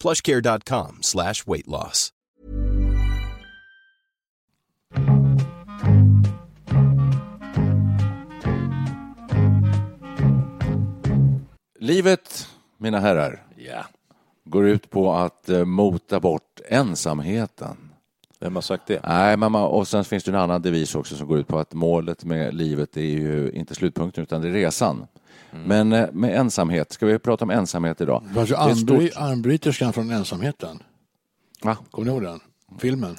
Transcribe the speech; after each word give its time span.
plushcare.com 0.00 0.98
slash 1.02 1.46
weight 1.46 1.66
loss. 1.66 2.12
Livet, 11.78 12.48
mina 12.78 13.00
herrar, 13.00 13.42
Ja. 13.56 13.84
går 14.44 14.66
ut 14.66 14.90
på 14.90 15.12
att 15.12 15.48
eh, 15.48 15.64
mota 15.64 16.20
bort 16.20 16.60
ensamheten. 16.68 17.85
Vem 18.46 18.54
har 18.54 18.62
sagt 18.62 18.86
det? 18.86 19.00
Nej, 19.04 19.36
men 19.36 19.54
och 19.54 19.88
sen 19.88 20.04
finns 20.04 20.24
det 20.24 20.30
en 20.30 20.34
annan 20.34 20.62
devis 20.62 20.94
också 20.94 21.16
som 21.16 21.26
går 21.28 21.38
ut 21.38 21.46
på 21.48 21.58
att 21.58 21.74
målet 21.74 22.24
med 22.24 22.54
livet 22.54 22.96
är 22.96 23.00
ju 23.00 23.50
inte 23.54 23.74
slutpunkten 23.74 24.22
utan 24.22 24.42
det 24.42 24.48
är 24.48 24.52
resan. 24.52 25.06
Men 25.50 25.92
eh, 25.92 26.06
med 26.12 26.36
ensamhet, 26.40 26.92
ska 26.92 27.06
vi 27.06 27.18
prata 27.18 27.44
om 27.44 27.50
ensamhet 27.50 28.00
idag? 28.00 28.22
Det 28.28 28.34
Det 28.34 28.40
ett 28.40 28.50
armbry- 28.50 29.08
stort- 29.10 29.22
armbryterskan 29.22 29.92
från 29.92 30.10
ensamheten. 30.10 30.82
Va? 31.62 31.76
Kommer 31.90 32.06
ni 32.06 32.12
ihåg 32.12 32.22
den? 32.22 32.40
Filmen. 32.78 33.16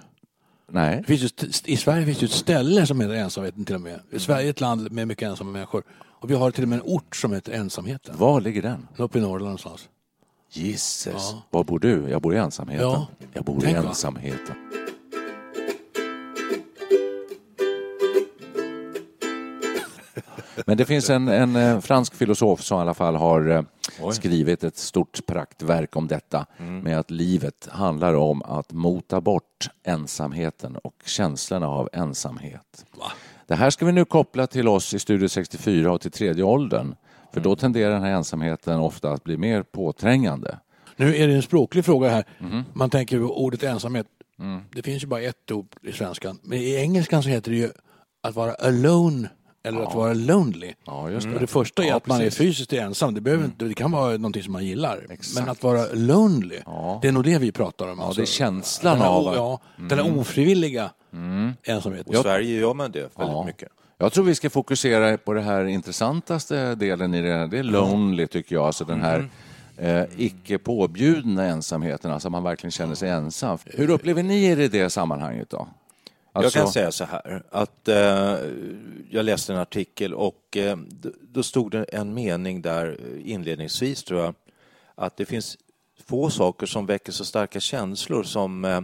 Nej. 0.71 0.97
Det 0.97 1.03
finns 1.03 1.21
ju, 1.21 1.25
ett- 1.25 1.67
I 1.67 1.77
Sverige 1.77 2.05
finns 2.05 2.21
ju 2.23 2.25
ett 2.25 2.31
ställe 2.31 2.85
som 2.85 3.01
heter 3.01 3.13
ensamheten 3.13 3.65
till 3.65 3.75
och 3.75 3.81
med. 3.81 3.99
Sverige 4.17 4.45
är 4.47 4.49
ett 4.49 4.61
land 4.61 4.91
med 4.91 5.07
mycket 5.07 5.29
ensamma 5.29 5.51
människor. 5.51 5.83
Och 6.19 6.29
vi 6.31 6.35
har 6.35 6.51
till 6.51 6.63
och 6.63 6.69
med 6.69 6.75
en 6.79 6.85
ort 6.85 7.15
som 7.15 7.33
heter 7.33 7.51
ensamheten. 7.51 8.15
Var 8.17 8.41
ligger 8.41 8.61
den? 8.61 8.87
Uppe 8.97 9.17
i 9.17 9.21
Norrland 9.21 9.43
någonstans. 9.43 9.89
Gisses. 10.51 11.13
Ja. 11.31 11.43
Var 11.49 11.63
bor 11.63 11.79
du? 11.79 12.09
Jag 12.09 12.21
bor 12.21 12.33
i 12.35 12.37
ensamheten. 12.37 12.87
Ja. 12.87 13.07
Jag 13.33 13.43
bor 13.43 13.59
Tänk 13.61 13.77
i 13.77 13.81
va? 13.81 13.93
Men 20.67 20.77
det 20.77 20.85
finns 20.85 21.09
en, 21.09 21.27
en 21.27 21.55
eh, 21.55 21.79
fransk 21.79 22.15
filosof 22.15 22.61
som 22.61 22.77
i 22.77 22.81
alla 22.81 22.93
fall 22.93 23.15
har 23.15 23.49
eh, 23.49 24.11
skrivit 24.11 24.63
ett 24.63 24.77
stort 24.77 25.25
praktverk 25.25 25.95
om 25.95 26.07
detta 26.07 26.45
med 26.57 26.99
att 26.99 27.11
livet 27.11 27.67
handlar 27.71 28.13
om 28.13 28.41
att 28.41 28.71
mota 28.71 29.21
bort 29.21 29.69
ensamheten 29.83 30.75
och 30.75 30.95
känslorna 31.05 31.67
av 31.67 31.89
ensamhet. 31.93 32.85
Det 33.47 33.55
här 33.55 33.69
ska 33.69 33.85
vi 33.85 33.91
nu 33.91 34.05
koppla 34.05 34.47
till 34.47 34.67
oss 34.67 34.93
i 34.93 34.99
Studio 34.99 35.27
64 35.27 35.91
och 35.91 36.01
till 36.01 36.11
tredje 36.11 36.43
åldern. 36.43 36.95
För 37.33 37.41
då 37.41 37.55
tenderar 37.55 37.93
den 37.93 38.03
här 38.03 38.11
ensamheten 38.11 38.79
ofta 38.79 39.11
att 39.11 39.23
bli 39.23 39.37
mer 39.37 39.63
påträngande. 39.63 40.59
Nu 40.95 41.15
är 41.15 41.27
det 41.27 41.33
en 41.33 41.41
språklig 41.41 41.85
fråga 41.85 42.09
här. 42.09 42.25
Mhm. 42.39 42.63
Man 42.73 42.89
tänker 42.89 43.19
på 43.19 43.43
ordet 43.43 43.63
ensamhet. 43.63 44.07
Mm. 44.39 44.61
Det 44.71 44.81
finns 44.81 45.03
ju 45.03 45.07
bara 45.07 45.21
ett 45.21 45.51
ord 45.51 45.67
i 45.81 45.91
svenskan. 45.91 46.39
Men 46.43 46.59
i 46.59 46.75
engelskan 46.75 47.23
så 47.23 47.29
heter 47.29 47.51
det 47.51 47.57
ju 47.57 47.69
att 48.23 48.35
vara 48.35 48.53
alone 48.53 49.29
eller 49.67 49.81
att 49.81 49.95
vara 49.95 50.13
lonely. 50.13 50.73
Ja, 50.85 51.09
just 51.09 51.27
Och 51.27 51.33
det. 51.33 51.39
det 51.39 51.47
första 51.47 51.83
är 51.83 51.87
Ja, 51.87 51.95
att 51.95 52.07
man 52.07 52.17
är 52.17 52.23
precis. 52.23 52.39
Mm. 52.39 52.49
fysiskt 52.49 52.73
ensam. 52.73 53.13
Det, 53.13 53.21
behöver 53.21 53.45
inte, 53.45 53.65
det 53.65 53.73
kan 53.73 53.91
vara 53.91 54.11
någonting 54.17 54.43
som 54.43 54.53
man 54.53 54.65
gillar. 54.65 55.05
Exakt. 55.09 55.39
Men 55.39 55.49
att 55.49 55.63
vara 55.63 55.85
lonely, 55.93 56.59
Ja. 56.65 56.99
det 57.01 57.07
är 57.07 57.11
nog 57.11 57.23
det 57.23 57.37
vi 57.37 57.51
pratar 57.51 57.87
om. 57.87 57.99
alltså. 57.99 58.21
Ja, 58.21 58.23
det 58.25 58.29
är 58.29 58.33
känslan 58.33 58.93
den 58.93 59.01
här, 59.01 59.09
av 59.09 59.35
Ja, 59.35 59.59
den 59.89 59.99
här 59.99 60.17
ofrivilliga 60.19 60.89
ensamheten. 61.63 62.13
I 62.13 62.17
Sverige 62.17 62.59
gör 62.59 62.73
man 62.73 62.91
det 62.91 62.99
väldigt 62.99 63.11
Ja. 63.17 63.43
mycket. 63.45 63.69
Jag 63.97 64.13
tror 64.13 64.23
vi 64.25 64.35
ska 64.35 64.49
fokusera 64.49 65.17
på 65.17 65.33
det 65.33 65.41
här 65.41 65.65
intressantaste 65.65 66.75
delen 66.75 67.13
i 67.13 67.21
det. 67.21 67.47
Det 67.47 67.59
är 67.59 67.63
lonely 67.63 68.27
tycker 68.27 68.55
jag, 68.55 68.65
alltså 68.65 68.85
den 68.85 69.01
här 69.01 69.29
eh, 69.77 70.03
icke 70.17 70.57
påbjudna 70.57 71.43
ensamheten, 71.45 72.11
alltså 72.11 72.29
man 72.29 72.43
verkligen 72.43 72.71
känner 72.71 72.95
sig 72.95 73.09
ensam. 73.09 73.57
Hur 73.65 73.89
upplever 73.89 74.23
ni 74.23 74.45
er 74.45 74.59
i 74.59 74.67
det 74.67 74.89
sammanhanget 74.89 75.49
då? 75.49 75.67
Alltså, 76.37 76.59
Jag 76.59 76.65
kan 76.65 76.73
säga 76.73 76.91
så 76.91 77.03
här, 77.03 77.43
att 77.51 77.87
eh, 77.87 78.35
jag 79.09 79.25
läste 79.25 79.53
en 79.53 79.59
artikel 79.59 80.13
och 80.13 80.57
eh, 80.57 80.77
då 81.21 81.43
stod 81.43 81.71
det 81.71 81.83
en 81.83 82.13
mening 82.13 82.61
där 82.61 82.97
eh, 82.99 83.31
inledningsvis 83.31 84.03
tror 84.03 84.21
jag, 84.21 84.33
att 84.95 85.17
det 85.17 85.25
finns 85.25 85.57
få 86.05 86.29
saker 86.29 86.65
som 86.65 86.85
väcker 86.85 87.11
så 87.11 87.25
starka 87.25 87.59
känslor 87.59 88.23
som 88.23 88.65
eh, 88.65 88.81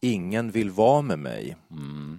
ingen 0.00 0.50
vill 0.50 0.70
vara 0.70 1.02
med 1.02 1.18
mig. 1.18 1.56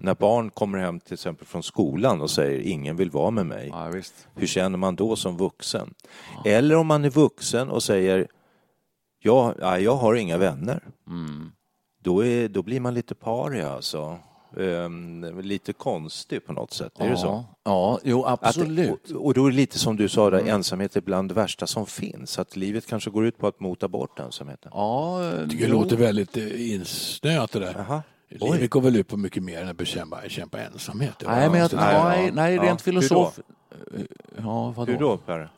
När 0.01 0.15
barn 0.15 0.49
kommer 0.49 0.77
hem 0.77 0.99
till 0.99 1.13
exempel 1.13 1.47
från 1.47 1.63
skolan 1.63 2.21
och 2.21 2.31
säger 2.31 2.59
ingen 2.59 2.95
vill 2.95 3.11
vara 3.11 3.31
med 3.31 3.45
mig. 3.45 3.69
Ja. 3.71 3.91
Hur 4.35 4.47
känner 4.47 4.77
man 4.77 4.95
då 4.95 5.15
som 5.15 5.37
vuxen? 5.37 5.93
Eller 6.45 6.75
om 6.75 6.87
man 6.87 7.05
är 7.05 7.09
vuxen 7.09 7.69
och 7.69 7.83
säger 7.83 8.27
jag, 9.19 9.55
ja, 9.59 9.79
jag 9.79 9.95
har 9.95 10.15
inga 10.15 10.37
vänner. 10.37 10.83
Då, 12.01 12.25
är, 12.25 12.47
då 12.49 12.61
blir 12.63 12.79
man 12.79 12.93
lite 12.93 13.15
paria 13.15 13.69
alltså. 13.71 14.19
Ehm, 14.57 15.39
lite 15.41 15.73
konstig 15.73 16.45
på 16.45 16.53
något 16.53 16.73
sätt. 16.73 16.93
Är 16.99 17.09
det 17.09 17.17
så? 17.17 17.45
Ja, 17.63 17.99
jo 18.03 18.23
Att, 18.23 18.45
absolut. 18.45 19.11
och, 19.11 19.25
och 19.25 19.33
då 19.33 19.45
är 19.45 19.49
det 19.51 19.55
lite 19.55 19.79
som 19.79 19.95
du 19.95 20.09
sa, 20.09 20.29
där, 20.29 20.47
ensamhet 20.47 20.95
är 20.95 21.01
bland 21.01 21.29
det 21.29 21.33
värsta 21.35 21.67
som 21.67 21.85
finns. 21.85 22.39
Att 22.39 22.55
livet 22.55 22.87
kanske 22.87 23.09
går 23.09 23.25
ut 23.25 23.37
på 23.37 23.47
att 23.47 23.59
mota 23.59 23.87
bort 23.87 24.19
ensamheten. 24.19 24.71
Ja, 24.75 25.23
Jag 25.25 25.49
tycker 25.49 25.65
det 25.65 25.71
jo. 25.71 25.81
låter 25.81 25.95
väldigt 25.97 26.37
eh, 26.37 26.71
insnöat 26.73 27.51
det 27.51 27.59
där. 27.59 27.73
Jaha. 27.87 28.03
Livet 28.29 28.69
går 28.69 28.81
väl 28.81 28.95
ut 28.95 29.07
på 29.07 29.17
mycket 29.17 29.43
mer 29.43 29.61
än 29.61 29.67
att 29.67 29.77
bekämpa, 29.77 30.21
bekämpa 30.21 30.59
ensamhet. 30.59 31.23
Nej, 31.25 31.49
men 31.49 31.59
jag, 31.59 31.69
nej, 31.73 32.31
nej, 32.31 32.55
Ja. 32.55 32.63
rent 32.63 32.87
Hur 32.87 32.93
då? 32.93 33.01
filosof... 33.01 33.39
Ja, 34.37 34.73
vadå? 34.77 34.91
Hur 34.91 34.99
då, 34.99 35.17
Per? 35.17 35.49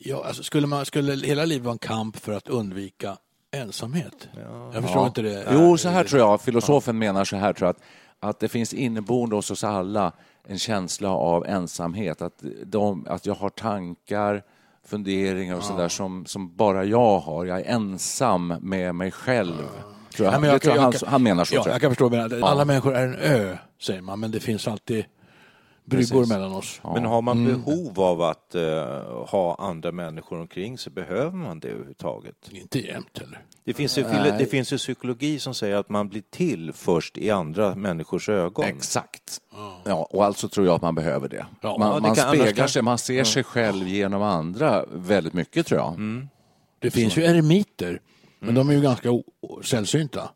Ja, 0.00 0.24
alltså, 0.24 0.42
skulle, 0.42 0.66
man, 0.66 0.86
skulle 0.86 1.26
hela 1.26 1.44
livet 1.44 1.64
vara 1.64 1.72
en 1.72 1.78
kamp 1.78 2.16
för 2.16 2.32
att 2.32 2.48
undvika 2.48 3.16
ensamhet? 3.52 4.28
Jag 4.74 4.82
förstår 4.82 5.06
inte 5.06 5.22
det. 5.22 5.46
Jo, 5.52 5.76
så 5.78 5.88
här 5.88 6.04
tror 6.04 6.20
jag. 6.20 6.40
Filosofen 6.40 6.98
menar 6.98 7.24
så 7.24 7.36
här, 7.36 7.52
tror 7.52 7.66
jag, 7.66 7.70
att, 7.76 7.82
att 8.30 8.40
det 8.40 8.48
finns 8.48 8.74
inneboende 8.74 9.36
hos 9.36 9.50
oss 9.50 9.64
alla 9.64 10.12
en 10.46 10.58
känsla 10.58 11.10
av 11.10 11.46
ensamhet. 11.46 12.22
Att, 12.22 12.42
de, 12.66 13.06
att 13.08 13.26
jag 13.26 13.34
har 13.34 13.50
tankar, 13.50 14.42
funderingar 14.86 15.56
och 15.56 15.62
sådär 15.62 15.88
som, 15.88 16.26
som 16.26 16.56
bara 16.56 16.84
jag 16.84 17.18
har. 17.18 17.44
Jag 17.44 17.60
är 17.60 17.64
ensam 17.64 18.54
med 18.60 18.94
mig 18.94 19.10
själv. 19.10 19.54
Tror 20.16 20.24
jag. 20.26 20.32
Nej, 20.32 20.40
men 20.40 20.50
det 20.52 20.58
tror 20.58 20.74
jag, 20.74 20.82
han, 20.82 20.92
kan- 20.92 21.08
han 21.08 21.22
menar 21.22 21.44
så. 21.44 21.54
Ja, 21.54 21.62
tror 21.62 21.70
jag 21.70 21.74
jag. 21.74 21.80
kan 21.80 21.90
förstå. 21.90 22.08
Men 22.10 22.44
alla 22.44 22.64
människor 22.64 22.94
är 22.96 23.06
en 23.06 23.14
ö, 23.14 23.56
säger 23.80 24.00
man, 24.00 24.20
men 24.20 24.30
det 24.30 24.40
finns 24.40 24.68
alltid 24.68 25.04
bryggor 25.88 26.18
Precis. 26.20 26.28
mellan 26.32 26.52
oss. 26.52 26.80
Men 26.94 27.04
har 27.04 27.22
man 27.22 27.44
behov 27.44 28.00
av 28.00 28.22
att 28.22 28.54
eh, 28.54 28.62
ha 29.28 29.56
andra 29.58 29.92
människor 29.92 30.40
omkring 30.40 30.78
sig, 30.78 30.92
behöver 30.92 31.36
man 31.36 31.60
det 31.60 31.68
överhuvudtaget? 31.68 32.34
Inte 32.50 32.78
jämt 32.86 33.18
heller. 33.18 33.44
Det 33.64 33.74
finns, 33.74 33.98
ju, 33.98 34.02
det 34.38 34.50
finns 34.50 34.72
ju 34.72 34.76
psykologi 34.78 35.38
som 35.38 35.54
säger 35.54 35.76
att 35.76 35.88
man 35.88 36.08
blir 36.08 36.22
till 36.30 36.72
först 36.72 37.18
i 37.18 37.30
andra 37.30 37.74
människors 37.74 38.28
ögon. 38.28 38.64
Exakt. 38.64 39.38
Ja, 39.84 40.08
och 40.10 40.24
alltså 40.24 40.48
tror 40.48 40.66
jag 40.66 40.74
att 40.74 40.82
man 40.82 40.94
behöver 40.94 41.28
det. 41.28 41.46
Ja, 41.60 41.76
man 41.78 41.94
det 41.94 42.00
man 42.00 42.14
kan- 42.14 42.24
annars 42.24 42.34
speglar 42.38 42.52
kan- 42.52 42.68
sig, 42.68 42.82
man 42.82 42.98
ser 42.98 43.24
sig 43.24 43.44
själv 43.44 43.88
genom 43.88 44.22
andra 44.22 44.84
väldigt 44.92 45.32
mycket 45.32 45.66
tror 45.66 45.80
jag. 45.80 45.96
Det 46.78 46.90
finns 46.90 47.16
ju 47.18 47.22
eremiter, 47.24 48.00
men 48.38 48.54
de 48.54 48.68
är 48.68 48.72
ju 48.74 48.80
ganska 48.80 49.10
o- 49.10 49.24
o- 49.40 49.62
sällsynta. 49.62 50.30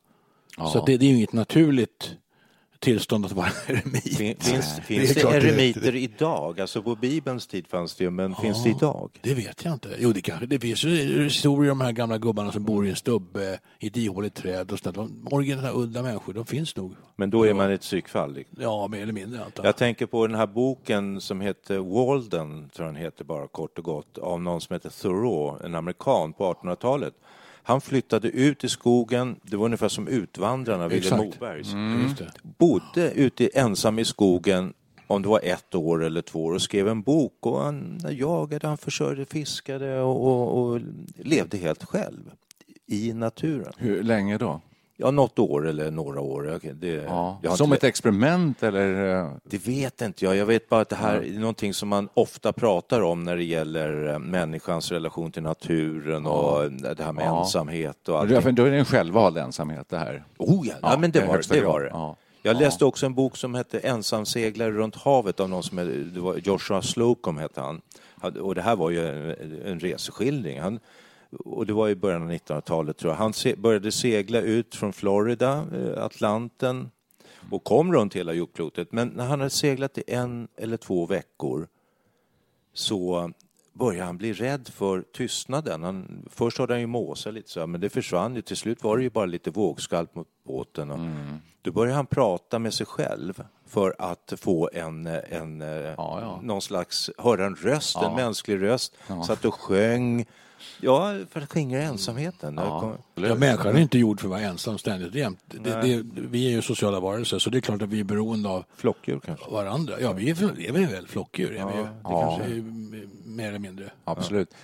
Så 0.73 0.79
att 0.79 0.87
det, 0.87 0.97
det 0.97 1.07
är 1.07 1.11
ju 1.11 1.17
inget 1.17 1.33
naturligt 1.33 2.11
tillstånd 2.83 3.25
att 3.27 3.33
vara 3.33 3.49
eremit. 3.67 4.17
Fin, 4.17 4.37
finns 4.41 4.77
Det 4.77 4.83
finns 4.83 5.11
är 5.11 5.15
det, 5.15 5.21
klart 5.21 5.33
det 5.33 5.49
eremiter 5.49 5.97
idag? 5.97 6.61
Alltså 6.61 6.83
på 6.83 6.97
Bibelns 6.97 7.47
tid 7.47 7.67
fanns 7.67 7.95
det 7.95 8.11
men 8.11 8.35
finns 8.35 8.63
det 8.65 8.71
idag? 8.71 9.11
Det 9.23 9.35
vet 9.35 9.65
jag 9.65 9.73
inte. 9.73 9.89
Jo, 9.99 10.13
det 10.13 10.21
kanske 10.21 10.47
det 10.47 10.61
finns 10.61 10.85
ju 10.85 11.23
historier 11.25 11.73
om 11.73 11.79
de 11.79 11.85
här 11.85 11.93
gamla 11.93 12.19
gubbarna 12.19 12.53
som 12.53 12.65
bor 12.65 12.87
i 12.87 12.91
en 12.91 12.97
stubbe 12.97 13.59
i 13.79 13.87
ett 13.87 13.97
ihåligt 13.97 14.35
träd 14.35 14.73
och 14.73 14.79
sådär. 14.79 14.93
De 14.93 15.29
originella 15.31 15.73
udda 15.73 16.03
människor, 16.03 16.33
de 16.33 16.47
finns 16.47 16.77
nog. 16.77 16.95
Men 17.17 17.31
då 17.31 17.47
är 17.47 17.55
man 17.55 17.71
ett 17.71 17.81
psykfall. 17.81 18.35
liksom. 18.35 18.59
Ja, 18.61 18.89
mer 18.89 19.03
eller 19.03 19.13
mindre 19.13 19.45
antar 19.45 19.65
Jag 19.65 19.77
tänker 19.77 20.07
på 20.07 20.27
den 20.27 20.37
här 20.37 20.47
boken 20.47 21.21
som 21.21 21.41
heter 21.41 21.79
Walden, 21.79 22.71
tror 22.77 22.87
jag 22.87 22.95
den 22.95 23.03
heter 23.03 23.25
bara 23.25 23.49
kort 23.49 23.79
och 23.79 23.85
gott, 23.85 24.19
av 24.19 24.43
någon 24.43 24.61
som 24.61 24.75
heter 24.75 24.91
Thoreau, 24.91 25.65
en 25.65 25.75
amerikan 25.75 26.33
på 26.33 26.53
1800-talet. 26.53 27.15
Han 27.63 27.81
flyttade 27.81 28.29
ut 28.29 28.65
i 28.65 28.69
skogen, 28.69 29.37
det 29.43 29.57
var 29.57 29.65
ungefär 29.65 29.89
som 29.89 30.09
Utvandrarna, 30.09 30.89
Vilhelm. 30.89 31.25
Mobergs. 31.25 31.69
Just 32.03 32.19
det. 32.19 32.33
Bodde 32.43 33.13
ute 33.13 33.47
ensam 33.47 33.99
i 33.99 34.05
skogen 34.05 34.75
om 35.07 35.23
det 35.23 35.29
var 35.29 35.41
ett 35.43 35.75
år 35.75 36.05
eller 36.05 36.23
två 36.23 36.45
år 36.45 36.53
och 36.53 36.63
skrev 36.63 36.89
en 36.89 37.03
bok 37.03 37.37
och 37.41 37.61
han 37.61 38.01
jagade, 38.11 38.67
han 38.67 38.79
försörjde, 38.79 39.25
fiskade 39.25 40.01
och, 40.01 40.27
och, 40.27 40.59
och 40.59 40.81
levde 41.17 41.57
helt 41.57 41.85
själv 41.85 42.31
i 42.87 43.13
naturen. 43.13 43.73
Hur 43.77 44.03
länge 44.03 44.39
då? 44.39 44.61
Ja, 45.03 45.11
något 45.11 45.39
år 45.39 45.69
eller 45.69 45.91
några 45.91 46.21
år. 46.21 46.59
Det, 46.73 46.89
Ja. 47.43 47.57
Som 47.57 47.65
inte- 47.65 47.77
ett 47.77 47.85
experiment 47.91 48.63
eller? 48.63 49.21
eh, 49.25 49.31
Det 49.45 49.67
vet 49.69 50.03
inte 50.03 50.25
jag. 50.25 50.37
Jag 50.37 50.47
vet 50.47 50.69
bara 50.69 50.81
att 50.81 50.89
det 50.89 50.97
här 50.97 51.17
är 51.35 51.39
någonting 51.39 51.75
som 51.75 51.89
man 51.89 52.09
ofta 52.15 52.53
pratar 52.53 53.01
om 53.03 53.23
när 53.25 53.37
det 53.37 53.45
gäller 53.45 54.09
eh, 54.13 54.19
människans 54.19 54.93
relation 54.93 55.33
till 55.33 55.43
naturen 55.43 56.27
och 56.27 56.71
det 56.73 57.03
här 57.03 57.13
med 57.13 57.25
Ja. 57.27 57.41
ensamhet 57.41 58.09
och 58.09 58.15
Ja, 58.15 58.19
allting. 58.37 58.55
då 58.55 58.65
är 58.65 58.71
det 58.71 58.79
en 58.79 58.85
självvald 58.85 59.39
ensamhet 59.39 59.87
det 59.89 59.99
här. 59.99 60.25
Oh 60.39 60.67
ja, 60.69 60.75
ja, 60.83 60.97
men 60.99 61.11
det 61.11 61.19
i 61.25 61.27
var 61.27 61.43
det. 61.55 61.61
Var 61.65 61.81
det. 61.81 61.89
Ja. 61.89 62.17
Jag 62.45 62.57
läste 62.61 62.85
också 62.85 63.07
en 63.07 63.15
bok 63.15 63.37
som 63.37 63.55
hette 63.55 63.79
Ensamseglare 63.79 64.71
runt 64.71 64.97
havet 64.97 65.41
av 65.41 65.49
någon 65.49 65.63
som 65.63 65.79
hette, 65.79 65.91
det 65.91 66.47
Joshua 66.47 66.83
Slocum 66.83 67.39
hette 67.39 67.61
han. 67.61 67.81
Och 68.41 68.55
det 68.55 68.63
här 68.63 68.77
var 68.77 68.91
ju 68.91 69.09
en, 69.09 69.35
en 69.67 69.81
reseskildring. 69.81 70.61
Han, 70.61 70.79
och 71.39 71.67
det 71.67 71.73
var 71.73 71.89
i 71.89 71.95
början 71.95 72.23
av 72.23 72.31
1900-talet 72.31 72.97
tror 72.97 73.13
jag. 73.13 73.19
Han 73.19 73.33
se, 73.33 73.57
började 73.57 73.93
segla 73.93 74.41
ut 74.41 74.75
från 74.75 74.93
Florida, 74.93 75.67
eh, 75.75 76.05
Atlanten 76.05 76.91
och 77.51 77.65
kom 77.65 77.93
runt 77.93 78.17
hela 78.17 78.33
jordklotet. 78.33 78.93
Men 78.93 79.09
när 79.09 79.27
han 79.27 79.41
hade 79.41 79.51
seglat 79.51 79.99
i 79.99 80.05
en 80.07 80.49
eller 80.57 80.77
två 80.77 81.07
veckor 81.07 81.69
så 82.75 83.31
började 83.73 84.05
han 84.07 84.19
bli 84.19 84.33
rädd 84.33 84.69
för 84.69 85.05
tystnaden. 85.13 85.83
Han, 85.83 86.29
först 86.31 86.59
hade 86.59 86.73
han 86.73 86.81
ju 86.81 86.87
måsat 86.87 87.35
lite 87.35 87.51
så 87.51 87.61
här, 87.61 87.67
men 87.67 87.81
det 87.81 87.91
försvann 87.91 88.35
ju. 88.35 88.43
Till 88.43 88.57
slut 88.57 88.83
var 88.85 88.97
det 88.97 89.03
ju 89.03 89.11
bara 89.11 89.27
lite 89.27 89.51
vågskalp 89.51 90.15
mot 90.15 90.29
båten. 90.47 90.91
Och 90.91 90.99
Då 91.63 91.73
började 91.73 91.97
han 91.97 92.07
prata 92.07 92.59
med 92.59 92.75
sig 92.75 92.87
själv 92.87 93.43
för 93.67 93.95
att 93.99 94.33
få 94.37 94.71
en, 94.73 95.07
en 95.07 95.61
ja. 95.97 96.41
någon 96.43 96.63
slags, 96.63 97.11
höra 97.19 97.47
en 97.47 97.55
röst, 97.55 97.97
en 97.97 98.03
Ja. 98.03 98.17
mänsklig 98.17 98.63
röst. 98.63 98.97
Satt 99.27 99.45
och 99.45 99.55
sjöng. 99.55 100.27
Ja, 100.81 101.15
för 101.31 101.41
att 101.41 101.53
skingra 101.53 101.83
ensamheten. 101.83 102.57
Kom- 102.57 102.97
Ja, 103.15 103.35
människan 103.35 103.77
är 103.77 103.81
inte 103.81 103.99
gjord 103.99 104.21
för 104.21 104.27
att 104.27 104.31
vara 104.31 104.41
ensam 104.41 104.79
ständigt 104.79 105.15
jämt. 105.15 105.39
Det, 105.47 105.81
det, 105.83 106.03
vi 106.15 106.47
är 106.47 106.51
ju 106.51 106.63
sociala 106.63 107.01
varelser 107.01 107.39
så 107.39 107.51
det 107.51 107.59
är 107.59 107.61
klart 107.61 107.83
att 107.83 107.89
vi 107.89 108.01
är 108.01 108.05
beroende 108.05 108.49
av 108.49 108.65
Flockdjur 108.77 109.21
kanske. 109.25 109.51
varandra. 109.51 109.95
Ja, 110.01 110.13
vi 110.13 110.31
är, 110.31 110.35
vi 110.57 110.67
är 110.67 110.73
väl 110.73 111.07
flockdjur. 111.07 111.57
Är 111.57 111.67
vi. 111.67 111.83
Det 111.83 111.89
kanske 112.05 112.45
är 112.45 112.63
mer 113.29 113.49
eller 113.49 113.59
mindre. 113.59 113.91
Absolut. 114.05 114.55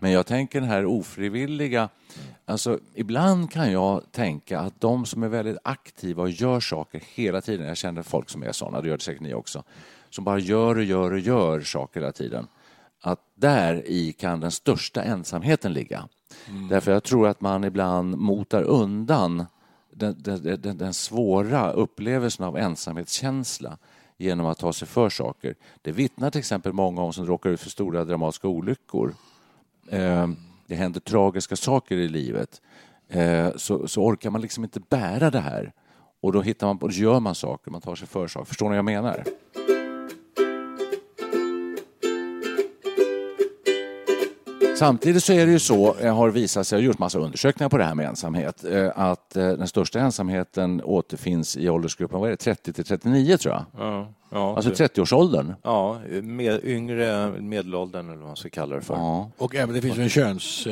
Men 0.00 0.10
jag 0.10 0.26
tänker 0.26 0.60
den 0.60 0.68
här 0.68 0.84
ofrivilliga... 0.86 1.88
Alltså, 2.44 2.78
ibland 2.94 3.50
kan 3.52 3.72
jag 3.72 4.02
tänka 4.12 4.60
att 4.60 4.80
de 4.80 5.06
som 5.06 5.22
är 5.22 5.28
väldigt 5.28 5.58
aktiva 5.64 6.22
och 6.22 6.30
gör 6.30 6.60
saker 6.60 7.02
hela 7.14 7.40
tiden, 7.40 7.66
jag 7.66 7.76
känner 7.76 8.02
folk 8.02 8.30
som 8.30 8.42
är 8.42 8.52
sådana, 8.52 8.80
det 8.80 8.88
gör 8.88 8.96
det 8.96 9.02
säkert 9.02 9.22
ni 9.22 9.34
också, 9.34 9.62
som 10.10 10.24
bara 10.24 10.38
gör 10.38 10.76
och 10.78 10.84
gör 10.84 11.12
och 11.12 11.18
gör 11.18 11.60
saker 11.60 12.00
hela 12.00 12.12
tiden, 12.12 12.46
att 13.02 13.20
där 13.34 13.88
i 13.88 14.12
kan 14.12 14.40
den 14.40 14.50
största 14.50 15.02
ensamheten 15.02 15.72
ligga. 15.72 16.08
Därför 16.70 16.92
jag 16.92 17.02
tror 17.02 17.28
att 17.28 17.40
man 17.40 17.64
ibland 17.64 18.18
motar 18.18 18.62
undan 18.62 19.46
den, 19.90 20.16
den, 20.18 20.60
den, 20.62 20.78
den 20.78 20.94
svåra 20.94 21.72
upplevelsen 21.72 22.46
av 22.46 22.56
ensamhetskänsla 22.56 23.78
genom 24.16 24.46
att 24.46 24.58
ta 24.58 24.72
sig 24.72 24.88
för 24.88 25.08
saker. 25.08 25.54
Det 25.82 25.92
vittnar 25.92 26.30
till 26.30 26.38
exempel 26.38 26.72
många 26.72 27.02
om 27.02 27.12
som 27.12 27.26
råkar 27.26 27.50
ut 27.50 27.60
för 27.60 27.70
stora 27.70 28.04
dramatiska 28.04 28.48
olyckor. 28.48 29.14
Eh, 29.88 30.28
det 30.66 30.74
händer 30.74 31.00
tragiska 31.00 31.56
saker 31.56 31.96
i 31.96 32.08
livet. 32.08 32.62
Eh, 33.08 33.48
så, 33.56 33.88
så 33.88 34.02
orkar 34.02 34.30
man 34.30 34.40
liksom 34.40 34.64
inte 34.64 34.80
bära 34.80 35.30
det 35.30 35.40
här. 35.40 35.72
Och 36.20 36.32
då 36.32 36.42
hittar 36.42 36.66
man 36.66 36.90
gör 36.90 37.20
man 37.20 37.34
saker, 37.34 37.70
man 37.70 37.80
tar 37.80 37.94
sig 37.94 38.08
för 38.08 38.26
saker. 38.26 38.44
Förstår 38.44 38.66
ni 38.66 38.70
vad 38.70 38.78
jag 38.78 38.84
menar? 38.84 39.24
Samtidigt 44.82 45.24
så 45.24 45.32
är 45.32 45.46
det 45.46 45.52
ju 45.52 45.58
så, 45.58 45.94
eh, 45.94 46.16
har 46.16 46.28
visat 46.30 46.66
sig, 46.66 46.76
jag 46.76 46.82
har 46.82 46.86
gjort 46.86 46.98
massa 46.98 47.18
undersökningar 47.18 47.68
på 47.68 47.78
det 47.78 47.84
här 47.84 47.94
med 47.94 48.06
ensamhet, 48.06 48.64
eh, 48.64 48.90
att 48.94 49.36
eh, 49.36 49.48
den 49.48 49.68
största 49.68 50.00
ensamheten 50.00 50.82
återfinns 50.84 51.56
i 51.56 51.68
åldersgruppen, 51.68 52.20
vad 52.20 52.28
är 52.28 52.30
det, 52.30 52.36
30 52.36 52.72
till 52.72 52.84
39 52.84 53.36
tror 53.36 53.54
jag. 53.54 53.64
Ja, 53.78 54.12
ja, 54.30 54.56
Alltså 54.56 54.70
det- 54.70 54.76
30-årsåldern. 54.76 55.54
ja 55.62 56.00
med, 56.22 56.64
yngre 56.64 57.32
medelåldern 57.40 58.06
eller 58.08 58.16
vad 58.18 58.26
man 58.26 58.36
ska 58.36 58.48
kalla 58.48 58.74
det 58.76 58.82
för. 58.82 58.94
Ja. 58.94 59.30
Och 59.38 59.54
även 59.54 59.74
det 59.74 59.80
finns 59.80 59.98
en 59.98 60.08
köns... 60.08 60.66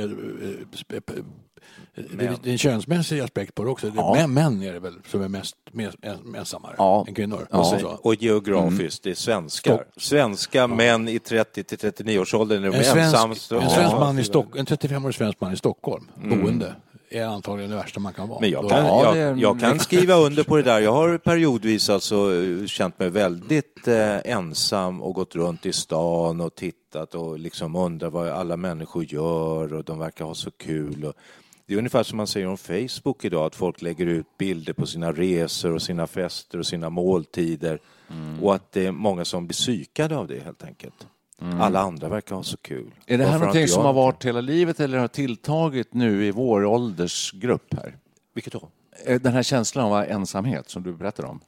eh, 1.95 2.05
Det 2.19 2.25
är- 2.27 2.37
det 2.43 2.49
är 2.51 2.53
en 2.53 2.59
könsmässig 2.59 3.21
aspekt 3.21 3.55
på 3.55 3.65
det 3.65 3.71
också. 3.71 3.93
Ja. 3.97 4.15
män, 4.15 4.35
män 4.35 4.63
är 4.63 4.73
det 4.73 4.81
väl 4.81 4.95
som 5.11 5.23
är 5.23 5.29
mest 5.29 5.57
mest 5.73 5.97
ensammare 6.37 6.75
Ja. 6.79 7.05
än 7.09 7.15
kvinnor. 7.15 7.47
Ja. 7.51 7.59
Och 7.59 7.75
Och, 7.75 7.81
så. 7.81 7.89
och 8.03 8.15
geografiskt, 8.23 9.03
det 9.03 9.11
är 9.11 9.15
svenskar. 9.15 9.75
Stopp. 9.75 10.03
Svenska 10.03 10.67
män 10.67 11.09
i 11.09 11.19
30 11.19 11.65
till 11.65 11.79
39 11.79 12.19
års 12.19 12.35
åldern 12.35 12.65
är 12.65 12.71
de 12.71 12.77
En 12.77 12.85
svensk, 12.85 12.99
ensamma. 13.15 13.63
en, 13.63 13.71
svensk 13.71 13.93
man 13.97 14.19
i 14.19 14.25
Stock, 14.25 14.57
en 14.57 14.67
35-årig 14.67 15.15
svensk 15.15 15.41
man 15.41 15.53
i 15.53 15.57
Stockholm, 15.57 16.05
boende, 16.17 16.75
är 17.13 17.25
antagligen 17.25 17.71
det 17.71 17.77
värsta 17.77 18.01
man 18.01 18.13
kan 18.13 18.29
vara. 18.29 18.41
Men 18.41 18.51
jag 18.51 18.71
kan, 18.71 18.87
jag, 18.87 19.39
jag 19.39 19.61
kan 19.61 19.79
skriva 19.79 20.15
under 20.15 20.43
på 20.45 20.57
det 20.57 20.63
där. 20.63 20.81
Jag 20.81 20.93
har 20.93 21.19
periodvis 21.19 21.91
alltså 21.91 22.35
eh, 22.43 22.67
känt 22.67 22.99
mig 22.99 23.11
väldigt 23.11 23.89
eh, 23.89 24.17
ensam 24.25 25.03
och 25.03 25.15
gått 25.15 25.35
runt 25.35 25.67
i 25.67 25.73
stan 25.73 26.41
och 26.41 26.55
tittat 26.55 27.15
och 27.15 27.39
liksom 27.39 27.77
undrat 27.77 28.13
vad 28.13 28.29
alla 28.29 28.57
människor 28.57 29.05
gör 29.05 29.75
och 29.75 29.85
de 29.85 29.99
verkar 29.99 30.25
ha 30.25 30.35
så 30.35 30.51
kul. 30.51 31.05
Och 31.05 31.15
det 31.71 31.75
är 31.75 31.79
ungefär 31.79 32.03
som 32.03 32.17
man 32.17 32.27
säger 32.27 32.47
om 32.47 32.57
Facebook 32.57 33.25
idag, 33.25 33.47
att 33.47 33.55
folk 33.55 33.83
lägger 33.83 34.07
ut 34.07 34.27
bilder 34.39 34.73
på 34.73 34.87
sina 34.87 35.13
resor 35.13 35.75
och 35.75 35.83
sina 35.83 36.07
fester 36.07 36.59
och 36.59 36.67
sina 36.67 36.91
måltider. 36.91 37.79
Mm. 38.11 38.43
Och 38.43 38.55
att 38.55 38.73
det 38.73 38.87
är 38.87 38.93
många 38.93 39.25
som 39.25 39.47
blir 39.47 39.55
psykade 39.55 40.17
av 40.17 40.29
det 40.29 40.41
helt 40.41 40.65
enkelt. 40.65 41.07
Alla 41.61 41.81
andra 41.81 42.09
verkar 42.09 42.37
ha 42.37 42.43
så 42.43 42.57
kul. 42.57 42.81
Mm. 42.81 42.93
Är 43.07 43.19
det 43.19 43.25
här 43.25 43.33
Varför 43.33 43.47
någonting 43.47 43.69
som 43.69 43.85
har 43.85 43.93
varit 43.93 44.25
hela 44.25 44.41
livet 44.41 44.81
eller 44.81 44.99
har 44.99 45.09
tilltagit 45.09 45.95
nu 45.95 46.27
i 46.27 46.31
vår 46.31 46.65
åldersgrupp 46.65 47.75
här? 47.75 47.97
Vilket 48.35 48.53
då? 48.53 48.69
Eh, 49.05 49.21
Den 49.21 49.33
här 49.33 49.43
känslan 49.43 49.93
av 49.93 50.05
ensamhet 50.05 50.71
som 50.71 50.83
du 50.83 50.93
berättar 50.93 51.25
om? 51.25 51.41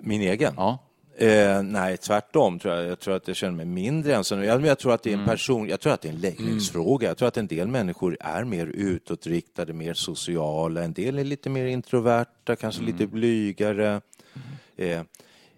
Min 0.00 0.20
egen? 0.20 0.54
Ja. 0.56 0.78
Eh, 1.16 1.62
nej, 1.62 1.96
tvärtom. 1.96 2.58
Tror 2.58 2.74
jag. 2.74 2.84
jag 2.86 3.00
tror 3.00 3.16
att 3.16 3.28
jag 3.28 3.36
känner 3.36 3.56
mig 3.56 3.66
mindre 3.66 4.14
ensam. 4.14 4.44
Jag, 4.44 4.66
jag 4.66 4.78
tror 4.78 4.94
att 4.94 5.02
det 5.02 5.10
är 5.10 5.14
en 5.14 5.18
Mm. 5.20 5.30
person, 5.30 5.68
jag 5.68 5.80
tror 5.80 5.92
att 5.92 6.00
det 6.00 6.08
är 6.08 6.12
en 6.12 6.20
läggningsfråga. 6.20 7.08
Jag 7.08 7.16
tror 7.16 7.28
att 7.28 7.36
en 7.36 7.46
del 7.46 7.68
människor 7.68 8.16
är 8.20 8.44
mer 8.44 8.66
utåtriktade, 8.66 9.72
mer 9.72 9.94
sociala. 9.94 10.82
En 10.82 10.92
del 10.92 11.18
är 11.18 11.24
lite 11.24 11.50
mer 11.50 11.66
introverta, 11.66 12.56
kanske 12.56 12.82
Mm. 12.82 12.92
lite 12.92 13.06
blygare. 13.06 14.00
Eh, 14.76 15.02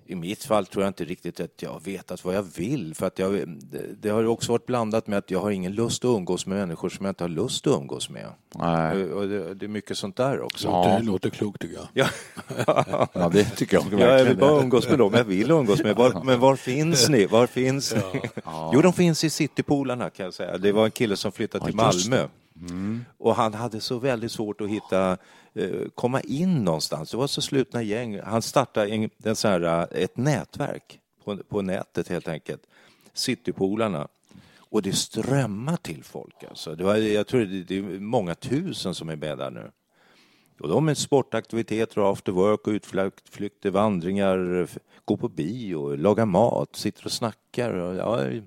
I 0.09 0.15
mitt 0.15 0.45
fall 0.45 0.67
tror 0.67 0.85
jag 0.85 0.91
inte 0.91 1.05
riktigt 1.05 1.41
att 1.41 1.63
jag 1.63 1.71
har 1.71 1.81
vetat 1.81 2.25
vad 2.25 2.35
jag 2.35 2.47
vill. 2.57 2.95
För 2.95 3.07
att 3.07 3.19
jag, 3.19 3.59
det, 4.01 4.09
har 4.09 4.27
också 4.27 4.53
varit 4.53 4.67
blandat 4.67 5.07
med 5.07 5.19
att 5.19 5.31
jag 5.31 5.41
har 5.41 5.51
ingen 5.51 5.73
lust 5.73 6.05
att 6.05 6.09
umgås 6.09 6.47
med 6.47 6.59
människor 6.59 6.89
som 6.89 7.05
jag 7.07 7.11
inte 7.11 7.25
har 7.25 7.29
lust 7.29 7.67
att 7.67 7.81
umgås 7.81 8.11
med. 8.11 8.27
Nej. 8.55 9.13
Och 9.13 9.29
det, 9.29 9.55
det 9.55 9.67
är 9.67 9.69
mycket 9.69 9.99
sånt 9.99 10.17
där 10.17 10.41
också. 10.41 10.83
Det 10.83 11.03
låter 11.03 11.31
klokt 11.31 11.61
tycker 11.61 11.75
jag. 11.77 11.89
Ja. 11.95 12.07
Ja, 13.13 13.29
det 13.33 13.45
tycker 13.45 13.77
jag 13.77 13.85
Ja, 13.85 13.91
jag 13.91 13.99
vill 13.99 14.07
verkligen. 14.07 14.39
bara 14.39 14.61
umgås 14.63 14.89
med 14.89 14.99
dem 14.99 15.15
jag 15.15 15.25
vill 15.25 15.51
umgås 15.51 15.83
med. 15.83 15.97
Var, 15.97 16.25
men 16.25 16.41
var 16.41 16.57
finns 16.57 17.09
ni? 17.09 17.27
Var 17.27 17.47
finns 17.47 17.95
ni? 17.95 18.21
Jo, 18.73 18.81
de 18.81 18.93
finns 18.93 19.25
i 19.25 19.31
citypolarna 19.31 20.11
kan 20.11 20.25
jag 20.25 20.35
säga. 20.35 20.59
Det 20.59 20.73
var 20.73 20.85
en 20.85 20.91
kille 20.91 21.17
som 21.17 21.33
flyttade 21.33 21.65
till 21.65 21.75
Ja, 22.11 22.29
och 23.19 23.35
han 23.35 23.55
hade 23.55 23.81
så 23.81 23.99
väldigt 23.99 24.33
svårt 24.33 24.61
att 24.61 24.69
hitta, 24.69 25.17
eh, 25.55 25.89
komma 25.95 26.21
in 26.21 26.65
någonstans. 26.65 27.11
Det 27.11 27.17
var 27.17 27.27
så 27.27 27.43
slutna 27.43 27.83
gäng. 27.83 28.21
Han 28.21 28.43
startade 28.43 28.89
en, 28.89 29.11
en 29.25 29.37
sån 29.37 29.51
här, 29.51 29.63
eh, 29.63 30.03
ett 30.03 30.17
nätverk 30.17 31.01
på, 31.25 31.37
på 31.37 31.63
nätet 31.63 32.09
helt 32.09 32.29
enkelt. 32.29 32.63
Citypolarna. 33.13 34.09
Och 34.71 34.83
det 34.83 34.93
strömmar 34.93 35.77
till 35.77 36.05
folk 36.05 36.45
alltså. 36.49 36.75
Det 36.75 36.85
var, 36.85 36.97
jag 36.97 37.27
tror 37.27 37.41
det, 37.41 37.63
det 37.63 37.79
är 37.79 38.01
många 38.01 38.35
tusen 38.35 38.95
som 38.95 39.09
är 39.09 39.17
med 39.17 39.39
där 39.39 39.51
nu. 39.51 39.71
Och 40.61 40.69
de 40.69 40.89
är 40.89 40.95
sportaktiviteter, 40.95 42.01
och 42.01 42.09
after 42.09 42.33
work, 42.33 42.67
och 42.67 42.71
utflykter, 42.71 43.71
vandringar, 43.71 44.69
gå 45.05 45.17
på 45.17 45.29
bio, 45.29 45.97
laga 45.97 46.27
mat, 46.27 46.77
sitter 46.77 47.05
och 47.05 47.13
snackar. 47.13 47.71
Och, 47.71 47.95
ja, 47.95 48.41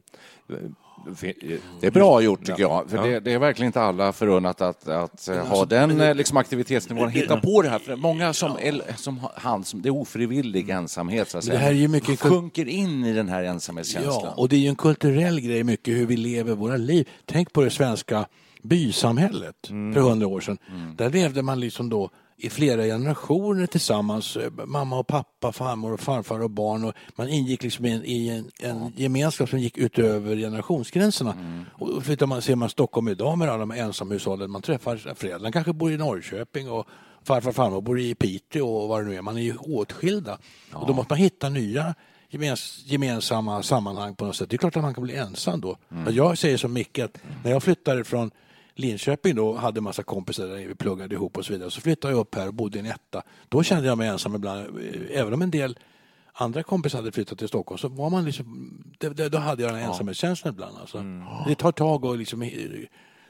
det 1.81 1.87
är 1.87 1.91
bra 1.91 2.21
gjort 2.21 2.45
tycker 2.45 2.61
jag. 2.61 2.89
För 2.89 2.97
Ja. 2.97 3.03
det, 3.03 3.19
det 3.19 3.33
är 3.33 3.39
verkligen 3.39 3.67
inte 3.67 3.81
alla 3.81 4.13
förunnat 4.13 4.61
att, 4.61 4.87
att 4.87 5.27
eh, 5.27 5.37
ha 5.47 5.65
den 5.65 6.01
eh, 6.01 6.15
liksom, 6.15 6.37
aktivitetsnivån, 6.37 7.09
hitta 7.09 7.39
på 7.39 7.61
det 7.61 7.69
här. 7.69 7.79
För 7.79 7.95
många 7.95 8.33
som, 8.33 8.51
är- 8.61 8.95
som 8.97 9.19
han, 9.35 9.63
som, 9.63 9.81
det 9.81 9.89
är 9.89 9.93
ofrivillig 9.93 10.69
ensamhet 10.69 11.29
så 11.29 11.37
att 11.37 11.43
Det 11.43 11.47
säga. 11.47 11.59
här 11.59 11.69
är 11.69 11.73
ju 11.73 11.87
mycket 11.87 12.19
sjunker 12.19 12.67
in 12.67 13.05
i 13.05 13.13
den 13.13 13.29
här 13.29 13.43
ensamhetskänslan. 13.43 14.21
Ja, 14.23 14.33
och 14.37 14.49
det 14.49 14.55
är 14.55 14.59
ju 14.59 14.67
en 14.69 14.75
kulturell 14.75 15.39
grej 15.41 15.63
mycket 15.63 15.93
hur 15.97 16.05
vi 16.05 16.17
lever 16.17 16.55
våra 16.55 16.77
liv. 16.77 17.09
Tänk 17.25 17.53
på 17.53 17.61
det 17.61 17.69
svenska 17.69 18.25
bysamhället 18.63 19.69
Mm. 19.69 19.93
för 19.93 20.01
hundra 20.01 20.27
år 20.27 20.39
sedan. 20.41 20.57
Där 20.97 21.09
levde 21.09 21.41
man 21.41 21.59
liksom 21.59 21.89
då 21.89 22.09
i 22.41 22.49
flera 22.49 22.83
generationer 22.83 23.65
tillsammans. 23.65 24.35
eh, 24.37 24.51
Mamma 24.65 24.99
och 24.99 25.07
pappa, 25.07 25.51
farmor 25.51 25.93
och 25.93 25.99
farfar 25.99 26.39
och 26.43 26.49
barn. 26.49 26.83
Och 26.85 26.93
man 27.15 27.29
ingick 27.29 27.63
liksom 27.63 27.85
i 27.85 27.91
en, 27.91 28.05
i 28.05 28.29
en, 28.29 28.51
en 28.59 28.93
gemenskap 28.95 29.49
som 29.49 29.59
gick 29.59 29.77
utöver 29.77 30.35
generationsgränserna. 30.35 31.35
Och 31.73 32.03
flyttar 32.03 32.25
man, 32.25 32.41
ser 32.41 32.55
man 32.55 32.69
Stockholm 32.69 33.07
idag 33.07 33.37
med 33.37 33.49
alla 33.49 33.57
de 33.57 33.71
ensamhushållen 33.71 34.51
man 34.51 34.61
träffar. 34.61 34.97
Föräldrarna 35.15 35.51
kanske 35.51 35.73
bor 35.73 35.91
i 35.91 35.97
Norrköping 35.97 36.69
och 36.71 36.87
farfar 37.23 37.49
och 37.49 37.55
farmor 37.55 37.81
bor 37.81 37.99
i 37.99 38.15
Piteå 38.15 38.67
och 38.67 38.87
vad 38.89 39.03
det 39.03 39.09
nu 39.09 39.15
är. 39.15 39.21
Man 39.21 39.37
är 39.37 39.41
ju 39.41 39.55
åtskilda. 39.57 40.37
Och 40.73 40.87
då 40.87 40.93
måste 40.93 41.11
man 41.13 41.19
hitta 41.19 41.49
nya 41.49 41.95
gemens, 42.29 42.83
gemensamma 42.85 43.63
sammanhang 43.63 44.15
på 44.15 44.25
något 44.25 44.35
sätt. 44.35 44.49
Det 44.49 44.55
är 44.55 44.57
klart 44.57 44.75
att 44.77 44.83
man 44.83 44.93
kan 44.93 45.03
bli 45.03 45.15
ensam 45.15 45.61
då. 45.61 45.77
Men 45.87 46.13
Jag 46.15 46.37
säger 46.37 46.57
som 46.57 46.73
Micke 46.73 46.99
att 46.99 47.17
när 47.43 47.51
jag 47.51 47.63
flyttade 47.63 48.03
från 48.03 48.31
Linköping 48.79 49.35
då 49.35 49.53
hade 49.55 49.81
massa 49.81 50.03
kompisar 50.03 50.47
där 50.47 50.55
vi 50.55 50.75
pluggade 50.75 51.15
ihop 51.15 51.37
och 51.37 51.45
så 51.45 51.53
vidare. 51.53 51.71
Så 51.71 51.81
flyttade 51.81 52.13
jag 52.13 52.19
upp 52.21 52.35
här 52.35 52.47
och 52.47 52.53
bodde 52.53 52.77
i 52.77 52.79
en 52.79 52.85
etta. 52.85 53.21
Då 53.49 53.63
kände 53.63 53.87
jag 53.87 53.97
mig 53.97 54.07
ensam 54.07 54.35
ibland. 54.35 54.59
Eh, 54.59 55.19
Även 55.19 55.33
om 55.33 55.41
en 55.41 55.51
del 55.51 55.79
andra 56.33 56.63
kompisar 56.63 56.99
hade 56.99 57.11
flyttat 57.11 57.37
till 57.39 57.47
Stockholm 57.47 57.77
så 57.77 57.87
var 57.87 58.09
man 58.09 58.25
liksom, 58.25 58.73
det, 58.97 59.09
det, 59.09 59.29
då 59.29 59.37
hade 59.37 59.63
jag 59.63 59.73
den 59.73 59.81
ensamhetskänslan 59.83 60.53
ibland. 60.53 60.77
Alltså. 60.81 61.03
Det 61.47 61.55
tar 61.55 61.71
tag 61.71 62.05
och 62.05 62.17
liksom, 62.17 62.49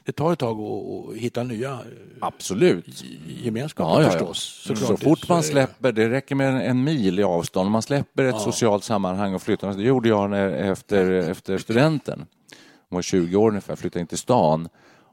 det 0.04 0.12
tar 0.12 0.32
ett 0.32 0.38
tag 0.38 0.60
att, 0.60 1.16
hitta 1.16 1.42
nya 1.42 1.70
eh, 1.70 1.78
Absolut. 2.20 3.04
gemenskaper 3.42 3.90
Ja, 3.90 3.98
ja, 4.00 4.04
ja. 4.04 4.10
förstås. 4.10 4.62
Så, 4.66 4.76
Såklart. 4.76 5.02
fort 5.02 5.28
man 5.28 5.42
släpper, 5.42 5.92
det 5.92 6.10
räcker 6.10 6.34
med 6.34 6.70
en, 6.70 6.84
mil 6.84 7.18
i 7.18 7.22
avstånd, 7.22 7.70
man 7.70 7.82
släpper 7.82 8.24
ett 8.24 8.40
socialt 8.40 8.84
sammanhang 8.84 9.34
och 9.34 9.42
flyttar. 9.42 9.72
Det 9.72 9.82
gjorde 9.82 10.08
jag 10.08 10.30
när, 10.30 10.48
efter, 10.48 11.10
efter 11.10 11.58
studenten. 11.58 12.26
Jag 12.88 12.96
var 12.96 13.02
20 13.02 13.36
år 13.36 13.48
ungefär, 13.48 13.76
flyttade 13.76 14.00
in 14.00 14.06
till 14.06 14.18
stan. 14.18 14.68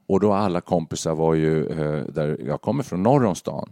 Och 0.08 0.20
då 0.20 0.34
alla 0.34 0.62
kompisar 0.62 1.16
var 1.16 1.34
ju 1.34 1.66
eh, 1.66 2.06
där, 2.06 2.38
jag 2.46 2.62
kommer 2.62 2.84
från 2.84 3.04
norr 3.04 3.26
om 3.26 3.36
stan. 3.36 3.70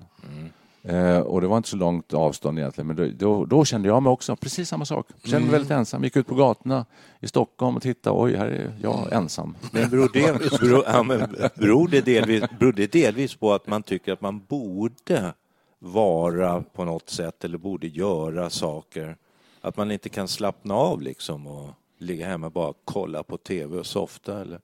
Eh, 0.87 1.19
och 1.19 1.41
det 1.41 1.47
var 1.47 1.57
inte 1.57 1.69
så 1.69 1.77
långt 1.77 2.13
avstånd 2.13 2.59
egentligen, 2.59 2.87
men 2.87 2.95
då, 2.95 3.07
då, 3.17 3.45
då 3.45 3.65
kände 3.65 3.87
jag 3.87 4.03
mig 4.03 4.11
också 4.11 4.35
precis 4.35 4.69
samma 4.69 4.85
sak. 4.85 5.07
Kände 5.23 5.39
mig 5.39 5.51
väldigt 5.51 5.71
ensam, 5.71 6.03
gick 6.03 6.15
ut 6.15 6.27
på 6.27 6.35
gatorna 6.35 6.85
i 7.19 7.27
Stockholm 7.27 7.75
och 7.75 7.81
tittade, 7.81 8.15
oj, 8.19 8.35
här 8.35 8.47
är 8.47 8.71
jag 8.81 9.13
ensam. 9.13 9.57
Men 9.71 9.89
beror 9.89 10.09
det, 10.13 10.59
beror, 10.61 10.83
ja, 10.87 11.03
men 11.03 11.35
beror, 11.55 11.87
det 11.87 12.01
delvis, 12.01 12.43
beror 12.59 12.73
det 12.73 12.91
delvis 12.91 13.35
på 13.35 13.53
att 13.53 13.67
man 13.67 13.83
tycker 13.83 14.13
att 14.13 14.21
man 14.21 14.45
borde 14.47 15.33
vara 15.79 16.61
på 16.61 16.85
något 16.85 17.09
sätt 17.09 17.43
eller 17.43 17.57
borde 17.57 17.87
göra 17.87 18.49
saker? 18.49 19.17
Att 19.61 19.77
man 19.77 19.91
inte 19.91 20.09
kan 20.09 20.27
slappna 20.27 20.73
av 20.75 21.01
liksom 21.01 21.47
och 21.47 21.69
ligga 21.97 22.27
hemma 22.27 22.47
och 22.47 22.53
bara 22.53 22.73
kolla 22.85 23.23
på 23.23 23.37
tv 23.37 23.77
och 23.77 23.85
softa? 23.85 24.41
Eller? 24.41 24.59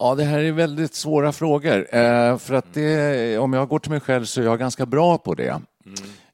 Ja, 0.00 0.14
det 0.14 0.24
här 0.24 0.38
är 0.38 0.52
väldigt 0.52 0.94
svåra 0.94 1.32
frågor. 1.32 1.94
Eh, 1.94 2.38
för 2.38 2.54
att 2.54 2.74
det, 2.74 3.38
om 3.38 3.52
jag 3.52 3.68
går 3.68 3.78
till 3.78 3.90
mig 3.90 4.00
själv 4.00 4.24
så 4.24 4.40
är 4.40 4.44
jag 4.44 4.58
ganska 4.58 4.86
bra 4.86 5.18
på 5.18 5.34
det. 5.34 5.60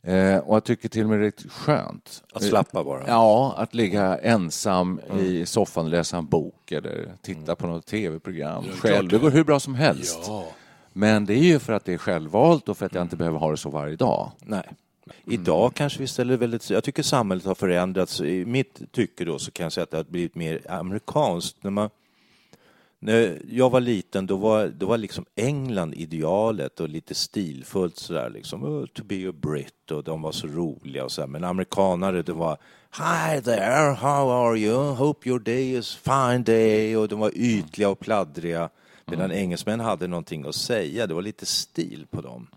Eh, 0.02 0.38
och 0.38 0.56
jag 0.56 0.64
tycker 0.64 0.88
till 0.88 1.02
och 1.02 1.08
med 1.08 1.18
det 1.18 1.23
är 1.23 1.26
riktigt 1.26 1.52
skönt. 1.52 2.23
Att 2.35 2.42
slappa 2.42 2.85
bara? 2.85 3.02
Ja, 3.06 3.54
att 3.56 3.75
ligga 3.75 4.18
ensam 4.18 5.00
i 5.20 5.46
soffan 5.46 5.85
och 5.85 5.90
läsa 5.90 6.16
en 6.16 6.26
bok 6.26 6.73
eller 6.73 7.12
titta 7.23 7.56
på 7.56 7.66
något 7.66 7.87
tv-program 7.87 8.64
själv. 8.80 9.08
Det 9.08 9.18
går 9.18 9.30
hur 9.30 9.44
bra 9.44 9.61
som 9.61 9.75
helst. 9.75 10.18
Ja. 10.26 10.46
Men 10.92 11.26
det 11.26 11.35
är 11.35 11.44
ju 11.44 11.58
för 11.58 11.73
att 11.73 11.85
det 11.85 11.92
är 11.92 11.99
självvalt 11.99 12.68
och 12.68 12.78
för 12.78 12.87
att 12.87 12.94
jag 12.94 13.02
inte 13.02 13.16
behöver 13.16 13.38
ha 13.38 13.50
det 13.50 13.56
så 13.56 13.70
varje 13.70 13.96
dag. 13.96 14.30
Nej. 14.44 14.68
Idag 15.25 15.75
kanske 15.75 15.99
vi 15.99 16.06
ställer 16.06 16.37
väldigt... 16.37 16.70
Jag 16.70 16.85
tycker 16.85 17.02
samhället 17.02 17.44
har 17.44 17.54
förändrats. 17.54 18.20
I 18.20 18.44
mitt 18.44 18.92
tycke 18.92 19.25
då 19.25 19.38
så 19.38 19.50
kan 19.50 19.64
jag 19.64 19.73
säga 19.73 19.85
att 19.85 19.90
det 19.90 19.96
har 19.96 20.04
blivit 20.04 20.35
mer 20.35 20.61
amerikanskt. 20.68 21.56
När, 21.64 21.70
man, 21.70 21.90
när 22.99 23.43
jag 23.49 23.71
var 23.71 23.81
liten 23.81 24.26
då 24.26 24.37
var, 24.37 24.69
då 24.69 24.87
var 24.87 24.99
liksom 24.99 25.25
England 25.35 25.95
idealet 25.95 26.81
och 26.81 26.88
lite 26.88 27.15
stilfullt 27.15 27.99
sådär 27.99 28.31
liksom. 28.31 28.65
Oh, 28.65 28.87
to 28.87 29.05
be 29.05 29.29
a 29.29 29.33
Brit 29.33 29.91
och 29.91 30.05
de 30.05 30.23
var 30.23 30.33
så 30.33 30.47
roliga 30.47 31.05
och 31.05 31.12
så 31.12 31.26
Men 31.26 31.45
amerikanare 31.45 32.23
det 32.23 32.33
var 32.33 32.59
Hi 32.97 33.41
there, 33.41 33.93
how 33.93 34.31
are 34.31 34.59
you? 34.59 34.95
Hope 34.95 35.29
your 35.29 35.38
day 35.38 35.75
is 35.75 35.95
fine 35.95 36.45
day. 36.45 36.97
Och 36.97 37.09
de 37.09 37.19
var 37.19 37.31
ytliga 37.35 37.88
och 37.88 38.00
pladdriga. 38.00 38.69
Medan 39.05 39.33
engelsmän 39.33 39.81
hade 39.81 40.07
någonting 40.07 40.47
att 40.47 40.55
säga. 40.55 41.07
Det 41.07 41.15
var 41.15 41.23
lite 41.23 41.47
stil 41.47 42.07
på 42.11 42.21
dem. 42.21 42.49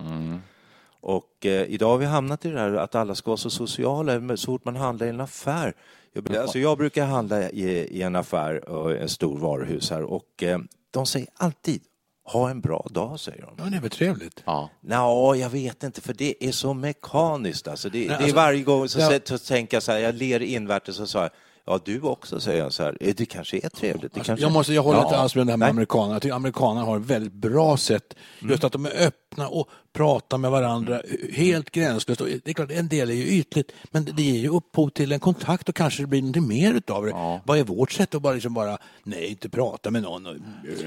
Och 1.01 1.46
eh, 1.46 1.63
idag 1.63 1.89
har 1.89 1.98
vi 1.98 2.05
hamnat 2.05 2.46
i 2.46 2.50
det 2.50 2.60
här 2.60 2.74
att 2.74 2.96
alla 2.96 3.15
ska 3.15 3.29
vara 3.31 3.38
så 3.38 3.50
sociala 3.50 4.38
så 4.38 4.46
fort 4.46 4.65
man 4.65 4.75
handlar 4.75 5.08
i 5.08 5.10
en 5.10 5.22
affär. 5.22 5.74
Jag, 6.13 6.35
alltså 6.37 6.59
jag 6.59 6.77
brukar 6.77 7.05
handla 7.05 7.49
i, 7.49 7.69
i 7.69 8.01
en 8.01 8.15
affär, 8.15 8.69
och 8.69 8.91
en 8.97 9.09
stor 9.09 9.37
varuhus 9.37 9.89
här 9.91 10.03
och 10.03 10.43
eh, 10.43 10.59
de 10.91 11.05
säger 11.05 11.27
alltid 11.37 11.81
ha 12.25 12.49
en 12.49 12.61
bra 12.61 12.87
dag, 12.91 13.19
säger 13.19 13.41
de. 13.41 13.53
ja, 13.57 13.63
det 13.69 13.77
är 13.77 13.81
väl 13.81 13.89
trevligt. 13.89 14.43
Ja. 14.45 14.69
Nå, 14.81 15.35
jag 15.35 15.49
vet 15.49 15.83
inte, 15.83 16.01
för 16.01 16.13
det 16.13 16.43
är 16.47 16.51
så 16.51 16.73
mekaniskt. 16.73 17.67
Alltså 17.67 17.89
det, 17.89 17.99
det 18.07 18.13
är 18.13 18.17
alltså, 18.17 18.35
varje 18.35 18.63
gång 18.63 18.89
så, 18.89 18.99
ja. 18.99 19.09
så, 19.25 19.37
så 19.37 19.45
tänker 19.47 19.75
jag 19.77 19.83
så 19.83 19.91
här, 19.91 19.99
jag 19.99 20.15
ler 20.15 20.39
invärtes 20.39 20.99
och 20.99 21.09
så 21.09 21.19
här, 21.19 21.29
ja 21.65 21.79
du 21.85 22.01
också, 22.01 22.39
säger 22.39 22.59
jag 22.63 22.73
så 22.73 22.83
här, 22.83 22.97
"Eh, 23.01 23.13
det 23.17 23.25
kanske 23.25 23.57
är 23.57 23.69
trevligt. 23.69 24.13
Det 24.13 24.19
kanske... 24.19 24.45
Jag, 24.45 24.51
måste, 24.51 24.73
jag 24.73 24.83
håller 24.83 24.99
Ja. 24.99 25.03
inte 25.05 25.17
alls 25.17 25.35
med 25.35 25.47
det 25.47 25.51
här 25.51 25.57
med 25.57 25.65
Nej. 25.65 25.69
amerikanerna. 25.69 26.13
Jag 26.15 26.21
tycker 26.21 26.35
amerikanerna 26.35 26.85
har 26.85 26.97
ett 26.99 27.05
väldigt 27.05 27.33
bra 27.33 27.77
sätt. 27.77 28.15
Just 28.39 28.63
att 28.63 28.71
de 28.71 28.85
är 28.85 29.05
öppna 29.07 29.28
och 29.38 29.69
pratar 29.93 30.38
med 30.38 30.51
varandra 30.51 31.01
helt 31.33 31.71
gränslöst. 31.71 32.21
Och 32.21 32.27
det 32.27 32.50
är 32.50 32.53
klart, 32.53 32.71
en 32.71 32.88
del 32.88 33.09
är 33.09 33.13
ju 33.13 33.24
ytligt, 33.27 33.71
men 33.91 34.05
det 34.05 34.24
ger 34.24 34.39
ju 34.39 34.50
upphov 34.50 34.89
till 34.89 35.12
en 35.12 35.19
kontakt 35.19 35.69
och 35.69 35.75
kanske 35.75 36.03
det 36.03 36.07
blir 36.07 36.21
något 36.21 36.48
mer 36.48 36.74
utav 36.74 37.05
det. 37.05 37.39
Vad 37.45 37.57
är 37.59 37.63
vårt 37.63 37.91
sätt 37.91 38.15
att 38.15 38.21
bara, 38.21 38.33
liksom 38.33 38.53
bara 38.53 38.77
nej, 39.03 39.27
inte 39.29 39.50
prata 39.50 39.91
med 39.91 40.01
någon? 40.03 40.25
Och, 40.25 40.36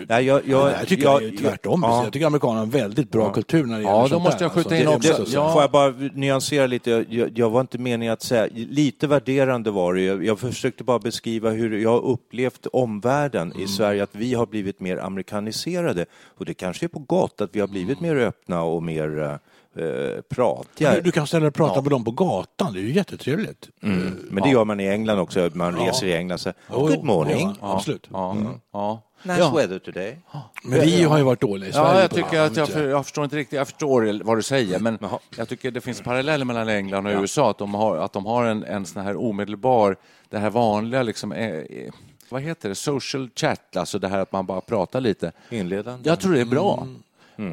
Nej, 0.09 0.25
jag, 0.25 0.49
jag, 0.49 0.73
jag, 0.73 0.89
tycker 0.89 1.05
jag, 1.05 1.15
jag, 1.15 1.29
är 1.29 1.33
ju 1.33 1.37
tvärtom. 1.37 1.81
ja. 1.85 2.05
Jag 2.05 2.13
tycker 2.13 2.27
amerikanerna 2.27 2.59
har 2.59 2.65
en 2.65 2.71
väldigt 2.71 3.11
bra 3.11 3.33
kultur 3.33 3.65
när 3.65 3.77
det 3.79 3.83
Ja, 3.83 3.89
gäller 3.89 4.03
då 4.03 4.09
sånt 4.09 4.23
måste 4.25 4.39
där, 4.39 4.45
jag 4.45 4.53
skjuta 4.53 4.69
alltså. 4.75 5.09
in 5.09 5.17
Det- 5.17 5.21
också. 5.23 5.35
Ja. 5.37 5.53
Får 5.53 5.63
jag 5.63 5.71
bara 5.71 5.91
nyansera 6.15 6.67
lite? 6.67 7.05
Jag, 7.35 7.51
var 7.51 7.61
inte 7.61 7.79
meningen 7.79 8.13
att 8.13 8.23
säga, 8.23 8.49
lite 8.55 9.07
värderande 9.07 9.71
var 9.71 9.95
det. 9.95 10.03
Jag, 10.03 10.39
försökte 10.39 10.85
bara 10.85 10.99
beskriva 10.99 11.51
hur 11.51 11.79
jag 11.79 11.91
har 11.91 12.05
upplevt 12.05 12.67
omvärlden 12.73 13.53
Mm. 13.53 13.65
i 13.65 13.69
Sverige, 13.69 14.03
att 14.03 14.15
vi 14.15 14.35
har 14.35 14.47
blivit 14.47 14.81
mer 14.81 14.97
amerikaniserade. 14.99 16.07
Och 16.37 16.45
det 16.45 16.55
kanske 16.55 16.87
är 16.87 16.89
på 16.89 16.99
gott 16.99 17.41
att 17.41 17.51
vi 17.57 17.61
har 17.61 17.69
blivit 17.69 18.01
mer 18.01 18.32
öppna 18.33 18.63
och 18.63 18.83
mer 18.83 19.39
eh, 19.77 20.21
pratiga. 20.31 21.01
Du 21.01 21.13
kan 21.13 21.27
ställa 21.27 21.47
och 21.47 21.55
prata 21.55 21.75
Ja. 21.77 21.83
med 21.83 21.91
dem 21.91 22.05
på 22.05 22.11
gatan, 22.11 22.73
det 22.73 22.79
är 22.79 22.83
ju 22.83 22.93
jättetrevligt. 22.93 23.69
Mm. 23.83 24.19
Men 24.31 24.43
det 24.43 24.49
gör 24.51 24.65
man 24.65 24.81
i 24.81 24.87
England 24.89 25.19
också, 25.19 25.51
man 25.55 25.77
reser 25.77 26.07
i 26.07 26.15
England 26.15 26.39
så 26.39 26.53
Jo, 26.73 26.79
Good 26.87 27.05
morning, 27.05 27.55
ja, 27.61 27.75
Absolut. 27.77 28.09
Ja. 28.13 28.37
Ja. 28.73 29.03
nice 29.23 29.39
Ja. 29.41 29.53
weather 29.57 29.79
today. 29.79 30.19
Men 30.65 30.81
vi 30.81 31.03
har 31.03 31.19
ju 31.19 31.25
varit 31.25 31.41
dåliga 31.41 31.71
i 31.71 31.73
Sverige. 31.73 31.95
Ja, 31.95 32.01
jag 32.01 32.11
tycker 32.11 32.41
att 32.41 32.57
jag, 32.57 32.69
för, 32.69 32.89
jag 32.89 33.05
förstår 33.05 33.25
inte 33.25 33.37
riktigt, 33.37 33.57
jag 33.57 33.69
förstår 33.69 34.25
vad 34.25 34.39
du 34.39 34.43
säger, 34.43 34.79
men 34.79 34.99
Jaha. 35.01 35.19
jag 35.37 35.49
tycker 35.49 35.71
det 35.71 35.81
finns 35.81 36.01
paralleller 36.01 36.45
mellan 36.45 36.69
England 36.69 37.07
och 37.07 37.21
USA, 37.21 37.51
att 37.51 37.59
de 37.59 37.75
har, 37.75 37.97
att 37.97 38.13
de 38.13 38.27
har 38.27 38.45
en, 38.45 38.65
en 38.65 38.87
sån 38.87 39.03
här 39.03 39.17
omedelbar, 39.17 39.97
det 40.29 40.39
här 40.39 40.51
vanliga 40.51 41.03
liksom, 41.03 41.33
eh, 41.33 41.49
eh, 41.51 41.93
vad 42.29 42.43
heter 42.43 42.69
det, 42.69 42.75
social 42.75 43.29
chat, 43.37 43.77
alltså 43.77 43.99
det 43.99 44.09
här 44.09 44.19
att 44.19 44.33
man 44.33 44.47
bara 44.47 44.61
pratar 44.61 45.01
lite. 45.01 45.33
Inledande. 45.51 46.09
Jag 46.11 46.21
tror 46.21 46.33
det 46.33 46.41
är 46.41 46.45
bra. 46.45 46.87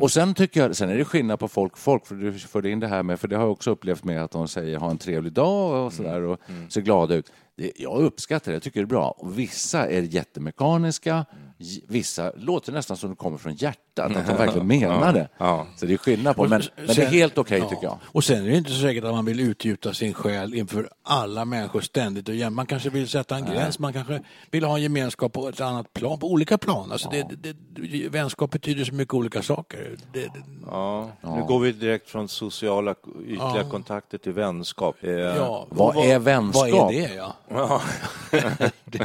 Och 0.02 0.12
sen 0.12 0.34
tycker 0.34 0.62
jag, 0.62 0.76
sen 0.76 0.90
är 0.90 0.98
det 0.98 1.06
skillnad 1.06 1.40
på 1.40 1.48
folk 1.48 1.72
och 1.74 1.78
folk, 1.80 2.06
för 2.06 2.16
du 2.16 2.34
förde 2.34 2.70
in 2.70 2.80
det 2.80 2.88
här 2.88 3.04
med, 3.04 3.20
för 3.20 3.28
det 3.28 3.36
har 3.36 3.44
jag 3.44 3.52
också 3.52 3.72
upplevt 3.72 4.04
med 4.04 4.24
att 4.24 4.32
de 4.32 4.48
säger 4.48 4.78
ha 4.78 4.90
en 4.92 4.98
trevlig 4.98 5.34
dag 5.34 5.86
och 5.86 5.94
sådär 5.94 6.22
och 6.22 6.40
ser 6.70 6.82
glada 6.82 7.16
ut. 7.16 7.32
Det, 7.56 7.72
jag 7.76 7.98
uppskattar 8.02 8.52
det, 8.52 8.56
jag 8.56 8.64
tycker 8.64 8.80
det 8.80 8.84
är 8.84 8.88
bra. 8.88 9.10
Och 9.18 9.40
vissa 9.40 9.88
är 9.88 10.02
jättemekaniska, 10.02 11.26
j- 11.32 11.49
vissa 11.88 12.32
låter 12.36 12.72
nästan 12.72 12.98
som 12.98 13.10
de 13.10 13.16
kommer 13.16 13.38
från 13.38 13.54
hjärtat, 13.54 14.16
att 14.16 14.28
de 14.28 14.38
verkligen 14.38 14.68
menar 14.80 15.14
det. 15.14 15.30
Ja. 15.38 15.68
Så 15.76 15.86
det 15.86 15.94
är 15.94 15.98
skillnad 15.98 16.36
på, 16.36 16.48
men, 16.48 16.62
men 16.76 16.86
det 16.88 17.04
är 17.04 17.06
helt 17.06 17.38
okej 17.38 17.62
tycker 17.62 17.84
jag. 17.84 18.00
Och 18.06 18.24
sen 18.24 18.46
är 18.46 18.50
det 18.50 18.58
inte 18.58 18.72
så 18.72 18.82
säkert 18.82 19.04
att 19.04 19.12
man 19.12 19.26
vill 19.26 19.40
utgjuta 19.40 19.94
sin 19.94 20.14
själ 20.14 20.54
inför 20.54 20.90
alla 21.04 21.46
människor 21.46 21.82
ständigt 21.82 22.30
och 22.30 22.36
jämt. 22.36 22.56
Man 22.56 22.66
kanske 22.66 22.90
vill 22.90 23.08
sätta 23.08 23.36
en 23.36 23.46
gräns, 23.46 23.80
man 23.80 23.94
kanske 23.94 24.22
vill 24.52 24.64
ha 24.64 24.76
en 24.76 24.84
gemenskap 24.84 25.34
på 25.34 25.50
ett 25.50 25.62
annat 25.62 25.94
plan, 25.94 26.20
på 26.20 26.32
olika 26.32 26.58
plan. 26.58 26.92
Alltså 26.92 27.10
det, 27.10 27.28
det, 27.30 27.56
det, 27.70 28.10
vänskap 28.10 28.52
betyder 28.52 28.86
så 28.86 28.94
mycket 28.94 29.14
olika 29.14 29.42
saker. 29.42 29.98
Det, 30.14 30.20
det, 30.20 30.44
Ja, 30.72 31.12
nu 31.22 31.44
går 31.44 31.60
vi 31.60 31.72
direkt 31.72 32.10
från 32.10 32.28
sociala 32.28 32.96
ytliga 33.26 33.64
kontakter 33.72 34.18
till 34.18 34.34
vänskap. 34.34 34.96
Eh, 35.02 35.12
ja, 35.12 35.68
Vad 35.70 36.06
är 36.06 36.20
vänskap? 36.20 36.72
Vad 36.72 36.94
är 36.94 37.08
det? 37.08 37.14
Ja? 37.16 37.82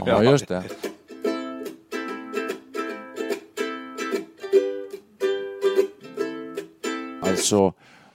Ja, 0.07 0.23
just 0.23 0.49
det. 0.49 0.65
Alltså, 7.35 7.73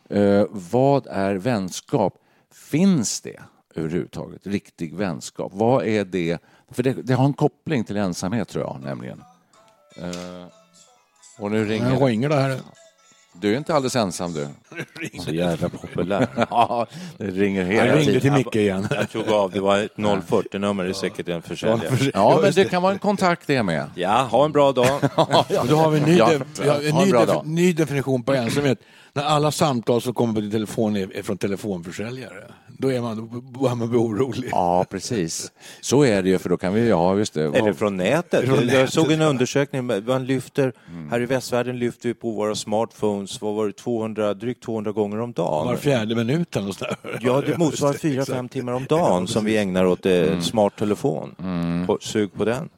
eh, 0.10 0.44
vad 0.50 1.08
är 1.08 1.36
vänskap? 1.36 2.14
Finns 2.54 3.22
det 3.22 3.40
överhuvudtaget 3.76 4.48
riktig 4.48 4.94
vänskap? 4.96 5.52
Vad 5.56 5.86
är 5.86 6.06
det? 6.06 6.38
För 6.72 6.84
det, 6.84 6.94
det 6.94 7.14
har 7.14 7.26
en 7.26 7.34
koppling 7.34 7.84
till 7.84 7.98
ensamhet, 7.98 8.48
tror 8.50 8.64
jag, 8.64 8.80
nämligen. 8.84 9.24
Eh, 9.98 10.46
och 11.40 11.52
nu 11.52 11.66
ringer 11.66 11.90
Jag 11.90 12.00
det. 12.00 12.06
ringer 12.06 12.30
det 12.30 12.36
här. 12.36 12.60
Du 13.34 13.54
är 13.54 13.58
inte 13.58 13.74
alldeles 13.76 13.96
ensam, 13.96 14.34
du. 14.34 14.48
Så 15.24 15.32
jävla 15.32 15.70
populär. 15.70 16.28
Ja, 16.50 16.88
det 17.18 17.26
ringer 17.32 17.62
Jag 17.62 17.68
hela 17.68 17.86
ringde 17.96 18.06
tiden. 18.06 18.22
till 18.22 18.32
Micke 18.32 18.56
igen. 18.56 18.88
Jag 18.92 19.10
tog 19.10 19.30
av, 19.30 19.52
det 19.52 19.60
var 19.60 19.78
ett 19.78 19.96
040-nummer, 19.96 20.84
det 20.84 20.90
är 20.90 20.94
säkert 20.94 21.28
en 21.28 21.42
försäljare. 21.42 22.12
Ja, 22.14 22.40
men 22.44 22.52
det 22.52 22.66
kan 22.66 22.82
vara 22.82 22.94
en 22.94 23.00
kontakt 23.00 23.48
det 23.48 23.64
med. 23.64 23.86
Ja, 23.96 24.28
ha 24.32 24.46
en 24.46 24.52
bra 24.52 24.72
dag. 24.72 24.88
Då 25.68 25.76
har 25.76 25.90
vi 25.90 26.00
en 26.00 26.06
ny, 26.06 26.18
Ja, 26.18 26.30
def- 26.30 26.62
vi 26.64 26.70
har 26.70 26.82
en 26.82 26.92
ha 26.92 27.00
en 27.02 27.06
ny, 27.06 27.12
bra 27.12 27.26
def- 27.26 27.46
ny 27.46 27.74
definition 27.74 28.24
på 28.24 28.34
ensamhet. 28.34 28.80
När 29.20 29.26
alla 29.26 29.52
samtal 29.52 30.02
som 30.02 30.14
kommer 30.14 30.34
på 30.34 30.42
din 30.42 30.52
telefon 30.52 30.96
är, 30.96 31.18
är 31.18 31.24
från 31.24 31.38
telefonförsäljare, 31.38 32.44
då 32.68 32.92
är 32.92 33.02
man, 33.02 33.18
då 33.18 33.42
börjar 33.60 33.76
man 33.76 33.90
bli 33.90 33.98
orolig. 33.98 34.50
Ja, 34.52 34.86
precis. 34.90 35.52
Så 35.82 36.04
är 36.04 36.24
det 36.24 36.30
ju, 36.30 36.38
för 36.38 36.50
då 36.50 36.58
kan 36.58 36.74
vi, 36.74 36.90
ja 36.90 37.18
just 37.18 37.34
det. 37.34 37.44
Eller 37.44 37.74
från 37.74 37.98
nätet. 37.98 38.46
Från 38.46 38.56
jag 38.56 38.66
nätet, 38.66 38.94
såg 38.94 39.12
en 39.12 39.22
undersökning, 39.22 39.86
man 40.06 40.26
lyfter, 40.26 40.74
här 41.12 41.22
i 41.22 41.26
västvärlden 41.26 41.80
lyfter 41.80 42.10
vi 42.10 42.14
på 42.14 42.32
våra 42.32 42.56
smartphones, 42.56 43.42
vad 43.42 43.56
var 43.56 43.68
det, 43.68 43.74
200, 43.74 44.34
drygt 44.34 44.64
200 44.64 44.92
gånger 44.92 45.20
om 45.20 45.34
dagen. 45.34 45.68
Var 45.68 45.76
fjärde 45.76 46.16
minut 46.16 46.56
eller 46.56 46.68
något 46.68 46.78
sånt 46.78 46.92
där. 47.04 47.20
Ja, 47.22 47.42
det 47.42 47.58
motsvarar 47.58 47.94
fyra, 48.02 48.26
fem 48.26 48.50
timmar 48.50 48.74
om 48.74 48.86
dagen 48.86 49.28
som 49.28 49.46
vi 49.46 49.58
ägnar 49.58 49.86
åt 49.86 50.06
eh, 50.06 50.40
smart 50.40 50.76
telefon. 50.76 51.36
På, 51.88 51.98
sug 52.02 52.34
på 52.34 52.46
den. 52.46 52.70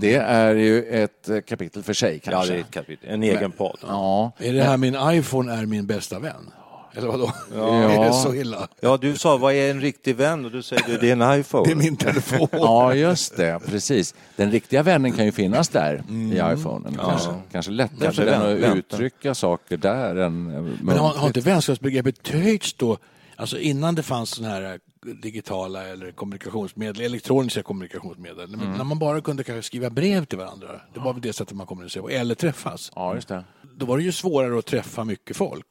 Det 0.00 0.14
är 0.14 0.54
ju 0.54 0.82
ett 0.84 1.28
eh, 1.28 1.40
kapitel 1.40 1.82
för 1.82 1.92
sig 1.92 2.20
Ja, 2.24 2.30
kanske. 2.32 2.52
det 2.52 2.58
är 2.58 2.60
ett 2.60 2.70
kapitel. 2.70 3.10
En 3.10 3.22
egen 3.22 3.52
podd. 3.52 3.78
Ja, 3.86 4.32
Är 4.38 4.52
det 4.52 4.62
här 4.62 4.76
min 4.76 4.96
iPhone 5.00 5.52
är 5.52 5.66
min 5.66 5.86
bästa 5.86 6.18
vän? 6.18 6.50
Eller 6.94 7.08
vadå? 7.08 7.32
Ja. 7.54 7.82
Är 7.92 8.04
det 8.04 8.12
så 8.12 8.34
illa? 8.34 8.68
Ja, 8.80 8.96
du 9.00 9.16
sa 9.16 9.36
vad 9.36 9.54
är 9.54 9.70
en 9.70 9.80
riktig 9.80 10.16
vän? 10.16 10.44
Och 10.44 10.50
du 10.50 10.62
säger 10.62 10.82
du, 10.86 10.96
det 10.98 11.08
är 11.10 11.12
en 11.32 11.40
iPhone. 11.40 11.64
Det 11.66 11.70
är 11.72 11.76
min 11.76 11.96
telefon. 11.96 12.48
ja, 12.52 12.94
just 12.94 13.36
det. 13.36 13.60
Precis. 13.66 14.14
Den 14.36 14.50
riktiga 14.50 14.82
vännen 14.82 15.12
kan 15.12 15.24
ju 15.24 15.32
finnas 15.32 15.68
där 15.68 16.02
i 16.10 16.40
iPhonen. 16.54 16.98
Kanske, 17.04 17.30
kanske 17.52 17.70
lättare 17.72 17.98
Kanske 18.00 18.22
för 18.24 18.30
den 18.30 18.42
att 18.42 18.58
vänta. 18.58 18.78
uttrycka 18.78 19.34
saker 19.34 19.76
där 19.76 20.16
än 20.16 20.44
Men 20.82 20.98
har, 20.98 21.14
har 21.14 21.26
inte 21.26 21.40
vänskapsbegreppet 21.40 22.22
töjts 22.22 22.72
då? 22.74 22.98
Alltså 23.36 23.58
innan 23.58 23.94
det 23.94 24.02
fanns 24.02 24.30
sådana 24.30 24.54
här 24.54 24.78
digitala 25.22 25.86
eller 25.86 26.12
kommunikationsmedel, 26.12 27.02
elektroniska 27.02 27.62
kommunikationsmedel. 27.62 28.48
Men 28.48 28.72
När 28.72 28.84
man 28.84 28.98
bara 28.98 29.20
kunde 29.20 29.44
kanske 29.44 29.62
skriva 29.62 29.90
brev 29.90 30.24
till 30.24 30.38
varandra. 30.38 30.80
Det 30.94 31.00
var 31.00 31.12
väl 31.12 31.22
det 31.22 31.32
sättet 31.32 31.56
man 31.56 31.66
kommunicerade 31.66 32.08
på. 32.08 32.14
Eller 32.14 32.34
träffas. 32.34 32.92
Ja, 32.94 33.14
just 33.14 33.28
det. 33.28 33.44
Då 33.76 33.86
var 33.86 33.96
det 33.96 34.02
ju 34.02 34.12
svårare 34.12 34.58
att 34.58 34.66
träffa 34.66 35.04
mycket 35.04 35.36
folk. 35.36 35.66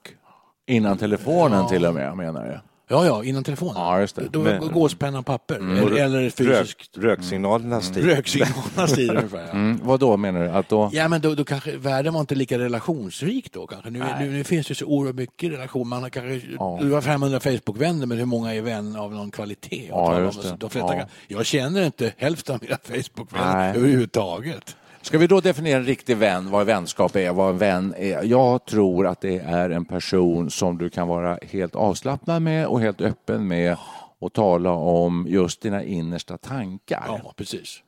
Innan 0.68 0.98
telefonen 0.98 1.68
till 1.68 1.86
och 1.86 1.94
med, 1.94 2.18
menar 2.18 2.46
du? 2.48 2.60
Ja, 2.92 3.06
ja, 3.06 3.24
innan 3.24 3.44
telefonen. 3.44 3.74
Ja, 3.76 4.00
just 4.00 4.16
det. 4.16 4.28
Då 4.32 4.40
Men- 4.42 4.72
gåspenna 4.72 5.20
och 5.20 5.26
papper. 5.26 5.56
Eller, 5.56 5.92
eller 5.92 6.22
Rök, 6.22 6.34
fysiskt. 6.36 6.98
röksignalernas 6.98 7.92
tid. 7.92 8.06
Röksignalernas 8.06 8.94
tid 8.94 9.10
ungefär. 9.18 9.40
Ja. 9.48 9.52
Mm, 9.52 9.80
vad 9.84 10.00
då 10.00 10.18
menar 10.18 10.40
du? 10.44 10.50
Att 10.50 10.70
då... 10.70 10.90
Ja, 10.94 11.08
men 11.08 11.22
då, 11.22 11.36
då 11.36 11.44
kanske 11.44 11.78
världen 11.78 12.14
var 12.14 12.22
inte 12.22 12.36
lika 12.36 12.60
relationsrik 12.60 13.52
då 13.54 13.68
kanske. 13.68 13.90
Nu, 13.90 14.04
nu, 14.20 14.30
nu 14.32 14.44
finns 14.44 14.68
det 14.68 14.76
så 14.76 14.86
oerhört 14.86 15.16
mycket 15.16 15.52
relation. 15.52 15.88
Man 15.88 16.02
har 16.04 16.10
kanske, 16.10 16.48
Du 16.82 16.92
har 16.92 17.02
500 17.02 17.40
Facebook-vänner, 17.40 18.06
men 18.06 18.18
hur 18.18 18.26
många 18.26 18.54
är 18.56 18.62
vän 18.62 18.96
av 18.96 19.14
någon 19.14 19.32
kvalitet? 19.32 19.88
Ja, 19.90 20.20
just 20.22 20.42
det. 20.44 20.56
De 20.60 20.70
flesta 20.70 20.96
Ja. 20.96 21.06
jag 21.28 21.46
känner 21.46 21.86
inte 21.86 22.14
hälften 22.18 22.56
av 22.56 22.62
mina 22.64 22.78
Facebook-vänner 22.84 23.56
Nej. 23.58 23.78
överhuvudtaget. 23.78 24.76
Ska 25.02 25.18
vi 25.18 25.28
då 25.28 25.40
definiera 25.40 25.80
en 25.80 25.86
riktig 25.86 26.18
vän, 26.18 26.50
vad 26.52 26.66
vänskap 26.66 27.16
är, 27.16 27.34
vad 27.34 27.50
en 27.50 27.58
vän 27.58 27.94
är? 27.98 28.24
Jag 28.24 28.66
tror 28.66 29.08
att 29.08 29.22
det 29.22 29.40
är 29.40 29.70
en 29.70 29.86
person 29.86 30.50
som 30.50 30.78
du 30.78 30.90
kan 30.90 31.08
vara 31.08 31.40
helt 31.42 31.76
avslappnad 31.76 32.42
med 32.42 32.68
och 32.68 32.82
helt 32.82 33.02
öppen 33.02 33.48
med 33.48 33.78
och 34.20 34.34
tala 34.34 34.72
om 34.72 35.26
just 35.30 35.62
dina 35.62 35.84
innersta 35.84 36.38
tankar. 36.38 37.04
Ja, 37.08 37.34
precis. 37.36 37.80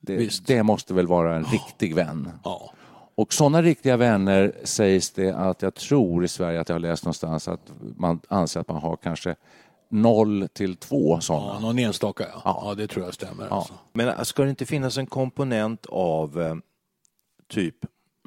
det, 0.00 0.46
det 0.46 0.62
måste 0.62 0.94
väl 0.94 1.06
vara 1.06 1.36
en 1.36 1.44
riktig 1.44 1.94
vän. 1.94 2.30
Ja. 2.44 2.72
Och 3.14 3.32
sådana 3.32 3.62
riktiga 3.62 3.96
vänner 3.96 4.52
sägs 4.64 5.10
det 5.10 5.32
att 5.32 5.62
jag 5.62 5.74
tror 5.74 6.24
i 6.24 6.28
Sverige 6.28 6.60
att 6.60 6.68
jag 6.68 6.74
har 6.74 6.80
läst 6.80 7.04
någonstans 7.04 7.48
att 7.48 7.72
man 7.96 8.20
anser 8.28 8.60
att 8.60 8.68
man 8.68 8.76
har 8.76 8.96
kanske 8.96 9.34
noll 9.90 10.48
till 10.52 10.76
två 10.76 11.20
sådana. 11.20 11.46
Ja, 11.46 11.58
någon 11.60 11.78
enstaka, 11.78 12.24
ja. 12.34 12.42
Ja. 12.44 12.62
ja. 12.64 12.74
det 12.74 12.86
tror 12.86 13.04
jag 13.04 13.14
stämmer. 13.14 13.46
Ja. 13.50 13.56
Alltså. 13.56 13.74
Men 13.92 14.08
äh, 14.08 14.22
ska 14.22 14.42
det 14.42 14.50
inte 14.50 14.66
finnas 14.66 14.98
en 14.98 15.06
komponent 15.06 15.86
av 15.86 16.40
eh, 16.40 16.54
typ 17.48 17.74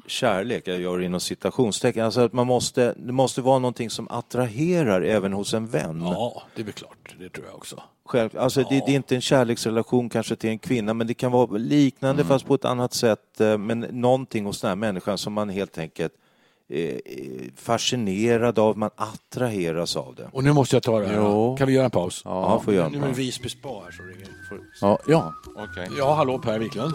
kärlek, 0.06 0.68
jag 0.68 0.80
gör 0.80 0.98
det 0.98 1.04
inom 1.04 1.20
citationstecken, 1.20 2.04
alltså 2.04 2.20
att 2.20 2.32
man 2.32 2.46
måste, 2.46 2.94
det 2.98 3.12
måste 3.12 3.42
vara 3.42 3.58
någonting 3.58 3.90
som 3.90 4.08
attraherar 4.10 5.02
även 5.02 5.32
hos 5.32 5.54
en 5.54 5.66
vän. 5.66 6.00
ja, 6.02 6.42
det 6.54 6.62
är 6.62 6.64
väl 6.64 6.74
klart. 6.74 7.14
Det 7.18 7.28
tror 7.28 7.46
jag 7.46 7.54
också. 7.54 7.82
Själv, 8.04 8.38
alltså 8.38 8.60
det, 8.62 8.82
det 8.86 8.92
är 8.92 8.96
inte 8.96 9.14
en 9.14 9.20
kärleksrelation 9.20 10.08
kanske 10.08 10.36
till 10.36 10.50
en 10.50 10.58
kvinna, 10.58 10.94
men 10.94 11.06
det 11.06 11.14
kan 11.14 11.32
vara 11.32 11.56
liknande 11.56 12.24
fast 12.24 12.46
på 12.46 12.54
ett 12.54 12.64
annat 12.64 12.94
sätt. 12.94 13.40
eh, 13.40 13.58
Men 13.58 13.80
någonting 13.80 14.44
hos 14.44 14.60
den 14.60 14.68
här 14.68 14.76
människan 14.76 15.18
som 15.18 15.32
man 15.32 15.48
helt 15.48 15.78
enkelt 15.78 16.12
fascinerad 17.56 18.58
av, 18.58 18.78
man 18.78 18.90
attraheras 18.96 19.96
av 19.96 20.14
det. 20.14 20.28
Och 20.32 20.44
nu 20.44 20.52
måste 20.52 20.76
jag 20.76 20.82
ta 20.82 21.00
det 21.00 21.06
här. 21.06 21.16
Jo. 21.16 21.56
Kan 21.58 21.66
vi 21.66 21.72
göra 21.74 21.84
en 21.84 21.90
paus? 21.90 22.22
Ja, 22.24 22.60
får 22.64 22.74
göra 22.74 22.88
Nu 22.88 22.96
en 22.96 23.02
är 23.02 23.06
det 23.06 23.12
paus. 23.12 23.18
Visby 23.18 23.48
Spa 23.48 23.68
här. 23.84 23.90
Så 23.92 24.02
ringer. 24.02 24.28
Får- 24.48 24.60
Ja, 24.80 24.98
ja. 25.06 25.34
okej. 25.56 25.88
Ja, 25.98 26.14
hallå 26.14 26.38
Per 26.38 26.58
Wiklund. 26.58 26.94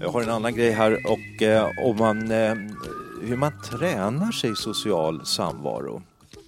Jag 0.00 0.08
har 0.10 0.22
en 0.22 0.30
annan 0.30 0.54
grej 0.54 0.70
här 0.70 0.98
och 1.06 1.42
eh, 1.42 1.70
om 1.84 1.96
man, 1.96 2.30
eh, 2.30 2.54
hur 3.22 3.36
man 3.36 3.52
tränar 3.62 4.32
sig 4.32 4.50
i 4.50 4.54
social 4.56 5.26
samvaro. 5.26 6.02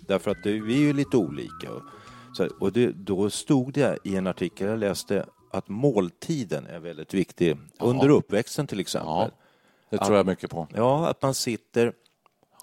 Därför 0.07 0.31
att 0.31 0.43
det, 0.45 0.53
vi 0.61 0.75
är 0.75 0.81
ju 0.81 0.93
lite 0.93 1.17
olika. 1.17 1.69
Så, 2.33 2.49
och 2.61 2.73
det, 2.73 2.93
då 2.93 3.31
stod 3.31 3.73
det 3.73 3.99
i 4.05 4.17
en 4.17 4.27
artikel 4.27 4.67
jag 4.69 4.79
läste 4.79 5.27
att 5.51 5.69
måltiden 5.69 6.67
är 6.67 6.79
väldigt 6.79 7.15
viktig 7.15 7.59
under 7.81 8.09
uppväxten 8.09 8.67
till 8.67 8.81
exempel. 8.81 9.09
Ja, 9.11 9.31
det 9.91 9.99
tror 9.99 10.17
jag 10.17 10.27
mycket 10.27 10.51
på. 10.51 10.67
Ja, 10.75 11.09
att 11.09 11.23
man 11.23 11.35
sitter 11.35 11.93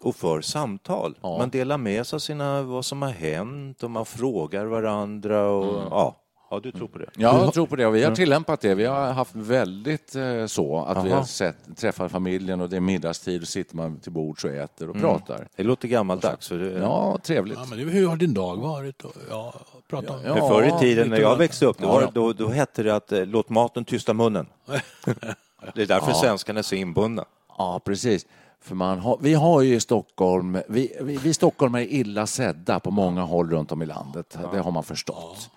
och 0.01 0.15
för 0.15 0.41
samtal. 0.41 1.17
Man 1.21 1.49
delar 1.49 1.77
med 1.77 2.07
sig 2.07 2.17
av 2.17 2.19
sina, 2.19 2.61
vad 2.63 2.85
som 2.85 3.01
har 3.01 3.09
hänt 3.09 3.83
och 3.83 3.91
man 3.91 4.05
frågar 4.05 4.65
varandra. 4.65 5.49
Och, 5.49 5.75
Mm. 5.77 5.87
ja. 5.91 6.15
Ja, 6.51 6.59
du 6.59 6.71
tror 6.71 6.87
på 6.87 6.97
det? 6.97 7.05
Ja, 7.15 7.43
jag 7.43 7.53
tror 7.53 7.65
på 7.67 7.75
det 7.75 7.85
och 7.85 7.95
vi 7.95 8.03
har 8.03 8.15
tillämpat 8.15 8.61
det. 8.61 8.75
Vi 8.75 8.85
har 8.85 9.11
haft 9.13 9.35
väldigt 9.35 10.15
eh, 10.15 10.45
så 10.45 10.79
att 10.79 11.05
vi 11.05 11.09
Jaha. 11.09 11.17
har 11.19 11.25
sett, 11.25 11.77
träffar 11.77 12.07
familjen 12.09 12.61
och 12.61 12.69
det 12.69 12.75
är 12.75 12.79
middagstid 12.81 13.41
och 13.41 13.47
sitter 13.47 13.75
man 13.75 13.99
till 13.99 14.11
bords 14.11 14.43
och 14.43 14.51
äter 14.51 14.89
och 14.89 14.95
pratar. 14.95 15.47
Det 15.55 15.63
låter 15.63 15.87
gammaldags. 15.87 16.49
Det, 16.49 16.55
Ja, 16.79 17.17
trevligt. 17.23 17.57
Ja, 17.57 17.65
men 17.69 17.89
hur 17.89 18.07
har 18.07 18.15
din 18.15 18.33
dag 18.33 18.57
varit? 18.57 19.03
Ja, 19.29 19.53
prata 19.89 20.13
om 20.13 20.19
Ja, 20.25 20.33
Men 20.33 20.47
förr 20.47 20.75
i 20.75 20.79
tiden 20.79 21.09
när 21.09 21.17
jag 21.19 21.37
växte 21.37 21.65
upp, 21.65 21.77
då, 21.77 21.87
Ja, 21.87 22.01
ja. 22.01 22.11
då, 22.13 22.33
då 22.33 22.47
hette 22.47 22.83
det 22.83 22.95
att 22.95 23.11
eh, 23.11 23.25
låt 23.25 23.49
maten 23.49 23.85
tysta 23.85 24.13
munnen. 24.13 24.45
Det 25.75 25.81
är 25.81 25.85
därför 25.85 26.13
svenskarna 26.13 26.59
är 26.59 26.63
så 26.63 26.75
inbundna. 26.75 27.25
Ja, 27.57 27.81
precis. 27.85 28.25
För 28.61 28.75
man 28.75 28.99
har, 28.99 29.17
vi 29.21 29.33
har 29.33 29.61
ju 29.61 29.75
i 29.75 29.79
Stockholm, 29.79 30.57
vi, 30.67 30.97
vi, 31.01 31.17
vi 31.17 31.33
Stockholmare 31.33 31.83
är 31.83 31.87
illa 31.93 32.27
sedda 32.27 32.79
på 32.79 32.91
många 32.91 33.21
håll 33.21 33.49
runt 33.51 33.71
om 33.71 33.81
i 33.81 33.85
landet. 33.85 34.37
Det 34.51 34.59
har 34.59 34.71
man 34.71 34.83
förstått. 34.83 35.49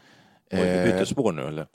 Oj, 0.53 0.59
Du 0.61 0.93
bytte 0.93 1.07
spår 1.07 1.33
nu 1.33 1.43
eller? 1.43 1.67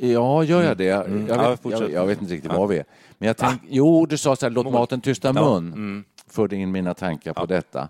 Ja, 0.00 0.44
gör 0.44 0.62
jag 0.62 0.76
det? 0.76 0.84
Jag, 0.84 1.06
Mm. 1.06 1.26
Ja, 1.26 1.50
vet, 1.50 1.62
fortsätt. 1.62 1.80
jag, 1.80 1.90
jag 1.90 2.06
vet 2.06 2.20
inte 2.20 2.34
riktigt 2.34 2.52
var 2.52 2.66
vi 2.66 2.78
är. 2.78 2.84
Men 3.18 3.26
jag 3.26 3.36
tänk, 3.36 3.62
jo, 3.68 4.06
du 4.06 4.16
sa 4.16 4.36
så 4.36 4.46
här, 4.46 4.50
låt 4.50 4.72
maten 4.72 5.00
tysta 5.00 5.32
mun. 5.32 5.72
Mm. 5.72 6.04
Förde 6.30 6.56
in 6.56 6.72
mina 6.72 6.94
tankar 6.94 7.32
på 7.32 7.46
detta. 7.46 7.88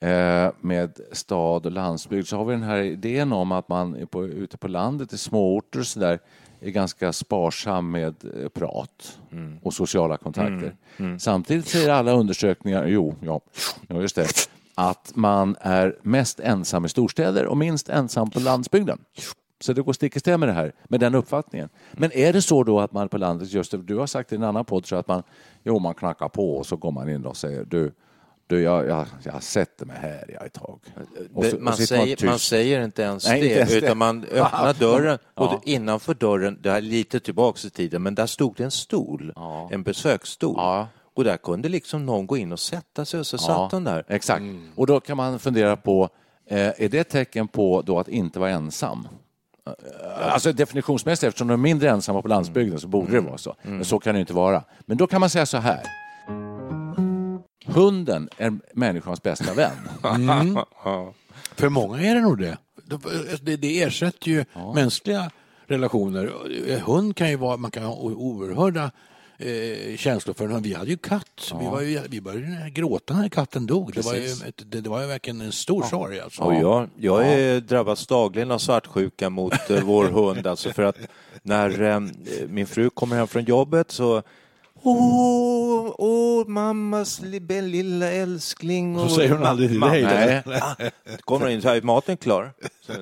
Eh, 0.00 0.50
med 0.60 1.00
stad 1.12 1.66
och 1.66 1.72
landsbygd 1.72 2.26
så 2.26 2.36
har 2.36 2.44
vi 2.44 2.52
den 2.54 2.62
här 2.62 2.78
idén 2.78 3.32
om 3.32 3.52
att 3.52 3.68
man 3.68 4.06
på, 4.10 4.24
ute 4.26 4.56
på 4.56 4.68
landet 4.68 5.12
i 5.12 5.18
småorter 5.18 5.78
och 5.80 5.86
så 5.86 6.00
där 6.00 6.18
är 6.60 6.70
ganska 6.70 7.12
sparsam 7.12 7.90
med 7.90 8.14
eh, 8.42 8.48
prat 8.48 9.18
Mm. 9.32 9.58
och 9.62 9.74
sociala 9.74 10.16
kontakter. 10.16 10.74
Samtidigt 11.18 11.68
säger 11.68 11.90
alla 11.90 12.12
undersökningar, 12.12 12.86
jo, 12.86 13.14
ja, 13.20 13.40
ja, 13.88 14.00
just 14.00 14.16
det, 14.16 14.48
att 14.74 15.12
man 15.14 15.56
är 15.60 15.96
mest 16.02 16.40
ensam 16.40 16.84
i 16.84 16.88
storstäder 16.88 17.46
och 17.46 17.56
minst 17.56 17.88
ensam 17.88 18.30
på 18.30 18.40
landsbygden. 18.40 18.98
Så 19.60 19.72
det 19.72 19.82
går 19.82 19.92
stick 19.92 20.16
i 20.16 20.20
stäv 20.20 20.38
med 20.40 20.48
det 20.48 20.52
här, 20.52 20.72
med 20.84 21.00
den 21.00 21.14
uppfattningen. 21.14 21.68
Men 21.92 22.12
är 22.12 22.32
det 22.32 22.42
så 22.42 22.62
då 22.64 22.80
att 22.80 22.92
man 22.92 23.08
på 23.08 23.18
landet, 23.18 23.52
just 23.52 23.70
det, 23.70 23.78
du 23.78 23.96
har 23.96 24.06
sagt 24.06 24.32
i 24.32 24.36
en 24.36 24.42
annan 24.44 24.64
podd, 24.64 24.86
så 24.86 24.96
att 24.96 25.08
man, 25.08 25.22
jo, 25.62 25.78
man 25.78 25.94
knackar 25.94 26.28
på 26.28 26.56
och 26.56 26.66
så 26.66 26.76
går 26.76 26.90
man 26.90 27.08
in 27.10 27.26
och 27.26 27.36
säger 27.36 27.64
du, 27.64 27.92
du 28.46 28.62
jag, 28.62 28.86
jag, 28.88 29.06
jag 29.22 29.42
sätter 29.42 29.86
mig 29.86 29.96
här 30.00 30.24
jag 30.34 30.46
ett 30.46 30.52
tag. 30.52 30.80
Och 31.34 31.44
så- 31.44 31.50
Det, 31.50 31.56
och 31.56 31.62
man, 31.62 31.64
man 31.64 31.76
säger, 31.76 32.26
man 32.26 32.38
säger 32.38 32.80
inte 32.84 33.02
ens 33.02 33.26
Nej, 33.28 33.40
det, 33.40 33.46
inte 33.46 33.58
ens 33.58 33.70
det. 33.70 33.76
utan 33.78 33.98
man 33.98 34.24
öppnar 34.24 34.74
dörren 34.80 35.18
och 35.34 35.44
Ja. 35.46 35.60
det- 35.64 35.70
innanför 35.70 36.14
dörren, 36.14 36.58
det 36.62 36.70
är 36.70 36.80
lite 36.80 37.20
tillbaks 37.20 37.64
i 37.64 37.70
tiden, 37.70 38.02
men 38.02 38.14
där 38.14 38.26
stod 38.26 38.54
det 38.56 38.64
en 38.64 38.70
stol, 38.70 39.32
en 39.70 39.82
besöksstol. 39.82 40.54
Ja. 40.56 40.88
Och 41.14 41.24
där 41.24 41.36
kunde 41.36 41.68
liksom 41.68 42.06
någon 42.06 42.26
gå 42.26 42.36
in 42.36 42.52
och 42.52 42.60
sätta 42.60 43.04
sig 43.04 43.20
och 43.20 43.26
så 43.26 43.38
satt 43.38 43.72
han 43.72 43.84
där. 43.84 44.04
Exakt. 44.08 44.44
Och 44.76 44.86
då 44.86 45.00
kan 45.00 45.16
man 45.16 45.38
fundera 45.38 45.76
på, 45.76 46.08
eh, 46.46 46.58
är 46.58 46.88
det 46.88 46.98
ett 46.98 47.08
tecken 47.08 47.48
på 47.48 47.82
då 47.82 47.98
att 47.98 48.08
inte 48.08 48.38
vara 48.38 48.50
ensam? 48.50 49.08
Alltså 50.22 50.52
definitionsmässigt, 50.52 51.28
eftersom 51.28 51.48
de 51.48 51.54
är 51.54 51.56
mindre 51.56 51.90
ensamma 51.90 52.22
på 52.22 52.28
landsbygden 52.28 52.80
så 52.80 52.88
borde 52.88 53.12
det 53.12 53.20
vara 53.20 53.38
så. 53.38 53.54
Men 53.62 53.84
så 53.84 53.98
kan 53.98 54.14
det 54.14 54.20
inte 54.20 54.32
vara. 54.32 54.64
Men 54.80 54.96
då 54.96 55.06
kan 55.06 55.20
man 55.20 55.30
säga 55.30 55.46
så 55.46 55.58
här. 55.58 55.80
Hunden 57.66 58.28
är 58.36 58.58
människans 58.74 59.22
bästa 59.22 59.54
vän. 59.54 59.72
För 61.54 61.68
många 61.68 62.00
är 62.00 62.14
det 62.14 62.20
nog 62.20 62.38
det. 62.38 62.58
Det, 63.42 63.56
det 63.56 63.82
ersätter 63.82 64.28
ju 64.28 64.44
mänskliga 64.74 65.30
relationer. 65.66 66.32
Hund 66.84 67.16
kan 67.16 67.30
ju 67.30 67.36
vara, 67.36 67.56
man 67.56 67.70
kan 67.70 67.82
ha 67.82 67.94
oerhörda 67.94 68.90
eh, 69.40 69.96
känslor 69.96 70.34
för 70.34 70.44
en 70.44 70.50
hund. 70.50 70.66
Vi 70.66 70.74
hade 70.74 70.90
ju 70.90 70.96
katt. 70.96 71.52
Vi, 71.60 71.66
var 71.66 71.80
ju, 71.80 72.00
vi 72.08 72.20
började 72.20 72.70
gråta 72.70 73.14
när 73.14 73.28
katten 73.28 73.66
dog. 73.66 73.92
Det 73.94 74.04
var, 74.04 74.14
ju, 74.14 74.28
det, 74.56 74.80
det 74.80 74.90
var 74.90 75.00
ju 75.00 75.06
verkligen 75.06 75.40
en 75.40 75.52
stor 75.52 75.82
sorg. 75.82 76.20
Alltså. 76.20 76.42
Och 76.42 76.54
jag, 76.54 76.88
jag 76.96 77.28
är 77.28 77.60
drabbas 77.60 78.06
dagligen 78.06 78.50
av 78.50 78.58
svartsjuka 78.58 79.30
mot 79.30 79.70
eh, 79.70 79.82
vår 79.84 80.04
hund. 80.04 80.46
Alltså 80.46 80.72
för 80.72 80.82
att 80.82 80.96
när 81.42 81.82
eh, 81.82 82.00
min 82.48 82.66
fru 82.66 82.90
kommer 82.90 83.16
hem 83.16 83.28
från 83.28 83.44
jobbet 83.44 83.90
så 83.90 84.22
Åh, 84.82 85.94
åh, 85.98 86.46
mammas 86.46 87.20
li- 87.20 87.62
lilla 87.62 88.10
älskling. 88.12 88.98
Så 88.98 89.04
Och- 89.04 89.10
säger 89.10 89.30
hon 89.32 89.46
aldrig 89.46 89.68
till 89.70 89.80
dig. 89.80 90.42
Nej, 90.46 90.60
Ah, 90.62 90.74
kommer 91.20 91.48
in 91.48 91.62
så 91.62 91.68
här, 91.68 91.76
är 91.76 91.82
maten 91.82 92.16
klar? 92.16 92.52
Så, 92.86 92.92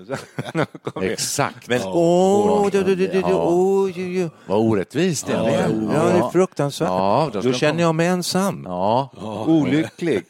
så, 0.94 1.00
exakt. 1.02 1.68
Men 1.68 1.80
åh, 1.84 2.68
du, 2.72 2.82
du, 2.82 2.94
du, 2.94 3.06
du, 3.06 3.22
du, 3.22 3.32
åh, 3.34 3.90
ju, 3.98 4.12
ju. 4.18 4.30
Vad 4.46 4.58
orättvist 4.58 5.26
det 5.26 5.32
Ja, 5.32 5.48
är. 5.48 5.68
det 5.68 6.18
är 6.18 6.30
fruktansvärt. 6.30 6.88
Ja, 6.88 7.30
då 7.42 7.52
känner 7.52 7.82
jag 7.82 7.94
mig 7.94 8.06
ensam. 8.06 8.62
Ja, 8.68 9.10
Olycklig. 9.46 10.22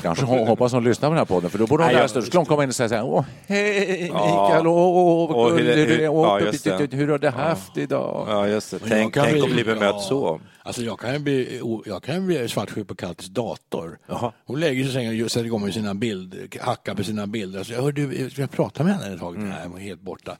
Kanske 0.00 0.24
hon 0.24 0.46
hoppas 0.48 0.72
hon 0.72 0.84
lyssnar 0.84 1.08
på 1.08 1.12
den 1.12 1.18
här 1.18 1.24
podden, 1.24 1.50
för 1.50 1.58
då 1.58 1.66
borde 1.66 1.82
hon 1.82 1.92
Nej, 1.92 2.02
läsa 2.02 2.14
det. 2.14 2.20
Då 2.20 2.26
skulle 2.26 2.38
hon 2.38 2.46
komma 2.46 2.62
in 2.62 2.68
och 2.68 2.74
säga 2.74 2.88
så 2.88 2.94
här, 2.94 3.04
åh, 3.04 3.24
hej 3.46 4.06
Ja. 4.12 4.46
Mikael, 4.48 4.66
åh, 4.66 5.30
åh, 5.30 5.52
hur- 5.54 5.86
hur- 5.86 6.00
ja, 6.02 6.40
just 6.40 6.64
det. 6.64 6.92
hur 6.92 7.08
har 7.08 7.18
du 7.18 7.28
haft 7.28 7.76
idag? 7.78 8.26
Ja, 8.28 8.48
just 8.48 8.70
det. 8.70 8.80
Men 8.80 8.88
Tänk, 8.90 9.14
tänk 9.14 9.26
att 9.38 9.44
bli- 9.44 9.54
bli 9.54 9.64
bemött 9.64 9.80
ja. 9.94 9.98
så. 10.00 10.40
Alltså 10.62 10.82
jag 10.82 10.98
kan 10.98 11.12
ju 11.12 11.18
bli, 11.18 11.60
jag 11.86 12.02
kan 12.02 12.26
bli 12.26 12.48
svartsjuk 12.48 12.88
på 12.88 12.94
Kattis 12.94 13.26
dator. 13.28 13.98
Jaha. 14.08 14.32
Hon 14.46 14.60
lägger 14.60 14.82
sig 14.82 14.90
i 14.90 14.94
sängen 14.94 15.24
och 15.24 15.30
sätter 15.30 15.46
igång 15.46 15.62
med 15.64 15.74
sina 15.74 15.94
bilder, 15.94 16.48
hackar 16.60 16.94
på 16.94 17.04
sina 17.04 17.26
bilder. 17.26 17.64
Så 17.64 17.72
jag 17.72 17.82
hör 17.82 17.92
du, 17.92 18.30
ska 18.30 18.40
jag 18.40 18.50
prata 18.50 18.84
med 18.84 18.94
henne 18.94 19.14
ett 19.14 19.20
tag? 19.20 19.38
Nej, 19.38 19.52
hon 19.66 19.76
är 19.76 19.82
helt 19.82 20.00
borta. 20.00 20.36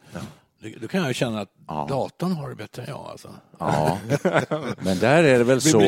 Då, 0.80 0.88
kan 0.88 1.00
jag 1.00 1.08
ju 1.10 1.14
känna 1.14 1.40
att 1.40 1.48
datorn 1.88 2.32
har 2.32 2.48
det 2.48 2.54
bättre 2.54 2.82
än 2.82 2.88
jag 2.88 3.06
alltså. 3.10 3.28
Ja, 3.58 3.98
men 4.78 4.98
där 4.98 5.24
är 5.24 5.38
det 5.38 5.44
väl 5.44 5.60
så. 5.60 5.78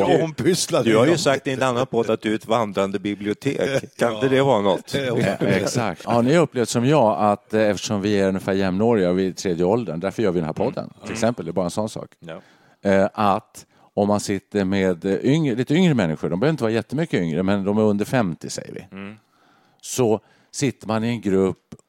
Du 0.85 0.97
har 0.97 1.07
ju 1.07 1.19
sagt 1.19 1.47
i 1.47 1.53
en 1.53 1.63
annan 1.63 1.87
podd 1.87 2.11
att 2.11 2.21
du 2.21 2.31
är 2.31 2.35
ett 2.35 2.47
vandrande 2.47 2.99
bibliotek. 2.99 3.97
Kan 3.99 4.15
inte 4.15 4.29
det 4.29 4.43
vara 4.43 4.61
något? 4.61 4.95
Ja, 4.95 5.17
Exakt. 5.41 6.05
Har 6.05 6.23
ni 6.23 6.37
upplevt 6.39 6.69
som 6.69 6.87
jag 6.87 7.17
att 7.21 7.55
eh, 7.55 7.61
eftersom 7.61 8.01
vi 8.01 8.21
är 8.21 8.29
ungefär 8.29 8.53
jämnåriga 8.53 9.11
och 9.11 9.19
vi 9.19 9.25
är 9.27 9.31
i 9.31 9.33
tredje 9.33 9.65
åldern, 9.65 10.01
därför 10.01 10.23
gör 10.23 10.31
vi 10.31 10.39
den 10.41 10.47
här 10.47 10.53
podden, 10.53 10.91
till 11.03 11.13
exempel, 11.13 11.45
det 11.45 11.51
är 11.51 11.53
bara 11.53 11.65
en 11.65 11.71
sån 11.71 11.89
sak, 11.89 12.09
Ja. 12.21 12.41
eh, 12.91 13.09
att 13.15 13.67
om 13.95 14.09
man 14.09 14.21
sitter 14.21 14.65
med 14.65 15.05
eh, 15.05 15.15
yngre, 15.23 15.55
lite 15.55 15.75
yngre 15.75 15.95
människor, 15.95 16.31
de 16.31 16.41
behöver 16.41 16.51
inte 16.53 16.65
vara 16.65 16.73
jättemycket 16.73 17.21
yngre, 17.21 17.43
men 17.43 17.65
de 17.65 17.79
är 17.79 17.83
under 17.83 18.05
50 18.05 18.51
säger 18.51 18.73
vi, 18.75 19.15
så 19.81 20.21
sitter 20.51 20.87
man 20.89 21.05
i 21.05 21.09
en 21.09 21.21
grupp 21.21 21.59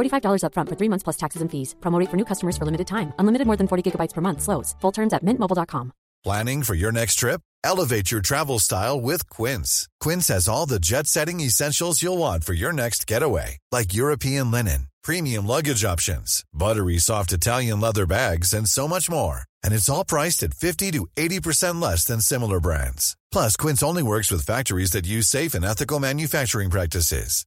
$45 0.00 0.42
upfront 0.44 0.68
for 0.68 0.76
three 0.76 0.88
months 0.88 1.04
plus 1.04 1.16
taxes 1.16 1.42
and 1.42 1.50
fees. 1.50 1.74
Promo 1.80 1.98
rate 1.98 2.10
for 2.10 2.16
new 2.16 2.24
customers 2.24 2.56
for 2.56 2.64
limited 2.64 2.86
time. 2.86 3.12
Unlimited 3.18 3.46
more 3.46 3.56
than 3.56 3.68
40 3.68 3.82
gigabytes 3.90 4.14
per 4.14 4.20
month. 4.20 4.42
Slows. 4.42 4.74
Full 4.80 4.92
terms 4.92 5.12
at 5.12 5.24
mintmobile.com. 5.24 5.92
Planning 6.22 6.64
for 6.64 6.74
your 6.74 6.92
next 6.92 7.14
trip? 7.14 7.40
Elevate 7.64 8.10
your 8.10 8.20
travel 8.20 8.58
style 8.58 9.00
with 9.00 9.30
Quince. 9.30 9.88
Quince 10.00 10.28
has 10.28 10.48
all 10.48 10.66
the 10.66 10.78
jet 10.78 11.06
setting 11.06 11.40
essentials 11.40 12.02
you'll 12.02 12.18
want 12.18 12.44
for 12.44 12.52
your 12.52 12.74
next 12.74 13.06
getaway, 13.06 13.56
like 13.72 13.94
European 13.94 14.50
linen, 14.50 14.88
premium 15.02 15.46
luggage 15.46 15.82
options, 15.82 16.44
buttery 16.52 16.98
soft 16.98 17.32
Italian 17.32 17.80
leather 17.80 18.04
bags, 18.04 18.52
and 18.52 18.68
so 18.68 18.86
much 18.86 19.08
more. 19.08 19.44
And 19.64 19.72
it's 19.72 19.88
all 19.88 20.04
priced 20.04 20.42
at 20.42 20.52
50 20.52 20.90
to 20.90 21.06
80% 21.16 21.80
less 21.80 22.04
than 22.04 22.20
similar 22.20 22.60
brands. 22.60 23.16
Plus, 23.32 23.56
Quince 23.56 23.82
only 23.82 24.02
works 24.02 24.30
with 24.30 24.42
factories 24.46 24.90
that 24.90 25.06
use 25.06 25.26
safe 25.26 25.54
and 25.54 25.64
ethical 25.64 25.98
manufacturing 26.00 26.68
practices. 26.70 27.46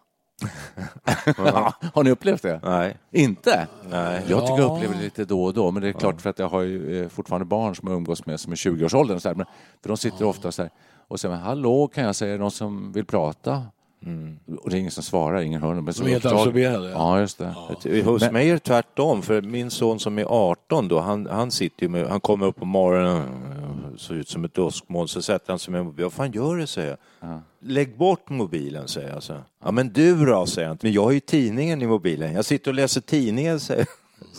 Har 1.93 2.03
ni 2.03 2.11
upplevt 2.11 2.41
det? 2.41 2.59
Nej. 2.63 2.97
Inte? 3.11 3.67
Nej. 3.89 4.21
Jag 4.27 4.41
tycker 4.47 4.61
jag 4.61 4.75
upplever 4.77 4.95
det 4.95 5.01
lite 5.01 5.25
då 5.25 5.43
och 5.43 5.53
då, 5.53 5.71
men 5.71 5.81
det 5.83 5.89
är 5.89 5.93
klart 5.93 6.21
för 6.21 6.29
att 6.29 6.39
jag 6.39 6.49
har 6.49 6.61
ju 6.61 7.01
eh, 7.03 7.09
fortfarande 7.09 7.45
barn 7.45 7.75
som 7.75 7.87
jag 7.87 7.97
umgås 7.97 8.25
med 8.25 8.39
som 8.39 8.51
är 8.51 8.55
20-årsåldern. 8.55 9.15
och 9.15 9.21
Så 9.21 9.27
här, 9.29 9.35
men, 9.35 9.45
för 9.81 9.87
de 9.87 9.97
sitter 9.97 10.25
ofta 10.25 10.51
så 10.51 10.61
här 10.61 10.71
och 11.07 11.19
säger 11.19 11.35
hallå, 11.35 11.87
kan 11.87 12.03
jag 12.03 12.15
säga, 12.15 12.37
någon 12.37 12.51
som 12.51 12.91
vill 12.91 13.05
prata? 13.05 13.61
Och 14.61 14.69
det 14.69 14.75
är 14.77 14.79
ingen 14.79 14.91
som 14.91 15.03
svarar, 15.03 15.41
ingen 15.41 15.61
hör. 15.61 15.73
Men 15.73 15.93
så 15.93 16.03
De 16.03 16.09
är 16.09 16.11
helt 16.13 16.25
upptag- 16.25 16.37
absorberade. 16.37 16.89
Ja, 16.89 17.19
just 17.19 17.37
det. 17.37 18.01
Hos 18.05 18.21
Men- 18.21 18.33
mig 18.33 18.49
är 18.49 18.53
det 18.53 18.59
tvärtom, 18.59 19.21
för 19.21 19.41
min 19.41 19.71
son 19.71 19.99
som 19.99 20.19
är 20.19 20.25
18 20.29 20.87
då, 20.87 20.99
han, 20.99 21.27
han 21.31 21.51
sitter 21.51 21.83
ju 21.83 21.89
med, 21.89 22.07
han 22.07 22.19
kommer 22.19 22.45
upp 22.45 22.55
på 22.55 22.65
morgonen, 22.65 23.23
ser 23.97 24.13
ut 24.13 24.29
som 24.29 24.45
ett 24.45 24.57
åskmoln, 24.57 25.07
så 25.07 25.21
sätter 25.21 25.49
han 25.49 25.59
sig 25.59 25.71
med 25.71 25.85
mobilen. 25.85 26.03
Vad 26.05 26.13
fan 26.13 26.31
gör 26.31 26.55
du, 26.55 26.67
säger 26.67 26.97
jag. 27.19 27.41
Lägg 27.59 27.97
bort 27.97 28.29
mobilen, 28.29 28.87
säger 28.87 29.09
jag. 29.09 29.23
Så. 29.23 29.37
Ja, 29.63 29.71
men 29.71 29.93
du 29.93 30.25
då, 30.25 30.45
säger 30.45 30.67
han. 30.67 30.77
Men 30.81 30.91
jag 30.91 31.03
har 31.03 31.11
ju 31.11 31.19
tidningen 31.19 31.81
i 31.81 31.87
mobilen. 31.87 32.33
Jag 32.33 32.45
sitter 32.45 32.71
och 32.71 32.75
läser 32.75 33.01
tidningen, 33.01 33.59
säger 33.59 33.85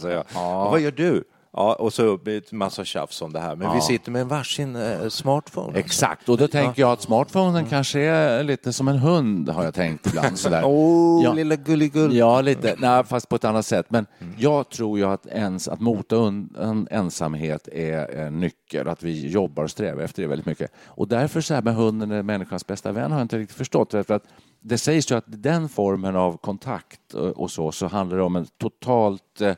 jag. 0.03 0.25
Ja. 0.35 0.71
Vad 0.71 0.81
gör 0.81 0.91
du? 0.91 1.25
Ja, 1.57 1.75
och 1.75 1.93
så 1.93 2.17
blir 2.17 2.35
det 2.35 2.53
en 2.53 2.59
massa 2.59 2.85
tjafs 2.85 3.23
om 3.23 3.33
det 3.33 3.41
här. 3.41 3.57
Men 3.57 3.75
vi 3.75 3.81
sitter 3.81 4.11
med 4.11 4.23
en 4.23 4.29
varsin 4.29 4.77
eh, 4.77 5.09
smartphone. 5.09 5.79
Exakt, 5.79 6.29
och 6.29 6.37
då 6.39 6.49
tänker 6.49 6.83
jag 6.83 6.93
att 6.93 7.01
smartphonen 7.03 7.67
kanske 7.67 8.01
är 8.01 8.43
lite 8.45 8.73
som 8.73 8.89
en 8.89 8.99
hund, 8.99 9.49
har 9.49 9.65
jag 9.65 9.75
tänkt 9.75 10.07
ibland. 10.07 10.39
Sådär. 10.39 10.63
Åh, 10.67 11.25
Ja. 11.25 11.33
lilla 11.33 11.57
gulligull. 11.57 12.17
Ja, 12.17 12.41
lite. 12.41 12.77
Nej, 12.79 13.05
fast 13.05 13.29
på 13.29 13.37
ett 13.37 13.45
annat 13.45 13.67
sätt. 13.67 13.87
Men 13.89 14.07
jag 14.39 14.69
tror 14.69 14.99
ju 14.99 15.05
att, 15.05 15.27
ens, 15.27 15.69
att 15.69 15.81
mota 15.81 16.17
undan 16.17 16.89
ensamhet 16.91 17.69
är 17.73 18.15
en 18.17 18.41
nyckel, 18.41 18.89
att 18.89 19.03
vi 19.03 19.29
jobbar 19.29 19.65
och 19.65 19.71
strävar 19.71 20.03
efter 20.03 20.23
det 20.23 20.29
väldigt 20.29 20.47
mycket. 20.47 20.71
Och 20.87 21.09
därför 21.09 21.41
så 21.41 21.55
här 21.55 21.63
med 21.63 21.75
hunden 21.75 22.11
är 22.11 22.23
människans 22.23 22.67
bästa 22.67 22.93
vän 22.93 23.13
har 23.13 23.19
jag 23.19 23.25
inte 23.25 23.39
riktigt 23.39 23.57
förstått. 23.59 23.91
För 23.91 24.11
att 24.13 24.25
det 24.63 24.79
sägs 24.79 25.11
ju 25.11 25.15
att 25.15 25.25
den 25.27 25.69
formen 25.69 26.17
av 26.17 26.37
kontakt 26.37 27.15
och 27.15 27.51
så, 27.51 27.73
så 27.73 27.87
handlar 27.87 28.17
det 28.17 28.23
om 28.23 28.37
en 28.37 28.47
totalt 28.47 29.41
eh, 29.41 29.55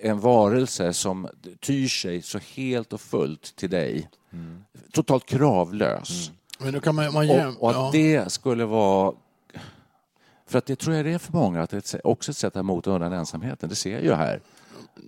en 0.00 0.20
varelse 0.20 0.92
som 0.92 1.28
tyr 1.60 1.88
sig 1.88 2.22
så 2.22 2.38
helt 2.38 2.92
och 2.92 3.00
fullt 3.00 3.56
till 3.56 3.70
dig. 3.70 4.08
Totalt 4.92 5.26
kravlös. 5.26 6.30
Men 6.58 6.72
då 6.72 6.80
kan 6.80 6.94
man, 6.94 7.12
man 7.12 7.26
jäm, 7.26 7.56
Och, 7.56 7.62
och 7.62 7.70
att 7.70 7.76
ja. 7.76 7.90
det 7.92 8.32
skulle 8.32 8.64
vara... 8.64 9.12
För 10.46 10.58
att 10.58 10.66
det 10.66 10.76
tror 10.76 10.96
jag 10.96 11.04
det 11.04 11.12
är 11.12 11.18
för 11.18 11.32
många, 11.32 11.62
att 11.62 11.70
det 11.70 11.94
är 11.94 12.06
också 12.06 12.30
ett 12.30 12.36
sätt 12.36 12.56
att 12.56 12.64
mota 12.64 12.90
undan 12.90 13.12
ensamheten. 13.12 13.68
Det 13.68 13.74
ser 13.74 13.92
jag 13.92 14.02
ju 14.04 14.12
här 14.12 14.40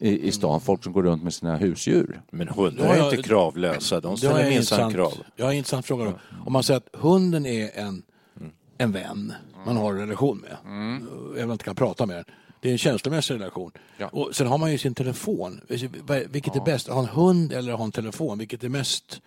i, 0.00 0.28
i 0.28 0.32
stan, 0.32 0.60
folk 0.60 0.84
som 0.84 0.92
går 0.92 1.02
runt 1.02 1.22
med 1.22 1.34
sina 1.34 1.56
husdjur. 1.56 2.22
Men 2.30 2.48
hundar 2.48 2.84
är 2.84 2.96
jag- 2.96 3.10
inte 3.12 3.22
kravlösa, 3.22 4.00
de 4.00 4.16
ställer 4.16 4.48
minsann 4.50 4.92
krav. 4.92 5.12
Jag 5.36 5.44
har 5.44 5.52
en 5.52 5.58
intressant 5.58 5.86
fråga 5.86 6.04
då. 6.04 6.12
Om 6.46 6.52
man 6.52 6.62
säger 6.62 6.78
att 6.80 7.00
hunden 7.00 7.46
är 7.46 7.70
en, 7.78 8.02
en 8.82 8.92
vän 8.92 9.32
man 9.66 9.76
har 9.76 9.92
en 9.92 9.98
relation 9.98 10.38
med, 10.38 10.56
även 11.32 11.42
om 11.42 11.48
man 11.48 11.52
inte 11.52 11.64
kan 11.64 11.74
prata 11.74 12.06
med 12.06 12.16
den. 12.16 12.24
Det 12.60 12.68
är 12.68 12.72
en 12.72 12.78
känslomässig 12.78 13.34
relation. 13.34 13.72
Ja. 13.98 14.08
Och 14.12 14.36
sen 14.36 14.46
har 14.46 14.58
man 14.58 14.72
ju 14.72 14.78
sin 14.78 14.94
telefon. 14.94 15.60
Vilket 16.28 16.56
är 16.56 16.64
bäst? 16.64 16.88
Att 16.88 16.94
ha 16.94 17.02
en 17.02 17.08
hund 17.08 17.52
eller 17.52 17.72
ha 17.72 17.84
en 17.84 17.92
telefon? 17.92 18.38
Vilket 18.38 18.64
är 18.64 18.68
mest... 18.68 19.20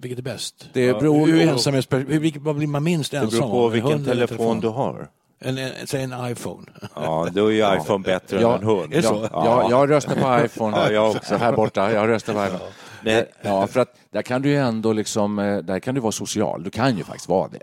Vilket 0.00 0.18
är 0.18 0.22
bäst? 0.22 0.68
Det 0.72 0.92
beror 0.92 1.26
Hur 1.26 1.40
ensamhets... 1.40 1.88
Hur, 1.90 2.18
vilket, 2.18 2.42
vad 2.42 2.56
blir 2.56 2.66
man 2.66 2.84
minst 2.84 3.10
Det 3.10 3.18
ensam 3.18 3.38
beror 3.38 3.50
på 3.50 3.68
vilken 3.68 3.92
en 3.92 4.04
telefon 4.04 4.60
du 4.60 4.68
har. 4.68 5.08
En, 5.40 5.58
en, 5.58 5.86
säg 5.86 6.02
en 6.02 6.14
iPhone. 6.32 6.66
Ja, 6.94 7.28
då 7.32 7.46
är 7.46 7.50
ju 7.50 7.76
iPhone 7.82 8.04
bättre 8.04 8.40
Ja, 8.40 8.54
än 8.54 8.60
en 8.60 8.66
hund. 8.66 8.92
är 8.92 8.96
det 8.96 9.02
så? 9.02 9.28
Ja, 9.32 9.62
jag, 9.62 9.70
jag 9.70 9.90
röstar 9.90 10.14
på 10.38 10.44
iPhone. 10.44 10.76
Ja, 10.76 10.90
jag 10.92 11.10
också. 11.10 11.36
Här 11.36 11.52
borta, 11.52 11.92
jag 11.92 12.08
röstar 12.08 12.32
på 12.34 12.44
iPhone. 12.44 12.70
Nej. 13.02 13.26
Ja, 13.42 13.66
för 13.66 13.80
att 13.80 13.94
där 14.10 14.22
kan 14.22 14.42
du 14.42 14.48
ju 14.48 14.56
ändå 14.56 14.92
liksom, 14.92 15.38
eh, 15.38 15.58
där 15.58 15.78
kan 15.78 15.94
du 15.94 16.00
vara 16.00 16.12
social. 16.12 16.62
Du 16.62 16.70
kan 16.70 16.96
ju 16.96 17.04
faktiskt 17.04 17.28
vara 17.28 17.48
det. 17.48 17.58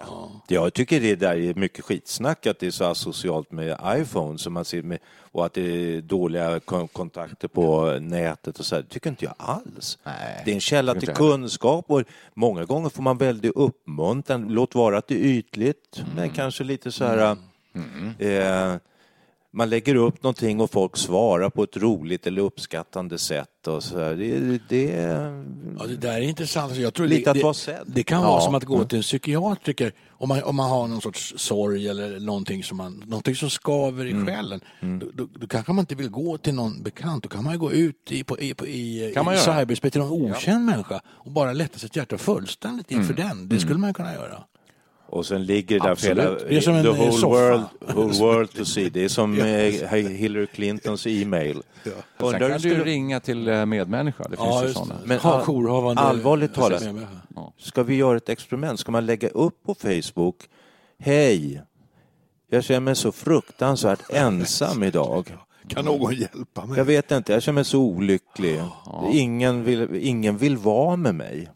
Jag 0.48 0.74
tycker 0.74 1.02
det 1.02 1.16
där 1.16 1.36
är 1.38 1.54
mycket 1.54 1.86
skitsnack 1.86 2.46
att 2.48 2.60
det 2.60 2.68
är 2.68 2.72
så 2.72 2.84
asocialt 2.86 3.52
med 3.52 3.78
iPhone 3.88 4.38
som 4.38 4.54
man 4.54 4.66
ser 4.66 4.82
med, 4.82 4.98
och 5.32 5.46
att 5.46 5.54
det 5.54 5.62
är 5.96 6.02
dåliga 6.02 6.60
kon- 6.60 6.88
kontakter 6.88 7.48
på 7.48 7.98
nätet 8.02 8.60
och 8.60 8.66
så 8.66 8.76
här. 8.76 8.82
Det 8.82 8.88
tycker 8.90 9.10
inte 9.10 9.26
jag 9.26 9.34
alls. 9.38 9.98
Nej, 10.04 10.42
det 10.46 10.52
är 10.52 10.56
en 10.56 10.62
källa 10.62 10.96
till 10.96 11.10
kunskap 11.10 11.86
och 11.88 12.04
många 12.34 12.66
gånger 12.66 12.90
får 12.90 13.04
man 13.04 13.18
väldigt 13.18 13.56
uppmuntran. 13.56 14.46
Låt 14.50 14.76
vara 14.76 14.98
att 14.98 15.08
det 15.08 15.16
är 15.16 15.26
ytligt, 15.26 15.98
Mm. 15.98 16.10
men 16.16 16.30
kanske 16.30 16.64
lite 16.64 16.92
så 16.92 17.06
här... 17.06 17.38
Eh, 18.20 18.76
man 19.54 19.70
lägger 19.70 19.96
upp 19.96 20.24
någonting 20.24 20.62
och 20.62 20.72
folk 20.72 20.98
svarar 20.98 21.50
på 21.50 21.64
ett 21.64 21.78
roligt 21.78 22.28
eller 22.28 22.42
uppskattande 22.42 23.18
sätt. 23.18 23.68
Och 23.68 23.84
så. 23.84 23.96
Det, 23.98 24.60
det, 24.70 24.84
Ja, 25.80 25.86
det 25.88 25.96
där 25.96 26.14
är 26.14 26.22
intressant. 26.22 26.76
Jag 26.76 26.94
tror 26.94 27.08
Lite 27.08 27.24
det, 27.24 27.30
att 27.32 27.38
det, 27.38 27.44
vara 27.44 27.54
sedd. 27.54 27.84
Det 27.86 28.04
kan 28.04 28.22
Ja. 28.22 28.28
vara 28.30 28.42
som 28.42 28.56
att 28.56 28.64
gå 28.64 28.84
till 28.84 28.98
en 28.98 29.02
psykiatriker 29.02 29.92
om 30.10 30.30
man, 30.30 30.44
om 30.44 30.56
man 30.56 30.70
har 30.70 30.88
någon 30.88 31.02
sorts 31.02 31.34
sorg 31.38 31.88
eller 31.88 32.20
någonting 32.20 32.64
som, 32.64 32.78
man, 32.78 33.04
någonting 33.08 33.36
som 33.36 33.50
skaver 33.50 34.06
i 34.06 34.26
själen. 34.26 34.62
Då, 34.82 35.08
då, 35.14 35.28
då 35.40 35.48
kanske 35.48 35.74
man 35.74 35.80
inte 35.84 35.96
vill 35.96 36.10
gå 36.10 36.38
till 36.38 36.54
någon 36.54 36.84
bekant. 36.84 37.24
Då 37.24 37.30
kan 37.30 37.44
man 37.44 37.60
gå 37.60 37.72
ut 37.72 38.12
i, 38.12 38.24
på, 38.24 38.40
i, 38.40 38.54
på, 38.54 38.68
i, 38.68 39.12
Kan 39.16 39.34
i 39.34 39.38
cyberspace 39.38 39.90
till 39.92 40.02
någon 40.02 40.32
okänd 40.32 40.66
människa 40.66 41.02
och 41.08 41.32
bara 41.32 41.54
lätta 41.54 41.80
sitt 41.80 41.96
hjärta 41.96 42.18
fullständigt 42.18 42.92
inför 42.92 43.14
den. 43.14 43.50
Det 43.50 43.60
skulle 43.60 43.80
man 43.80 43.94
kunna 43.94 44.14
göra. 44.14 44.44
Och 45.10 45.26
sen 45.26 45.46
ligger 45.46 45.80
det 45.80 45.88
där 45.88 45.96
för 45.96 46.08
hela, 46.08 46.24
Absolut. 46.24 46.50
Det 46.50 46.58
är 46.58 46.62
som 46.62 46.76
en, 46.76 46.84
the 46.84 46.90
eh, 46.90 46.96
whole 46.96 47.12
soffa. 47.12 47.28
world, 47.28 47.64
whole 47.96 48.14
world 48.20 48.54
to 48.54 48.66
see. 48.66 48.90
Det 48.90 49.04
är 49.04 49.08
som 49.10 49.40
eh, 49.40 49.46
Hillary 49.96 50.48
Clintons 50.48 51.08
e-mail. 51.08 51.62
Sen 51.84 51.94
Undrar 52.20 52.40
kan 52.40 52.52
hur 52.52 52.54
du 52.54 52.60
skulle- 52.60 52.84
ringa 52.84 53.20
till 53.20 53.48
eh, 53.48 53.66
medmänniska. 53.66 54.24
Det 54.24 54.30
finns 54.38 54.40
Ja, 54.50 54.66
ju 54.68 54.74
sådana. 54.74 54.96
Men 55.06 55.20
Ha- 55.20 55.34
all- 55.34 55.46
jourhavande- 55.46 56.02
allvarligt 56.02 56.54
talat, 56.54 56.84
ska 57.58 57.84
vi 57.84 57.96
göra 57.96 58.18
ett 58.18 58.30
experiment? 58.30 58.80
Ska 58.80 58.92
man 58.92 59.06
lägga 59.06 59.28
upp 59.30 59.64
på 59.66 59.76
Facebook, 59.76 60.36
hej, 61.00 61.62
jag 62.50 62.64
känner 62.64 62.80
mig 62.80 62.96
så 62.96 63.12
fruktansvärt 63.12 64.00
ensam 64.14 64.84
idag. 64.84 65.38
Kan 65.68 65.86
någon 65.86 66.14
hjälpa 66.16 66.66
mig? 66.66 66.78
Jag 66.78 66.86
vet 66.86 67.12
inte, 67.12 67.34
jag 67.34 67.44
känner 67.44 67.56
mig 67.56 67.66
så 67.66 67.80
olycklig. 67.80 68.62
Ingen 69.12 69.64
vill, 69.64 69.88
ingen 70.02 70.38
vill 70.38 70.58
vara 70.58 70.96
med 70.96 71.16
mig. 71.16 71.50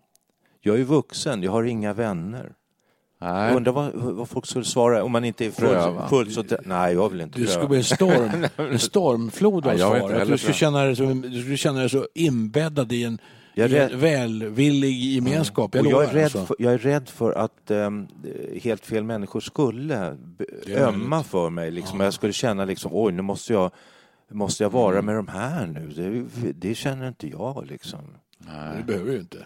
Jag 0.61 0.79
är 0.79 0.83
vuxen, 0.83 1.43
jag 1.43 1.51
har 1.51 1.63
inga 1.63 1.93
vänner. 1.93 2.51
Jag 3.23 3.33
Nej. 3.33 3.55
undrar 3.55 3.71
vad, 3.73 3.93
vad 3.93 4.29
folk 4.29 4.45
skulle 4.45 4.65
svara 4.65 5.03
om 5.03 5.11
man 5.11 5.25
inte 5.25 5.45
är 5.45 5.51
fullt, 5.51 6.09
fullt 6.09 6.33
så... 6.33 6.43
Nej, 6.65 6.93
jag 6.93 7.09
vill 7.09 7.21
inte 7.21 7.39
Du 7.39 7.47
skulle 7.47 7.67
bli 7.67 7.77
en 7.77 7.83
storm, 7.83 8.47
en 8.71 8.79
stormflod 8.79 9.67
av 9.67 9.77
Ja, 9.79 9.97
jag 9.97 10.09
svar. 10.09 10.25
du, 10.25 10.37
skulle 10.37 10.53
känna 10.53 10.83
dig 10.83 10.95
som, 10.95 11.21
du 11.21 11.41
skulle 11.41 11.57
känna 11.57 11.79
dig 11.79 11.89
så 11.89 12.07
inbäddad 12.15 12.91
i 12.91 13.03
en, 13.03 13.17
Jag 13.53 13.71
är 13.71 13.75
i 13.75 13.79
en 13.79 13.89
rädd- 13.89 13.99
välvillig 13.99 14.91
gemenskap. 15.13 15.75
Jag 15.75 15.85
Och 15.85 15.91
jag, 15.91 16.03
är 16.03 16.07
rädd 16.13 16.23
alltså. 16.23 16.45
för, 16.45 16.55
jag 16.59 16.73
är 16.73 16.77
rädd 16.77 17.09
för 17.09 17.31
att 17.31 17.71
ehm, 17.71 18.07
helt 18.63 18.85
fel 18.85 19.03
människor 19.03 19.39
skulle 19.39 20.17
ömma 20.77 21.23
för 21.23 21.49
mig. 21.49 21.71
Liksom. 21.71 21.99
Jag 21.99 22.13
skulle 22.13 22.33
känna 22.33 22.65
liksom, 22.65 22.91
oj, 22.93 23.11
nu 23.13 23.21
måste 23.21 23.53
jag, 23.53 23.71
måste 24.31 24.63
jag 24.63 24.69
vara 24.69 24.93
Mm. 24.99 25.05
med 25.05 25.15
de 25.15 25.27
här 25.27 25.65
nu. 25.67 25.87
Det, 26.35 26.51
det 26.69 26.75
känner 26.75 27.07
inte 27.07 27.27
jag 27.27 27.65
liksom. 27.67 27.99
Det 28.77 28.83
behöver 28.87 29.05
du 29.05 29.13
ju 29.13 29.19
inte. 29.19 29.37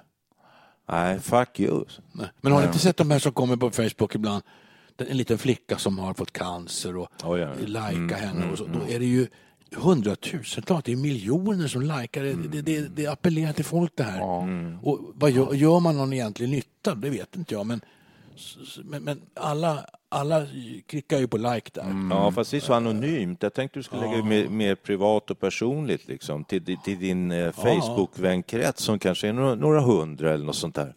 Nej, 0.85 1.19
fuck 1.19 1.59
you. 1.59 1.85
Nej. 2.11 2.27
Men 2.41 2.51
har 2.53 2.59
ni 2.59 2.67
inte 2.67 2.79
sett 2.79 2.97
de 2.97 3.11
här 3.11 3.19
som 3.19 3.31
kommer 3.31 3.55
på 3.55 3.71
Facebook 3.71 4.15
ibland? 4.15 4.43
En 4.97 5.17
liten 5.17 5.37
flicka 5.37 5.77
som 5.77 5.99
har 5.99 6.13
fått 6.13 6.31
cancer 6.33 6.97
och 6.97 7.07
Ja, 7.21 7.37
ja. 7.37 7.53
likea 7.65 8.17
henne. 8.17 8.51
Och 8.51 8.57
så, 8.57 8.65
då 8.65 8.79
är 8.93 8.99
det 8.99 9.05
ju 9.05 9.27
hundratusentals, 9.75 10.83
det 10.83 10.91
är 10.91 10.95
miljoner 10.95 11.67
som 11.67 11.81
likar 11.81 12.23
det. 12.23 12.33
Det, 12.33 12.61
det, 12.61 12.95
det 12.95 13.07
appellerar 13.07 13.53
till 13.53 13.65
folk 13.65 13.91
det 13.95 14.03
här. 14.03 14.21
Och 14.81 14.99
vad 15.13 15.31
gör, 15.31 15.53
gör 15.53 15.79
man 15.79 15.97
någon 15.97 16.13
egentlig 16.13 16.49
nytta? 16.49 16.95
Det 16.95 17.09
vet 17.09 17.35
inte 17.35 17.53
jag. 17.53 17.65
Men, 17.65 17.81
men, 18.83 19.03
men 19.03 19.21
alla, 19.33 19.85
alla 20.09 20.47
klickar 20.87 21.19
ju 21.19 21.27
på 21.27 21.37
like 21.37 21.71
där. 21.73 22.07
Ja, 22.09 22.31
fast 22.31 22.51
det 22.51 22.57
är 22.57 22.61
så 22.61 22.73
anonymt. 22.73 23.43
Jag 23.43 23.53
tänkte 23.53 23.79
du 23.79 23.83
skulle 23.83 24.01
lägga 24.01 24.23
mer, 24.23 24.47
mer 24.47 24.75
privat 24.75 25.31
och 25.31 25.39
personligt 25.39 26.07
liksom, 26.07 26.43
till, 26.43 26.77
till 26.83 26.99
din 26.99 27.31
eh, 27.31 27.51
Facebook-vänkrets 27.51 28.83
som 28.83 28.99
kanske 28.99 29.27
är 29.27 29.33
några, 29.33 29.55
några 29.55 29.81
hundra 29.81 30.33
eller 30.33 30.45
något 30.45 30.55
sånt 30.55 30.75
där. 30.75 30.93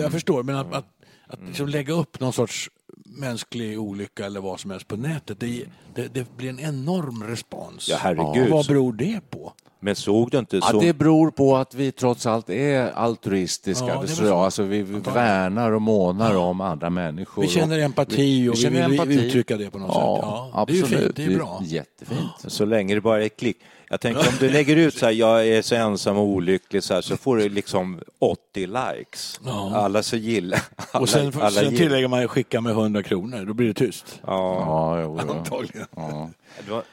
Jag 0.00 0.12
förstår, 0.12 0.42
men 0.42 0.56
att, 0.56 0.74
att, 0.74 0.86
att 1.26 1.40
liksom 1.46 1.68
lägga 1.68 1.94
upp 1.94 2.20
någon 2.20 2.32
sorts 2.32 2.70
mänsklig 3.04 3.80
olycka 3.80 4.26
eller 4.26 4.40
vad 4.40 4.60
som 4.60 4.70
helst 4.70 4.88
på 4.88 4.96
nätet, 4.96 5.40
det, 5.40 5.64
det, 5.94 6.14
det 6.14 6.36
blir 6.36 6.50
en 6.50 6.60
enorm 6.60 7.22
respons. 7.22 7.88
Ja, 7.88 7.96
herregud. 8.00 8.50
Vad 8.50 8.66
beror 8.66 8.92
det 8.92 9.20
på? 9.30 9.52
Men 9.82 9.96
såg 9.96 10.30
du 10.30 10.38
inte 10.38 10.56
Ja, 10.56 10.62
så... 10.70 10.80
det 10.80 10.92
beror 10.92 11.30
på 11.30 11.56
att 11.56 11.74
vi 11.74 11.92
trots 11.92 12.26
allt 12.26 12.50
är 12.50 12.90
altruistiska. 12.90 13.86
Ja, 13.86 14.00
det 14.00 14.06
det 14.06 14.12
är 14.12 14.16
tror 14.16 14.28
jag. 14.28 14.38
Alltså, 14.38 14.62
vi 14.62 14.82
vi 14.82 14.98
värnar 14.98 15.72
och 15.72 15.82
månar 15.82 16.36
om 16.36 16.60
andra 16.60 16.90
människor. 16.90 17.42
Vi 17.42 17.48
känner 17.48 17.78
empati 17.78 18.48
och 18.48 18.54
vi, 18.54 18.58
känner 18.58 18.88
vill 18.88 19.00
empati. 19.00 19.26
uttrycka 19.26 19.56
det 19.56 19.70
på 19.70 19.78
något 19.78 19.90
ja, 19.94 20.16
sätt. 20.16 20.50
Ja, 20.54 20.64
det 20.66 20.72
är 20.72 20.76
ju 20.76 20.82
absolut. 20.82 21.04
fint, 21.04 21.16
det 21.16 21.24
är 21.24 21.36
bra. 21.38 21.60
Jättefint. 21.64 22.30
Så 22.46 22.64
länge 22.64 22.94
det 22.94 23.00
bara 23.00 23.24
är 23.24 23.28
klick. 23.28 23.56
Jag 23.92 24.00
tänker 24.00 24.20
om 24.20 24.34
du 24.40 24.50
lägger 24.50 24.76
ut 24.76 24.94
så 24.94 25.06
här, 25.06 25.12
jag 25.12 25.46
är 25.48 25.62
så 25.62 25.74
ensam 25.74 26.16
och 26.16 26.24
olycklig 26.24 26.82
så 26.82 26.94
här, 26.94 27.00
så 27.00 27.16
får 27.16 27.36
du 27.36 27.48
liksom 27.48 28.00
80 28.18 28.66
likes. 28.66 29.40
Ja. 29.44 29.72
Alla 29.74 30.02
så 30.02 30.16
gillar. 30.16 30.60
Alla, 30.76 31.02
Och 31.02 31.08
sen, 31.08 31.32
alla 31.40 31.50
sen 31.50 31.64
gillar. 31.64 31.76
tillägger 31.76 32.08
man 32.08 32.28
skicka 32.28 32.60
med 32.60 32.72
100 32.72 33.02
kronor, 33.02 33.44
då 33.44 33.54
blir 33.54 33.66
det 33.68 33.74
tyst. 33.74 34.20
Ja. 34.26 34.54
Ja, 34.66 35.00
jo, 35.02 35.18
jo. 35.26 35.32
Antagligen. 35.32 35.86
Ja. 35.96 36.30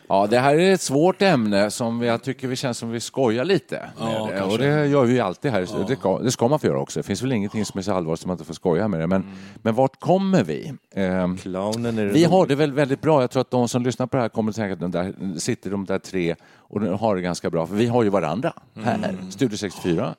Ja, 0.07 0.27
det 0.27 0.39
här 0.39 0.55
är 0.55 0.73
ett 0.73 0.81
svårt 0.81 1.21
ämne 1.21 1.71
som 1.71 2.01
jag 2.01 2.23
tycker 2.23 2.47
vi 2.47 2.55
känns 2.55 2.77
som 2.77 2.91
vi 2.91 2.99
skojar 2.99 3.45
lite 3.45 3.89
Ja, 3.99 4.29
det. 4.33 4.41
Och 4.41 4.57
det 4.57 4.87
gör 4.87 5.05
vi 5.05 5.13
ju 5.13 5.19
alltid 5.19 5.51
här. 5.51 5.59
Det, 5.87 5.95
ska, 5.95 6.19
det 6.19 6.31
ska 6.31 6.47
man 6.47 6.59
få 6.59 6.67
göra 6.67 6.79
också. 6.79 6.99
Det 6.99 7.03
finns 7.03 7.21
väl 7.21 7.31
ingenting 7.31 7.65
som 7.65 7.77
är 7.77 7.81
så 7.81 7.93
allvarligt 7.93 8.19
som 8.21 8.27
man 8.27 8.35
inte 8.35 8.45
får 8.45 8.53
skoja 8.53 8.87
med 8.87 8.99
det. 8.99 9.07
Men, 9.07 9.25
men 9.61 9.75
vart 9.75 9.99
kommer 9.99 10.43
vi? 10.43 10.73
Ehm, 10.95 11.37
Clownen 11.37 11.97
är 11.99 12.05
det 12.05 12.11
Vi 12.11 12.23
har 12.23 12.45
det 12.47 12.55
väl 12.55 12.71
väldigt 12.71 13.01
bra. 13.01 13.21
Jag 13.21 13.31
tror 13.31 13.41
att 13.41 13.51
de 13.51 13.67
som 13.69 13.83
lyssnar 13.83 14.07
på 14.07 14.17
det 14.17 14.21
här 14.21 14.29
kommer 14.29 14.49
att 14.49 14.55
tänka 14.55 14.73
att 14.73 14.79
de 14.79 14.91
där, 14.91 15.39
sitter 15.39 15.69
de 15.69 15.85
där 15.85 15.99
tre 15.99 16.35
och 16.69 16.79
de 16.79 16.99
har 16.99 17.15
det 17.15 17.21
ganska 17.21 17.49
bra. 17.49 17.67
För 17.67 17.75
vi 17.75 17.87
har 17.87 18.03
ju 18.03 18.09
varandra 18.09 18.53
här, 18.75 19.17
Studio 19.29 19.57
64. 19.57 20.15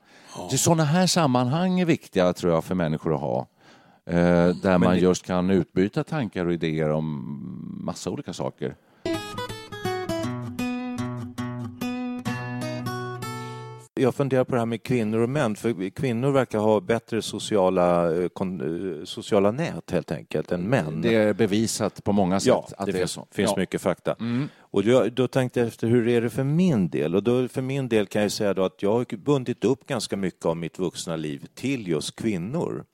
Så 0.51 0.57
sådana 0.57 0.83
här 0.83 1.07
sammanhang 1.07 1.79
är 1.79 1.85
viktiga 1.85 2.33
tror 2.33 2.53
jag 2.53 2.63
för 2.63 2.75
människor 2.75 3.13
att 3.13 3.21
ha. 3.21 3.47
Eh, 4.05 4.55
där 4.55 4.77
man 4.77 4.99
just 4.99 5.25
kan 5.25 5.49
utbyta 5.49 6.03
tankar 6.03 6.45
och 6.45 6.53
idéer 6.53 6.89
om 6.89 7.83
massa 7.83 8.09
olika 8.09 8.33
saker. 8.33 8.75
Jag 13.93 14.15
funderar 14.15 14.43
på 14.43 14.55
det 14.55 14.61
här 14.61 14.65
med 14.65 14.83
kvinnor 14.83 15.19
och 15.19 15.29
män, 15.29 15.55
för 15.55 15.89
kvinnor 15.89 16.31
verkar 16.31 16.59
ha 16.59 16.79
bättre 16.79 17.21
sociala, 17.21 18.15
eh, 18.15 18.23
eh, 18.23 19.03
sociala 19.03 19.51
nät 19.51 19.91
helt 19.91 20.11
enkelt 20.11 20.51
än 20.51 20.61
män. 20.61 21.01
Det 21.01 21.15
är 21.15 21.33
bevisat 21.33 22.03
på 22.03 22.11
många 22.11 22.39
sätt 22.39 22.47
Ja, 22.47 22.67
att 22.77 22.85
det, 22.85 22.91
det, 22.91 22.97
är 22.97 22.99
finns, 22.99 23.19
finns 23.31 23.51
ja. 23.51 23.59
mycket 23.59 23.81
fakta. 23.81 24.15
Och 24.71 24.83
då, 24.83 25.05
då 25.13 25.27
tänkte 25.27 25.59
jag 25.59 25.67
efter, 25.67 25.87
hur 25.87 26.07
är 26.07 26.21
det 26.21 26.29
för 26.29 26.43
min 26.43 26.89
del? 26.89 27.15
Och 27.15 27.23
då, 27.23 27.47
för 27.47 27.61
min 27.61 27.89
del 27.89 28.05
kan 28.07 28.21
jag 28.21 28.31
säga 28.31 28.53
då 28.53 28.63
att 28.63 28.83
jag 28.83 28.93
har 28.93 29.17
bundit 29.17 29.65
upp 29.65 29.87
ganska 29.87 30.17
mycket 30.17 30.45
av 30.45 30.57
mitt 30.57 30.79
vuxna 30.79 31.15
liv 31.15 31.45
till 31.55 31.87
just 31.87 32.15
kvinnor. 32.15 32.85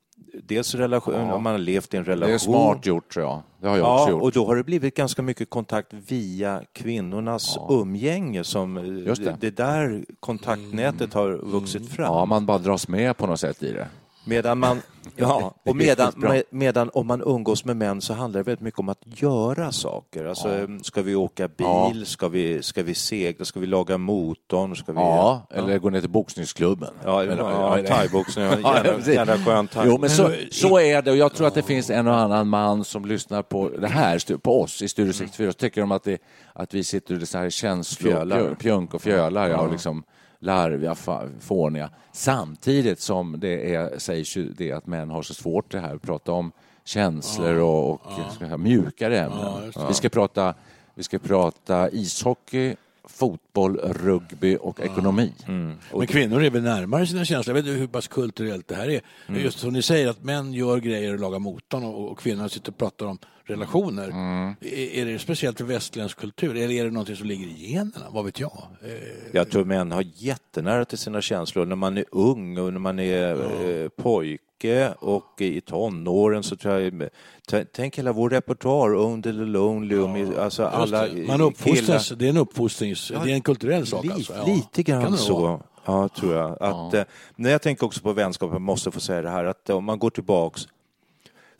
Dels 0.44 0.76
relation, 0.76 1.16
om 1.16 1.44
man 1.44 1.52
har 1.54 1.58
levt 1.60 1.94
i 1.94 1.98
en 1.98 2.06
relation. 2.06 2.30
Det 2.30 2.34
är 2.36 2.38
smart 2.38 2.86
gjort 2.86 3.14
tror 3.14 3.26
jag. 3.26 3.42
Det 3.62 3.68
har 3.68 3.78
jag 3.78 3.86
Ja, 3.86 4.00
också 4.02 4.12
gjort. 4.12 4.22
och 4.24 4.32
då 4.32 4.46
har 4.46 4.56
det 4.56 4.64
blivit 4.64 4.96
ganska 4.96 5.22
mycket 5.22 5.50
kontakt 5.50 5.94
via 5.94 6.62
kvinnornas 6.74 7.58
umgänge. 7.70 8.44
Som, 8.44 8.86
Just 9.08 9.24
det. 9.24 9.38
det 9.40 9.58
där 9.58 10.06
kontaktnätet 10.20 11.14
har 11.14 11.32
vuxit 11.52 11.90
fram. 11.90 12.14
Ja, 12.14 12.26
man 12.26 12.46
bara 12.46 12.58
dras 12.58 12.88
med 12.88 13.18
på 13.18 13.28
något 13.28 13.40
sätt 13.40 13.64
i 13.64 13.72
det. 13.72 13.88
Medan 14.28 14.60
man, 14.60 14.82
ja, 15.16 15.54
och 15.66 15.76
medan, 15.76 16.14
medan 16.50 16.90
om 16.94 17.08
man 17.08 17.22
umgås 17.26 17.66
med 17.66 17.78
män 17.78 18.02
så 18.02 18.14
handlar 18.14 18.40
det 18.40 18.44
väldigt 18.44 18.62
mycket 18.62 18.80
om 18.80 18.90
att 18.90 19.00
göra 19.04 19.72
saker. 19.72 20.26
Alltså, 20.26 20.68
Ska 20.84 21.02
vi 21.02 21.16
åka 21.16 21.48
bil? 21.48 21.56
Ja. 21.68 21.92
Ska, 22.06 22.28
vi, 22.28 22.64
ska 22.64 22.84
vi 22.84 22.94
segla? 22.96 23.46
Ska 23.46 23.60
vi 23.60 23.66
laga 23.68 23.98
motorn? 23.98 24.76
Ska 24.76 24.92
vi, 24.92 25.00
Ja, 25.00 25.48
eller 25.52 25.78
gå 25.80 25.90
ner 25.90 26.02
till 26.02 26.10
boxningsklubben. 26.10 26.90
ja, 27.04 27.24
Eller- 27.24 27.38
ja, 27.38 27.78
thaiboxning. 27.88 28.46
Ja, 28.64 28.84
Gärna, 29.06 29.38
skön 29.38 29.68
thai. 29.68 29.88
Jo, 29.88 29.98
men 29.98 30.10
så, 30.10 30.32
så 30.52 30.80
är 30.80 31.02
det 31.02 31.12
och 31.12 31.18
jag 31.18 31.34
tror 31.34 31.48
att 31.48 31.54
det 31.54 31.64
finns 31.64 31.90
en 31.90 32.08
och 32.08 32.16
annan 32.16 32.48
man 32.48 32.84
som 32.84 33.06
lyssnar 33.06 33.42
på 33.42 33.70
det 33.70 33.88
här, 33.88 34.38
på 34.38 34.62
oss 34.62 34.82
i 34.82 34.88
Studio 34.88 35.14
64, 35.14 35.50
och 35.50 35.58
tycker 35.58 35.82
de 35.82 35.92
att, 35.92 36.04
det, 36.04 36.18
att 36.54 36.74
vi 36.74 36.84
sitter 36.84 37.24
i 37.24 37.26
så 37.26 37.38
här 37.38 37.50
känslor, 37.50 38.12
Fjölar. 38.12 38.56
och 38.94 39.02
fjölar, 39.02 39.50
ja, 39.50 39.58
och 39.58 39.72
liksom 39.72 40.04
larviga, 40.46 40.96
fåniga. 41.40 41.90
Samtidigt 42.12 43.00
som 43.00 43.40
det 43.40 43.76
är, 43.76 44.00
sägs 44.00 44.38
ju 44.38 44.54
det 44.58 44.72
att 44.72 44.88
män 44.88 45.10
har 45.10 45.22
så 45.22 45.34
svårt 45.34 45.72
det 45.72 45.80
här, 45.80 45.96
att 45.96 46.02
prata 46.02 46.32
om 46.32 46.52
känslor 46.84 47.56
och, 47.56 47.92
och 47.92 48.02
säga, 48.38 48.58
mjukare 48.58 49.20
ämnen. 49.20 49.74
vi, 49.88 49.94
ska 49.94 50.10
prata, 50.10 50.54
vi 50.94 51.04
ska 51.04 51.20
prata 51.20 51.90
ishockey, 51.90 52.76
fotboll, 53.08 53.78
rugby 53.78 54.58
och 54.62 54.80
ekonomi. 54.80 55.34
Men 55.94 56.08
kvinnor 56.08 56.44
är 56.44 56.50
väl 56.50 56.64
närmare 56.64 57.08
sina 57.08 57.26
känslor. 57.26 57.56
Jag 57.56 57.64
vet 57.64 57.70
inte 57.70 57.80
hur 57.80 57.88
pass 57.88 58.08
kulturellt 58.08 58.68
det 58.68 58.76
här 58.76 58.90
är. 58.90 59.02
Just 59.40 59.60
som 59.60 59.74
ni 59.74 59.82
säger 59.82 60.08
att 60.08 60.24
män 60.24 60.54
gör 60.54 60.78
grejer 60.78 61.14
och 61.14 61.20
lagar 61.20 61.40
motorn 61.40 61.84
och, 61.84 62.12
och 62.12 62.20
kvinnor 62.20 62.48
sitter 62.48 62.72
och 62.72 62.78
pratar 62.78 63.06
om 63.06 63.18
relationer. 63.48 64.08
Mm. 64.08 64.56
Är, 64.62 64.96
är 65.02 65.06
det 65.06 65.20
speciellt 65.20 65.58
för 65.58 65.66
västerländsk 65.66 66.18
kultur 66.20 66.56
eller 66.56 66.72
är 66.72 66.86
det 66.86 66.92
någonting 66.92 67.16
som 67.16 67.28
ligger 67.28 67.48
i 67.48 67.72
generna? 67.72 68.06
Vad 68.10 68.26
vet 68.26 68.40
jag? 68.40 68.68
Eh, 68.84 68.92
Jag 69.32 69.52
tror 69.52 69.66
män 69.66 69.92
har 69.92 70.06
jättenära 70.16 70.86
till 70.86 70.98
sina 70.98 71.22
känslor. 71.22 71.66
När 71.66 71.76
man 71.76 71.98
är 71.98 72.06
ung 72.12 72.58
och 72.58 72.74
när 72.74 72.80
man 72.80 73.00
är 73.00 73.32
eh, 73.84 73.90
pojke 74.60 74.94
och 75.00 75.42
i 75.42 75.62
tonåren 75.62 76.44
så 76.44 76.56
tror 76.56 76.80
jag... 76.80 77.10
Tänk 77.74 77.98
hela 77.98 78.14
vår 78.14 78.30
repertoar, 78.30 78.96
Under 78.96 79.32
the 79.32 79.38
Lonely, 79.40 79.98
och 79.98 80.10
med, 80.10 80.38
alltså 80.38 80.66
alla 80.66 81.08
det. 81.08 81.28
Man 81.28 81.42
uppfostras, 81.42 82.10
det 82.10 82.26
är 82.26 82.30
en 82.30 82.38
uppfostrings... 82.38 83.08
det 83.08 83.32
är 83.32 83.36
en 83.36 83.42
kulturell 83.42 83.86
sak 83.86 84.06
Li- 84.06 84.12
alltså. 84.12 84.34
Ja. 84.34 84.46
Lite 84.46 84.84
grann 84.84 85.18
så. 85.18 85.62
Ja, 85.86 86.10
tror 86.10 86.34
jag. 86.34 86.58
Att, 86.62 86.94
eh, 86.94 87.04
när 87.36 87.52
jag 87.52 87.62
tänker 87.62 87.86
också 87.86 88.02
på 88.02 88.14
vänskap, 88.14 88.52
jag 88.52 88.62
måste 88.62 88.92
få 88.92 89.00
säga 89.00 89.22
det 89.22 89.30
här, 89.30 89.46
att 89.46 89.70
om 89.70 89.86
man 89.86 90.00
går 90.00 90.10
tillbaks 90.10 90.68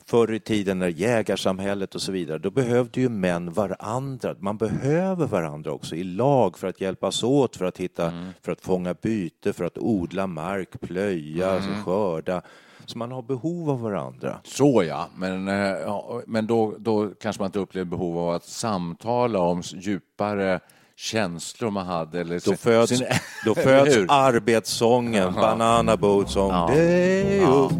förr 0.04 0.34
i 0.34 0.40
tiden 0.40 0.78
när 0.78 0.88
jägarsamhället 0.88 1.94
och 1.94 2.02
så 2.02 2.12
vidare, 2.12 2.38
då 2.38 2.50
behövde 2.50 3.00
ju 3.00 3.08
män 3.08 3.52
varandra. 3.52 4.34
Man 4.38 4.56
behöver 4.56 5.26
varandra 5.26 5.72
också 5.72 5.94
i 5.96 6.04
lag 6.04 6.58
för 6.58 6.68
att 6.68 6.80
hjälpas 6.80 7.22
åt, 7.22 7.56
för 7.56 7.64
att 7.64 7.78
hitta, 7.78 8.12
för 8.42 8.52
att 8.52 8.60
fånga 8.60 8.94
byte, 8.94 9.52
för 9.52 9.64
att 9.64 9.78
odla 9.78 10.26
mark, 10.26 10.80
plöja, 10.80 11.50
alltså 11.50 11.70
skörda. 11.84 12.42
Så 12.86 12.98
man 12.98 13.12
har 13.12 13.22
behov 13.22 13.70
av 13.70 13.80
varandra. 13.80 14.38
Så 14.44 14.84
ja, 14.88 15.08
men, 15.16 15.48
eh, 15.48 15.54
ja, 15.56 16.22
men 16.26 16.46
då, 16.46 16.74
då 16.78 17.08
kanske 17.20 17.42
man 17.42 17.46
inte 17.48 17.58
upplever 17.58 17.90
behov 17.90 18.18
av 18.18 18.30
att 18.34 18.44
samtala 18.44 19.38
om 19.38 19.62
djupare 19.64 20.60
känslor 20.96 21.70
man 21.70 21.86
hade. 21.86 22.20
Eller 22.20 22.40
Då 22.50 22.56
föds, 22.56 22.92
sin- 22.98 23.06
då 23.44 23.54
föds 23.54 23.96
arbetssången, 24.08 25.32
Banana 25.34 25.96
Boat 25.96 26.30
Song. 26.30 26.50
Ja. 26.50 26.66
Day 26.74 27.44
of 27.46 27.72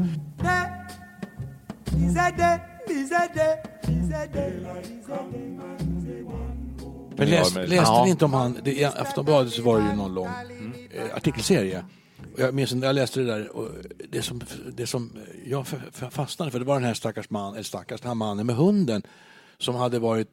Men 7.18 7.30
läs, 7.30 7.54
Ja, 7.56 7.60
läste 7.62 7.74
Ja. 7.76 8.04
ni 8.04 8.10
inte 8.10 8.24
om 8.24 8.34
han, 8.34 8.58
det, 8.64 8.72
i 8.72 8.84
Aftonbladet 8.84 9.52
så 9.52 9.62
var 9.62 9.78
det 9.80 9.86
ju 9.90 9.96
någon 9.96 10.14
lång 10.14 10.26
eh, 10.26 11.16
artikelserie. 11.16 11.84
Jag 12.38 12.54
minns 12.54 12.74
när 12.74 12.86
jag 12.86 12.94
läste 12.94 13.20
det 13.20 13.26
där, 13.26 13.56
och 13.56 13.68
det 14.10 14.22
som, 14.22 14.40
det 14.72 14.86
som 14.86 15.12
jag 15.46 15.66
fastnade 16.10 16.50
för, 16.50 16.58
det 16.58 16.64
var 16.64 16.74
den 16.74 16.84
här 16.84 16.94
stackars 16.94 17.30
man, 17.30 17.52
eller 17.52 17.62
stackars, 17.62 18.00
den 18.00 18.08
här 18.08 18.14
mannen 18.14 18.46
med 18.46 18.56
hunden 18.56 19.02
som 19.58 19.74
hade 19.74 19.98
varit 19.98 20.28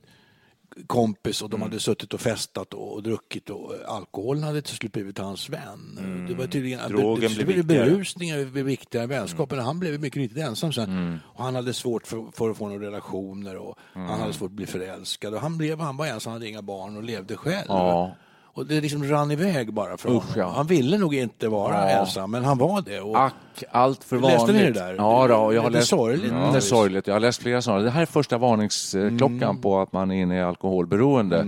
kompis 0.87 1.41
och 1.41 1.49
de 1.49 1.61
hade 1.61 1.79
suttit 1.79 2.13
och 2.13 2.21
festat 2.21 2.73
och, 2.73 2.93
och 2.93 3.03
druckit 3.03 3.49
och 3.49 3.73
alkoholen 3.87 4.43
hade 4.43 4.61
till 4.61 4.75
slut 4.75 4.91
blivit 4.91 5.17
hans 5.17 5.49
vän. 5.49 6.25
Det 6.29 6.33
var 6.33 6.47
tydligen 6.47 6.91
Drogen 6.91 7.31
det, 7.31 7.37
det, 7.37 7.45
blev 7.45 7.65
berusningar 7.65 8.45
blev 8.45 8.65
viktigare 8.65 9.03
än 9.03 9.09
vänskapen. 9.09 9.59
Han 9.59 9.79
blev 9.79 9.99
mycket 9.99 10.17
riktigt 10.17 10.43
ensam 10.43 10.73
sen. 10.73 11.19
Och 11.25 11.43
han 11.43 11.55
hade 11.55 11.73
svårt 11.73 12.07
för, 12.07 12.31
för 12.31 12.49
att 12.49 12.57
få 12.57 12.67
några 12.67 12.85
relationer 12.85 13.57
och 13.57 13.77
han 13.93 14.19
hade 14.19 14.33
svårt 14.33 14.49
att 14.49 14.55
bli 14.55 14.65
förälskad. 14.65 15.33
Och 15.33 15.41
han, 15.41 15.57
blev, 15.57 15.79
han 15.79 15.97
var 15.97 16.07
ensam, 16.07 16.31
han 16.31 16.41
hade 16.41 16.49
inga 16.49 16.61
barn 16.61 16.97
och 16.97 17.03
levde 17.03 17.37
själv. 17.37 17.65
Ja. 17.67 18.15
Och 18.55 18.65
det 18.65 18.81
liksom 18.81 19.03
rann 19.03 19.31
iväg 19.31 19.73
bara 19.73 19.97
från 19.97 20.15
Usch, 20.17 20.37
ja. 20.37 20.53
Han 20.55 20.67
ville 20.67 20.97
nog 20.97 21.15
inte 21.15 21.47
vara 21.47 21.73
Ja. 21.91 21.99
ensam, 21.99 22.31
men 22.31 22.45
han 22.45 22.57
var 22.57 22.81
det. 22.81 22.99
Och, 22.99 23.19
Ack, 23.25 23.33
allt 23.71 24.03
för 24.03 24.19
Läste 24.19 24.37
vanligt. 24.37 24.55
ni 24.55 24.63
det 24.63 24.71
där? 24.79 24.95
Ja, 24.97 25.27
då, 25.27 25.33
jag 25.33 25.61
har 25.61 25.69
Lite 25.69 25.69
läst, 25.79 25.87
sorgligt. 25.89 26.31
Mm, 26.31 26.51
det 26.51 26.57
är 26.57 26.61
sorgligt. 26.61 27.07
Jag 27.07 27.15
har 27.15 27.19
läst 27.19 27.41
flera 27.41 27.61
sådana. 27.61 27.81
Det 27.83 27.89
här 27.89 28.01
är 28.01 28.05
första 28.05 28.37
varningsklockan 28.37 29.43
Mm. 29.43 29.61
på 29.61 29.79
att 29.79 29.93
man 29.93 30.11
är 30.11 30.21
inne 30.21 30.37
i 30.37 30.41
alkoholberoende. 30.41 31.45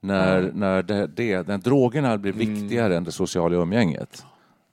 När, 0.00 0.50
när, 0.54 0.82
det, 0.82 1.06
det, 1.06 1.48
när 1.48 1.58
drogerna 1.58 2.18
blir 2.18 2.32
Mm. 2.32 2.54
viktigare 2.54 2.96
än 2.96 3.04
det 3.04 3.12
sociala 3.12 3.56
umgänget. 3.56 4.24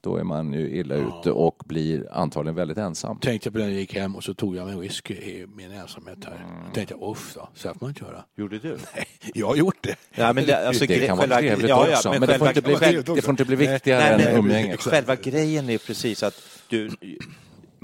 Då 0.04 0.16
är 0.16 0.24
man 0.24 0.52
ju 0.52 0.70
illa 0.76 0.94
ute 0.94 1.30
och 1.30 1.62
blir 1.66 2.12
antagligen 2.12 2.54
väldigt 2.54 2.78
ensam. 2.78 3.18
tänkte 3.18 3.50
på 3.50 3.58
det 3.58 3.64
när 3.64 3.70
jag 3.70 3.80
gick 3.80 3.94
hem 3.94 4.16
och 4.16 4.24
så 4.24 4.34
tog 4.34 4.56
jag 4.56 4.64
mig 4.64 4.74
en 4.74 4.80
whisky 4.80 5.14
i 5.14 5.46
min 5.54 5.72
ensamhet 5.72 6.18
här. 6.24 6.46
Då 6.68 6.74
tänkte 6.74 6.94
jag, 7.00 7.10
uff 7.10 7.32
då, 7.34 7.48
så 7.54 7.68
här 7.68 7.74
får 7.74 7.86
man 7.86 7.90
inte 7.90 8.04
göra. 8.04 8.24
Gjorde 8.36 8.58
du? 8.58 8.78
Jag 9.34 9.46
har 9.46 9.56
gjort 9.56 9.76
det. 9.80 9.96
Ja, 10.14 10.32
men 10.32 10.46
det, 10.46 10.68
alltså, 10.68 10.86
Det 10.86 11.06
kan 11.06 11.16
vara 11.16 11.28
själva- 11.28 11.38
trevligt 11.40 11.68
ja, 11.68 11.88
ja, 11.88 11.96
också, 11.96 12.10
men, 12.10 12.20
det, 12.20 12.38
får 12.38 12.48
inte 12.48 12.62
bli, 12.62 12.74
det 13.14 13.22
får 13.22 13.30
inte 13.30 13.44
bli 13.44 13.56
viktigare 13.56 14.16
Nej, 14.16 14.26
än 14.26 14.32
men 14.32 14.44
umgänget. 14.44 14.80
Själva 14.80 15.16
grejen 15.16 15.70
är 15.70 15.78
precis 15.78 16.22
att 16.22 16.34
du, 16.68 16.90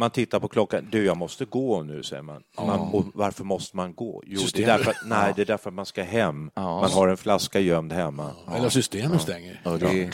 man 0.00 0.10
tittar 0.10 0.40
på 0.40 0.48
klockan. 0.48 0.88
Du, 0.90 1.04
jag 1.04 1.16
måste 1.16 1.44
gå 1.44 1.82
nu, 1.82 2.02
säger 2.02 2.22
man. 2.22 2.42
man 2.56 2.80
och 2.80 3.04
varför 3.14 3.44
måste 3.44 3.76
man 3.76 3.94
gå? 3.94 4.22
Jo, 4.26 4.40
det 4.54 4.62
är, 4.62 4.66
därför, 4.66 4.94
nej, 5.04 5.32
det 5.36 5.42
är 5.42 5.46
därför 5.46 5.70
att 5.70 5.74
man 5.74 5.86
ska 5.86 6.02
hem. 6.02 6.50
Man 6.54 6.90
har 6.90 7.08
en 7.08 7.16
flaska 7.16 7.60
gömd 7.60 7.92
hemma. 7.92 8.30
Eller 8.56 8.68
systemet 8.68 9.22
stänger. 9.22 9.60
Ja, 9.64 9.70
det 9.70 9.86
är, 9.86 10.10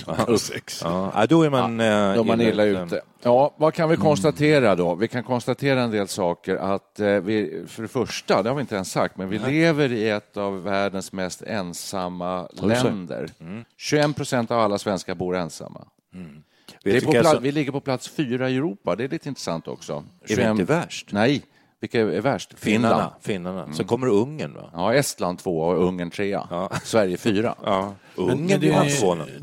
Ja, 0.83 1.13
ja, 1.15 1.27
då 1.27 1.43
är 1.43 1.51
man, 1.51 1.79
Då 1.79 1.85
är 1.85 2.25
man 2.25 2.41
eh, 2.41 2.49
illa 2.49 2.65
ute. 2.65 3.03
Ja, 3.23 3.55
vad 3.57 3.75
kan 3.75 3.89
vi 3.89 3.97
konstatera 3.97 4.75
då? 4.75 4.95
Vi 4.95 5.09
kan 5.09 5.25
konstatera 5.25 5.83
en 5.83 5.91
del 5.91 6.09
saker. 6.09 6.57
Att 6.57 7.01
eh, 7.01 7.07
vi, 7.07 7.65
för 7.67 7.83
det 7.83 7.89
första, 7.89 8.43
det 8.43 8.49
har 8.49 8.57
vi 8.57 8.61
inte 8.61 8.75
ens 8.75 8.91
sagt, 8.91 9.17
men 9.17 9.29
vi 9.29 9.39
lever 9.39 9.93
i 9.93 10.11
ett 10.11 10.37
av 10.37 10.63
världens 10.63 11.13
mest 11.13 11.43
ensamma 11.43 12.49
länder. 12.53 13.31
21 13.77 14.17
procent 14.17 14.51
av 14.51 14.61
alla 14.61 14.79
svenskar 14.79 15.15
bor 15.15 15.37
ensamma. 15.37 15.87
Vet 16.13 16.56
Det 16.83 16.91
är 16.91 16.95
du 16.95 17.01
på 17.01 17.11
vilka 17.13 17.23
pla- 17.29 17.33
som- 17.35 17.43
vi 17.43 17.53
ligger 17.53 17.73
på 17.73 17.81
plats 17.81 18.09
fyra 18.09 18.51
i 18.51 18.57
Europa. 18.57 18.97
Det 18.97 19.05
är 19.05 19.09
lite 19.09 19.29
intressant 19.29 19.69
också. 19.69 20.05
Är 20.29 20.37
vi 20.37 20.51
inte 20.51 20.65
värst? 20.65 21.13
Nej, 21.13 21.43
vilka 21.81 22.01
är 22.01 22.21
värst? 22.21 22.55
Finland. 22.59 22.95
Finnarna. 22.95 23.13
Finnarna. 23.21 23.73
Sen 23.75 23.87
kommer 23.87 24.07
Ungern, 24.09 24.55
va? 24.55 24.71
Ja, 24.73 24.95
Estland 24.95 25.39
två 25.39 25.59
och 25.61 25.85
Ungern 25.89 26.11
trea. 26.11 26.69
Sverige 26.85 27.17
fyra. 27.17 27.55
Ja. 27.65 27.95
Ungern 28.17 28.39
men 28.49 28.59
blir 28.61 28.73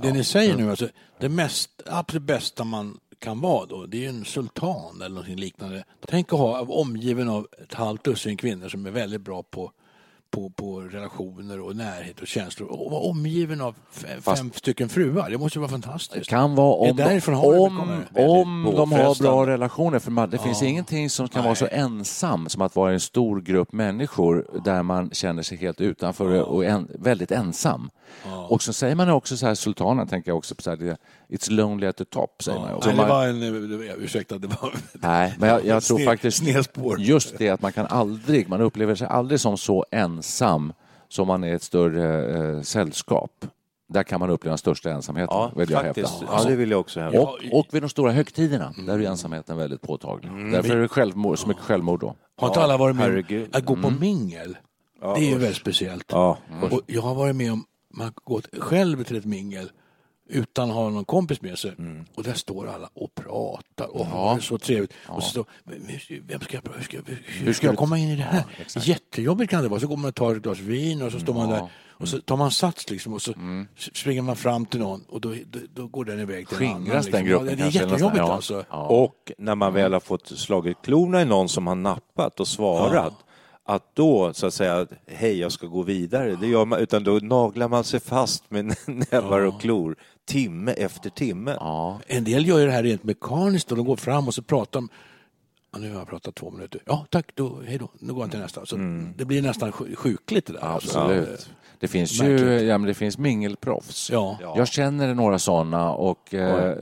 det, 0.01 0.11
ni, 0.11 0.17
det 0.17 0.23
säger 0.23 0.57
nu, 0.57 0.69
alltså, 0.69 0.87
det 1.19 1.29
mest, 1.29 1.69
absolut 1.85 2.23
bästa 2.23 2.63
man 2.63 2.97
kan 3.19 3.41
vara 3.41 3.65
då, 3.65 3.85
det 3.85 3.97
är 3.97 4.01
ju 4.01 4.07
en 4.07 4.25
sultan 4.25 4.95
eller 5.01 5.09
någonting 5.09 5.35
liknande. 5.35 5.83
Tänk 6.07 6.33
att 6.33 6.39
ha 6.39 6.61
omgiven 6.61 7.29
av 7.29 7.47
ett 7.63 7.73
halvt 7.73 8.03
dussin 8.03 8.37
kvinnor 8.37 8.69
som 8.69 8.85
är 8.85 8.91
väldigt 8.91 9.21
bra 9.21 9.43
på 9.43 9.71
på, 10.33 10.49
på 10.49 10.79
relationer 10.79 11.59
och 11.59 11.75
närhet 11.75 12.21
och 12.21 12.27
känslor 12.27 12.69
och 12.71 12.91
vara 12.91 13.01
omgiven 13.01 13.61
av 13.61 13.75
fem, 13.91 14.21
fem 14.21 14.51
stycken 14.55 14.89
fruar. 14.89 15.29
Det 15.29 15.37
måste 15.37 15.57
ju 15.57 15.61
vara 15.61 15.71
fantastiskt. 15.71 16.25
Det 16.29 16.35
kan 16.35 16.55
vara 16.55 16.73
om, 16.75 16.95
det 16.97 17.03
därifrån 17.03 17.35
om, 17.35 17.79
om 18.15 18.73
de 18.75 18.91
har 18.91 19.21
bra 19.23 19.47
relationer. 19.47 19.99
För 19.99 20.11
man, 20.11 20.29
det 20.29 20.37
finns 20.37 20.63
ingenting 20.63 21.09
som 21.09 21.27
kan 21.27 21.43
vara 21.43 21.55
så 21.55 21.67
ensam 21.71 22.49
som 22.49 22.61
att 22.61 22.75
vara 22.75 22.91
i 22.91 22.93
en 22.93 22.99
stor 22.99 23.41
grupp 23.41 23.71
människor 23.71 24.61
där 24.63 24.83
man 24.83 25.09
känner 25.09 25.43
sig 25.43 25.57
helt 25.57 25.81
utanför 25.81 26.41
och 26.41 26.65
en, 26.65 26.87
väldigt 26.99 27.31
ensam. 27.31 27.89
Och 28.49 28.61
så 28.61 28.73
säger 28.73 28.95
man 28.95 29.09
också 29.09 29.37
så 29.37 29.47
här, 29.47 29.55
sultanen 29.55 30.07
tänker 30.07 30.31
jag 30.31 30.37
också 30.37 30.55
på 30.55 30.61
så 30.61 30.69
här, 30.69 30.77
det- 30.77 30.97
it's 31.29 31.51
lonely 31.51 31.87
at 31.87 31.97
the 31.97 32.05
top, 32.05 32.43
säger 32.43 32.59
man 32.59 32.73
också. 32.73 32.89
Nej, 32.89 32.97
det 32.97 33.05
var 33.05 33.27
en, 33.27 33.43
ursäkta, 34.03 34.37
det 34.37 34.47
var... 34.47 34.73
Nej, 34.93 35.33
men 35.39 35.49
jag, 35.49 35.65
jag 35.65 35.83
tror 35.87 35.99
faktiskt 36.05 36.37
snedspår. 36.37 36.99
just 36.99 37.37
det 37.37 37.49
att 37.49 37.61
man 37.61 37.71
kan 37.71 37.85
aldrig, 37.87 38.49
man 38.49 38.61
upplever 38.61 38.95
sig 38.95 39.07
aldrig 39.07 39.39
som 39.39 39.57
så 39.57 39.85
ensam 39.91 40.22
som 40.23 41.27
man 41.27 41.43
är 41.43 41.47
i 41.47 41.51
ett 41.51 41.63
större 41.63 42.37
eh, 42.55 42.61
sällskap. 42.61 43.45
Där 43.89 44.03
kan 44.03 44.19
man 44.19 44.29
uppleva 44.29 44.51
den 44.51 44.57
största 44.57 44.91
ensamheten, 44.91 45.37
Ja, 45.37 45.51
vill 45.55 45.69
jag 45.69 45.81
faktiskt. 45.81 46.13
hävda. 46.13 46.27
Ja, 46.37 46.43
det 46.49 46.55
vill 46.55 46.71
jag 46.71 46.79
också 46.79 46.99
hävda. 46.99 47.21
Och, 47.21 47.39
och 47.51 47.67
vid 47.71 47.83
de 47.83 47.89
stora 47.89 48.11
högtiderna, 48.11 48.73
där 48.87 48.99
är 48.99 49.03
ensamheten 49.03 49.57
väldigt 49.57 49.81
påtaglig. 49.81 50.51
Därför 50.51 50.75
är 50.75 50.81
det 50.81 50.87
självmord, 50.87 51.39
så 51.39 51.47
mycket 51.47 51.63
självmord 51.63 51.99
då. 51.99 52.15
Har 52.37 52.47
inte 52.47 52.61
alla 52.61 52.77
varit 52.77 52.95
med 52.95 53.09
om 53.09 53.45
att 53.51 53.65
gå 53.65 53.75
på 53.75 53.89
mingel? 53.89 54.57
det 55.01 55.07
är 55.07 55.17
ju 55.29 55.37
väldigt 55.37 55.57
speciellt. 55.57 56.05
Ja, 56.11 56.37
Och 56.71 56.81
jag 56.87 57.01
har 57.01 57.15
varit 57.15 57.35
med 57.35 57.51
om 57.53 57.65
man 57.93 58.05
har 58.05 58.13
gått 58.23 58.47
själv 58.59 59.03
till 59.03 59.17
ett 59.17 59.25
mingel 59.25 59.71
utan 60.33 60.69
att 60.69 60.75
ha 60.75 60.89
någon 60.89 61.05
kompis 61.05 61.41
med 61.41 61.59
sig. 61.59 61.71
Och 62.15 62.23
där 62.23 62.33
står 62.33 62.67
alla 62.67 62.89
och 62.93 63.15
pratar 63.15 63.95
och 63.95 64.05
har 64.05 64.35
det 64.35 64.41
så 64.41 64.57
trevligt. 64.57 64.93
Och 65.07 65.23
så 65.23 65.29
står, 65.29 65.45
"Men 65.63 65.81
vem 66.27 66.41
ska 66.41 66.55
jag, 66.55 66.73
hur 66.75 66.83
ska, 66.83 66.97
hur, 66.97 67.23
hur 67.25 67.53
ska 67.53 67.67
jag 67.67 67.77
komma 67.77 67.97
in 67.97 68.09
i 68.09 68.15
det 68.15 68.23
här? 68.23 68.43
Jättejobbigt 68.75 69.51
kan 69.51 69.63
det 69.63 69.69
vara. 69.69 69.79
Så 69.79 69.87
går 69.87 69.97
man 69.97 70.09
och 70.09 70.15
tar 70.15 70.35
ett 70.35 70.41
glas 70.41 70.59
vin 70.59 71.01
och 71.01 71.11
så 71.11 71.19
står 71.19 71.33
man 71.33 71.49
där 71.49 71.69
och 72.03 72.07
så 72.07 72.19
tar 72.21 72.37
man 72.37 72.51
sats 72.51 72.89
liksom 72.89 73.13
och 73.13 73.21
så 73.21 73.33
springer 73.93 74.21
man 74.21 74.35
fram 74.35 74.65
till 74.65 74.79
någon 74.79 75.03
och 75.09 75.21
då, 75.21 75.35
då, 75.45 75.59
då 75.73 75.87
går 75.87 76.05
den 76.05 76.19
iväg 76.19 76.47
till 76.49 76.57
en 76.57 76.67
annan. 76.67 76.83
Skingras 76.83 77.05
den 77.05 77.25
liksom. 77.25 77.27
gruppen 77.27 77.59
Ja, 77.59 77.65
det 77.65 77.77
är 77.77 77.81
jättejobbigt 77.81 78.01
sånt, 78.01 78.17
ja. 78.17 78.33
alltså. 78.33 78.65
Och 78.71 79.31
när 79.37 79.55
man 79.55 79.73
väl 79.73 79.93
har 79.93 79.99
fått 79.99 80.27
slagit 80.27 80.77
klorna 80.83 81.21
i 81.21 81.25
någon 81.25 81.49
som 81.49 81.67
har 81.67 81.75
nappat 81.75 82.39
och 82.39 82.47
svarat, 82.47 83.13
att 83.65 83.95
då 83.95 84.33
så 84.33 84.47
att 84.47 84.53
säga, 84.53 84.87
hej 85.07 85.39
jag 85.39 85.51
ska 85.51 85.67
gå 85.67 85.81
vidare, 85.81 86.35
det 86.35 86.47
gör 86.47 86.65
man, 86.65 86.79
utan 86.79 87.03
då 87.03 87.11
naglar 87.11 87.67
man 87.67 87.83
sig 87.83 87.99
fast 87.99 88.51
med 88.51 88.65
näbbar 89.11 89.39
och 89.39 89.61
klor 89.61 89.95
timme 90.25 90.71
efter 90.71 91.09
timme. 91.09 91.57
Ja. 91.59 91.99
En 92.07 92.23
del 92.23 92.47
gör 92.47 92.59
ju 92.59 92.65
det 92.65 92.71
här 92.71 92.83
rent 92.83 93.03
mekaniskt 93.03 93.71
och 93.71 93.77
de 93.77 93.85
går 93.85 93.95
fram 93.95 94.27
och 94.27 94.33
så 94.33 94.41
pratar 94.41 94.79
de 94.79 94.89
Ja, 95.75 95.79
nu 95.79 95.91
har 95.91 95.99
jag 95.99 96.07
pratat 96.07 96.35
två 96.35 96.51
minuter. 96.51 96.81
Ja, 96.85 97.05
tack, 97.09 97.31
då, 97.35 97.59
hej 97.65 97.77
då. 97.77 97.89
Nu 97.99 98.13
går 98.13 98.23
jag 98.23 98.31
till 98.31 98.39
nästa. 98.39 98.65
Så 98.65 98.75
Det 99.17 99.25
blir 99.25 99.41
nästan 99.41 99.71
sj- 99.71 99.95
sjukligt 99.95 100.45
det 100.45 100.53
där. 100.53 100.59
alltså. 100.59 100.99
Absolut. 100.99 101.49
Det 101.79 101.87
finns 101.87 102.21
ju 102.23 102.37
ja, 102.59 102.77
men 102.77 102.87
det 102.87 102.93
finns 102.93 103.17
mingelproffs. 103.17 104.09
Ja. 104.11 104.37
Jag 104.41 104.67
känner 104.67 105.13
några 105.13 105.39
sådana 105.39 105.91
och 105.93 106.33
eh, 106.33 106.75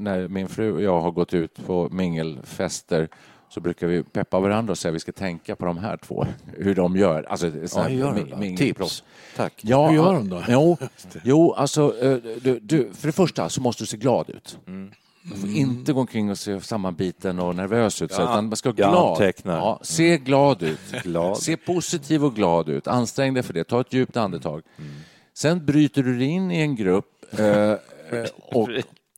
när 0.00 0.28
min 0.28 0.48
fru 0.48 0.72
och 0.72 0.82
jag 0.82 1.00
har 1.00 1.10
gått 1.10 1.34
ut 1.34 1.66
på 1.66 1.88
mingelfester 1.92 3.08
så 3.48 3.60
brukar 3.60 3.86
vi 3.86 4.02
peppa 4.02 4.40
varandra 4.40 4.70
och 4.70 4.78
säga 4.78 4.90
att 4.90 4.94
vi 4.94 5.00
ska 5.00 5.12
tänka 5.12 5.56
på 5.56 5.64
de 5.64 5.78
här 5.78 5.96
två, 5.96 6.26
hur 6.56 6.74
de 6.74 6.96
gör. 6.96 7.22
Alltså, 7.22 7.50
så 7.66 7.80
här 7.80 7.88
hur 7.88 7.98
gör 7.98 8.14
de 8.14 8.50
då? 8.50 8.56
Tips. 8.56 9.04
Tack. 9.36 9.52
Ja, 9.60 9.88
Hur 9.88 9.96
gör 9.96 10.14
de 10.14 10.28
då? 10.28 10.42
Jo, 10.48 10.76
jo 11.24 11.52
alltså, 11.52 11.94
eh, 12.02 12.16
du, 12.42 12.58
du, 12.62 12.90
för 12.92 13.06
det 13.08 13.12
första 13.12 13.48
så 13.48 13.60
måste 13.60 13.82
du 13.82 13.86
se 13.86 13.96
glad 13.96 14.30
ut. 14.30 14.58
Man 15.22 15.38
får 15.38 15.50
inte 15.50 15.92
gå 15.92 16.00
omkring 16.00 16.30
och 16.30 16.38
se 16.38 16.60
sammanbiten 16.60 17.38
och 17.38 17.54
nervös 17.56 18.02
ut. 18.02 18.12
så, 18.12 18.22
Ja, 18.22 18.24
utan 18.24 18.46
man 18.46 18.56
ska 18.56 18.68
vara 18.68 18.76
glad. 18.90 19.32
Ja, 19.44 19.80
se 19.82 20.18
glad 20.18 20.62
ut. 20.62 20.80
Glad. 21.04 21.38
Se 21.38 21.56
positiv 21.56 22.24
och 22.24 22.34
glad 22.34 22.68
ut. 22.68 22.86
Ansträng 22.86 23.34
dig 23.34 23.42
för 23.42 23.54
det. 23.54 23.64
Ta 23.64 23.80
ett 23.80 23.92
djupt 23.92 24.16
andetag. 24.16 24.62
Sen 25.34 25.66
bryter 25.66 26.02
du 26.02 26.18
dig 26.18 26.26
in 26.26 26.50
i 26.50 26.60
en 26.60 26.76
grupp 26.76 27.38
eh, 27.38 27.74
och, 28.52 28.68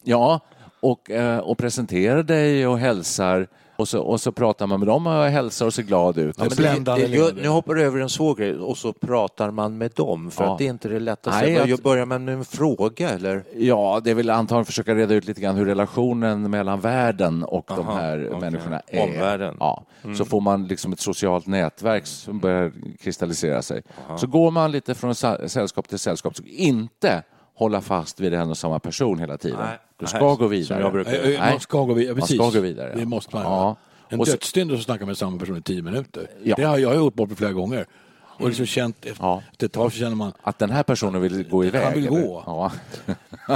ja, 0.03 0.41
och, 0.81 1.11
eh, 1.11 1.39
och 1.39 1.59
presenterar 1.59 2.23
dig 2.23 2.67
och 2.67 2.79
hälsar. 2.79 3.49
Och 3.81 3.89
så, 3.89 4.01
och 4.01 4.21
så 4.21 4.33
pratar 4.33 4.67
man 4.67 4.81
med 4.81 4.89
dem 4.89 5.07
och 5.07 5.13
hälsar 5.25 5.67
och 5.67 5.75
ser 5.75 5.83
glad 5.83 6.19
ut. 6.19 6.35
Ja, 6.39 6.45
Det, 6.45 6.55
det, 6.57 6.63
leende. 6.63 7.33
nu 7.43 7.49
hoppar 7.49 7.75
du 7.75 7.83
över 7.83 8.01
en 8.01 8.09
svår 8.09 8.35
grej 8.35 8.55
och 8.57 8.77
så 8.79 8.93
pratar 8.93 9.51
man 9.51 9.79
med 9.79 9.91
dem 9.95 10.31
för 10.31 10.45
Ja. 10.45 10.53
att 10.53 10.59
det 10.59 10.65
är 10.67 10.71
inte 10.71 10.89
det 10.89 11.01
lättaste. 11.01 11.41
Nej, 11.47 11.73
att- 11.73 11.83
Börjar 11.83 12.07
man 12.07 12.25
med 12.25 12.35
en 12.35 12.45
fråga 12.45 13.11
eller? 13.11 13.45
Ja, 13.57 14.01
det 14.05 14.15
vill 14.15 14.31
antagligen 14.31 14.65
försöka 14.65 14.95
reda 14.95 15.15
ut 15.15 15.25
lite 15.27 15.41
grann 15.41 15.57
hur 15.57 15.67
relationen 15.67 16.51
mellan 16.51 16.81
världen 16.81 17.45
och 17.45 17.65
de 17.69 17.89
Aha, 17.89 17.99
här 18.01 18.27
okej. 18.29 18.41
människorna 18.41 18.81
är. 18.87 19.03
Omvärlden. 19.05 19.57
Ja, 19.61 19.85
så 20.19 20.25
får 20.25 20.41
man 20.41 20.67
liksom 20.67 20.93
ett 20.93 21.01
socialt 21.01 21.47
nätverk 21.47 22.07
som 22.07 22.39
börjar 22.39 22.73
kristallisera 23.03 23.63
sig. 23.63 23.83
Så 24.17 24.27
går 24.27 24.51
man 24.51 24.73
lite 24.73 24.95
från 24.95 25.15
sällskap 25.15 25.89
till 25.89 25.99
sällskap, 25.99 26.37
så 26.37 26.43
inte 26.47 27.23
hålla 27.61 27.81
fast 27.81 28.21
vid 28.21 28.35
en 28.35 28.51
och 28.51 28.59
samma 28.59 28.79
person 28.79 29.19
hela 29.19 29.39
tiden. 29.39 29.59
Nej. 29.61 29.79
Du 29.97 30.05
Nej, 30.05 30.09
ska 30.09 30.19
gå 30.35 30.37
som 30.37 30.51
vidare. 30.51 30.81
jag 30.81 30.93
brukar- 30.93 31.13
Eh, 31.13 31.19
eh, 31.19 31.41
Nej. 31.41 31.51
Man 31.51 31.61
ska 31.61 31.85
gå 31.85 31.95
vidare. 31.95 32.15
Man 32.15 32.21
Precis. 32.21 32.37
ska 32.37 32.51
gå 32.51 32.61
vidare, 32.61 32.93
Det 32.95 33.01
ja. 33.01 33.07
måste 33.07 33.37
man 33.37 33.45
Ja. 33.45 33.77
En 34.09 34.21
Och 34.21 34.27
så- 34.29 34.37
så 34.41 34.79
snackar 34.79 35.01
man 35.01 35.07
med 35.07 35.17
samma 35.19 35.39
person 35.39 35.57
i 35.57 35.63
tio 35.63 35.83
minuter. 35.83 36.27
Ja. 36.43 36.57
Det 36.57 36.63
har 36.65 36.79
jag 36.79 36.95
gjort 36.97 37.15
bort 37.15 37.31
flera 37.37 37.53
gånger. 37.53 37.87
Och 38.41 38.49
liksom 38.49 38.67
känt, 38.67 39.05
efter 39.07 39.25
Ja. 39.25 39.43
efter 39.53 39.67
ett 39.67 39.73
tag 39.73 39.93
så 39.93 39.99
känner 39.99 40.17
man, 40.17 40.33
Att 40.43 40.59
den 40.59 40.71
här 40.71 40.83
personen 40.83 41.23
vill 41.23 41.49
gå 41.49 41.65
iväg. 41.65 41.85
Han 41.85 41.93
vill 41.95 42.07
eller? 42.07 42.21
gå. 42.23 42.43
Ja. 42.47 42.73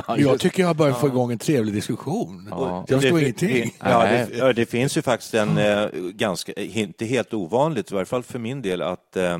jag 0.19 0.41
tycker 0.41 0.63
jag 0.63 0.67
har 0.69 0.75
börjat 0.75 1.01
få 1.01 1.07
igång 1.07 1.33
en 1.33 1.39
trevlig 1.39 1.75
diskussion. 1.75 2.49
Jag 2.89 3.01
förstår 3.03 3.21
ingenting. 3.21 3.75
Ja, 3.81 3.99
Nej. 3.99 4.27
det, 4.31 4.37
ja, 4.39 4.53
det 4.53 4.67
finns 4.67 4.97
ju 4.97 5.03
faktiskt 5.03 5.35
en 5.35 5.59
eh, 5.59 5.87
ganska, 5.95 6.53
inte 6.53 7.05
helt 7.05 7.35
ovanligt, 7.35 7.91
i 7.91 7.95
varje 7.95 8.07
fall 8.07 8.23
för 8.23 8.39
min 8.39 8.63
del, 8.63 8.83
att 8.83 9.17
eh, 9.17 9.39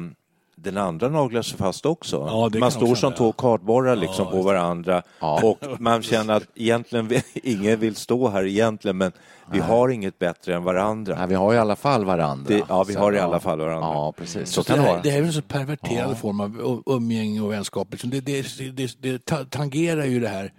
den 0.65 0.77
andra 0.77 1.09
naglar 1.09 1.43
sig 1.43 1.59
fast 1.59 1.87
också. 1.87 2.17
Ja, 2.17 2.59
man 2.61 2.71
står 2.71 2.95
som 2.95 3.13
två 3.13 3.33
kardborrar 3.33 3.97
liksom 3.97 4.31
på 4.31 4.43
varandra 4.43 5.03
och 5.43 5.59
man 5.79 6.03
känner 6.03 6.35
att 6.35 6.43
egentligen 6.55 7.09
vill- 7.09 7.23
ingen 7.35 7.81
vill 7.81 7.97
stå 7.97 8.29
här 8.29 8.45
egentligen, 8.47 8.97
men 8.97 9.13
vi 9.53 9.59
har 9.61 9.89
inget 9.89 10.19
bättre 10.19 10.55
än 10.55 10.65
varandra. 10.65 11.15
Nej, 11.19 11.27
vi 11.29 11.35
har 11.35 11.55
i 11.55 11.59
alla 11.59 11.77
fall 11.77 12.05
varandra. 12.05 12.45
Det- 12.49 12.63
ja, 12.69 12.85
vi 12.85 12.93
Så, 12.93 12.99
har 13.01 13.13
i 13.13 13.19
alla 13.19 13.41
fall 13.41 13.59
varandra. 13.59 13.89
Ja, 13.89 14.13
precis. 14.17 14.49
Så 14.51 14.63
Så 14.63 14.73
kan 14.73 14.79
det, 14.79 14.85
här, 14.91 15.01
det 15.03 15.11
här 15.11 15.19
är 15.19 15.23
en 15.25 15.33
så 15.33 15.43
perverterad 15.43 16.19
form 16.19 16.41
av 16.41 16.83
umgänge 16.87 17.41
och 17.41 17.53
vänskap. 17.53 17.89
Liksom 17.91 18.11
det, 18.11 18.21
det, 18.21 18.47
det, 18.73 18.97
det 19.01 19.25
ta- 19.25 19.45
tangerar 19.51 20.05
ju 20.05 20.21
det 20.21 20.29
här 20.29 20.53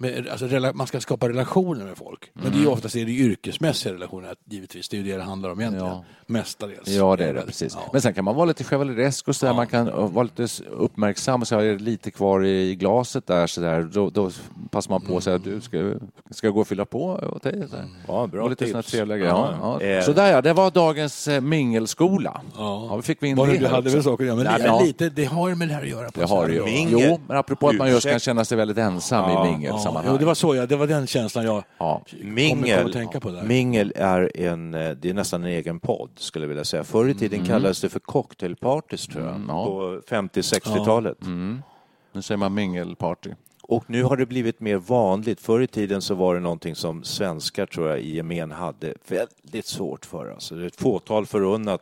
med, 0.00 0.28
alltså, 0.28 0.72
man 0.74 0.86
ska 0.86 1.00
skapa 1.00 1.28
relationer 1.28 1.84
med 1.84 1.96
folk. 1.96 2.30
Men 2.32 2.42
Mm. 2.46 2.52
det 2.54 2.58
är 2.62 2.62
ju 2.62 2.72
oftast 2.72 2.96
är 2.96 3.04
det 3.04 3.12
yrkesmässiga 3.12 3.92
relationer, 3.94 4.30
att- 4.32 4.38
givetvis. 4.44 4.88
Det 4.88 4.96
är 4.96 4.98
ju 5.02 5.10
det 5.12 5.16
det 5.16 5.22
handlar 5.22 5.50
om 5.50 5.60
egentligen. 5.60 5.86
Ja. 5.86 6.04
Mestadels. 6.26 6.88
Ja, 6.88 7.16
det 7.16 7.24
är 7.24 7.34
det. 7.34 7.42
Precis. 7.42 7.72
Ja. 7.76 7.90
Men 7.92 8.02
sen 8.02 8.14
kan 8.14 8.24
man 8.24 8.34
vara 8.36 8.44
lite 8.46 8.64
chevaleresk 8.64 9.28
och 9.28 9.36
så 9.36 9.46
där. 9.46 9.54
Man 9.54 9.66
kan 9.66 9.88
uh, 9.88 10.10
vara 10.12 10.22
lite 10.22 10.46
uppmärksam 10.70 11.40
och 11.40 11.48
så 11.48 11.58
är 11.58 11.64
det 11.64 11.78
lite 11.78 12.10
kvar 12.10 12.44
i 12.44 12.74
glaset 12.74 13.26
där. 13.26 13.46
Så 13.46 13.60
där. 13.60 13.82
Då, 13.82 14.10
då 14.10 14.30
passar 14.70 14.90
man 14.90 15.00
på 15.00 15.14
och 15.14 15.22
säger 15.22 15.38
du 15.38 15.60
ska, 15.60 15.94
ska 16.30 16.46
jag 16.46 16.54
gå 16.54 16.60
och 16.60 16.68
fylla 16.68 16.84
på 16.84 17.04
åt 17.36 17.42
dig? 17.42 17.68
Så 17.70 17.76
där. 17.76 17.84
Ja, 18.08 18.26
bra 18.26 18.42
och 18.42 18.50
lite 18.50 18.64
tips. 18.66 18.90
trevliga 18.90 19.18
grejer. 19.18 19.32
Ja, 19.32 19.78
ja. 19.80 19.86
Eh, 19.86 20.04
Så 20.04 20.12
där 20.12 20.32
ja, 20.32 20.42
det 20.42 20.52
var 20.52 20.70
dagens 20.70 21.28
eh, 21.28 21.40
mingelskola. 21.40 22.40
Ja. 22.56 22.86
Ja, 22.90 22.96
vi 22.96 23.02
fick 23.02 23.22
vi 23.22 23.28
in 23.28 23.36
Vad 23.36 23.48
det 23.48 23.58
du 23.58 23.66
hade 23.66 23.90
med 23.94 24.04
saker 24.04 24.24
att 24.24 24.26
göra. 24.26 24.36
Men 24.36 24.44
Nej, 24.44 24.54
det, 24.58 24.64
men 24.64 24.74
ja. 24.76 24.82
lite, 24.82 25.08
det 25.08 25.24
har 25.24 25.48
ju 25.48 25.54
med 25.54 25.68
det 25.68 25.74
här 25.74 25.82
att 25.82 25.88
göra. 25.88 26.10
På 26.10 26.20
Det 26.20 26.26
har 26.26 26.48
det 26.48 26.54
ju. 26.54 26.64
Mingel. 26.64 27.00
Jo, 27.10 27.20
men 27.28 27.36
apropå 27.36 27.68
att 27.68 27.76
man 27.76 27.88
just 27.90 28.02
kan 28.06 28.10
Ursäkt. 28.10 28.24
känna 28.24 28.44
sig 28.44 28.56
väldigt 28.58 28.78
ensam 28.78 29.30
i 29.30 29.34
Ja, 29.34 29.44
mingelsammanhang. 29.90 30.12
jo, 30.14 30.18
det 30.18 30.24
var 30.24 30.34
så, 30.34 30.54
ja. 30.54 30.66
Det 30.66 30.76
var 30.76 30.86
den 30.86 31.06
känslan 31.06 31.44
jag 31.44 31.64
Ja. 31.78 32.02
Mingel, 32.22 32.86
att 32.86 32.92
tänka 32.92 33.20
på 33.20 33.30
där. 33.30 33.42
Mingel 33.42 33.92
är, 33.96 34.36
en, 34.36 34.74
eh, 34.74 34.90
det 34.90 35.10
är 35.10 35.14
nästan 35.14 35.42
en 35.44 35.50
egen 35.50 35.80
podd, 35.80 36.10
skulle 36.16 36.44
jag 36.44 36.48
vilja 36.48 36.64
säga. 36.64 36.84
Förr 36.84 37.08
i 37.08 37.14
tiden 37.14 37.44
kallades 37.46 37.80
det 37.80 37.88
för 37.88 38.00
cocktailpartys, 38.00 39.06
tror 39.06 39.24
jag, 39.24 39.34
Mm, 39.34 39.48
ja. 39.48 39.64
på 39.64 40.00
50-60-talet. 40.08 41.18
Nu 42.12 42.22
säger 42.22 42.36
man 42.38 42.54
mingelparty. 42.54 43.30
Och 43.62 43.84
nu 43.90 44.02
har 44.02 44.16
det 44.16 44.26
blivit 44.26 44.60
mer 44.60 44.76
vanligt. 44.76 45.40
Förr 45.40 45.60
i 45.60 45.66
tiden 45.66 46.02
så 46.02 46.14
var 46.14 46.34
det 46.34 46.40
någonting 46.40 46.74
som 46.74 47.04
svenskar, 47.04 47.66
tror 47.66 47.88
jag, 47.88 48.00
i 48.00 48.16
gemen 48.16 48.50
hade 48.50 48.94
väldigt 49.08 49.66
svårt 49.66 50.04
för. 50.06 50.30
Alltså, 50.30 50.54
det 50.54 50.62
är 50.62 50.66
ett 50.66 50.80
fåtal 50.80 51.26
förunnat. 51.26 51.80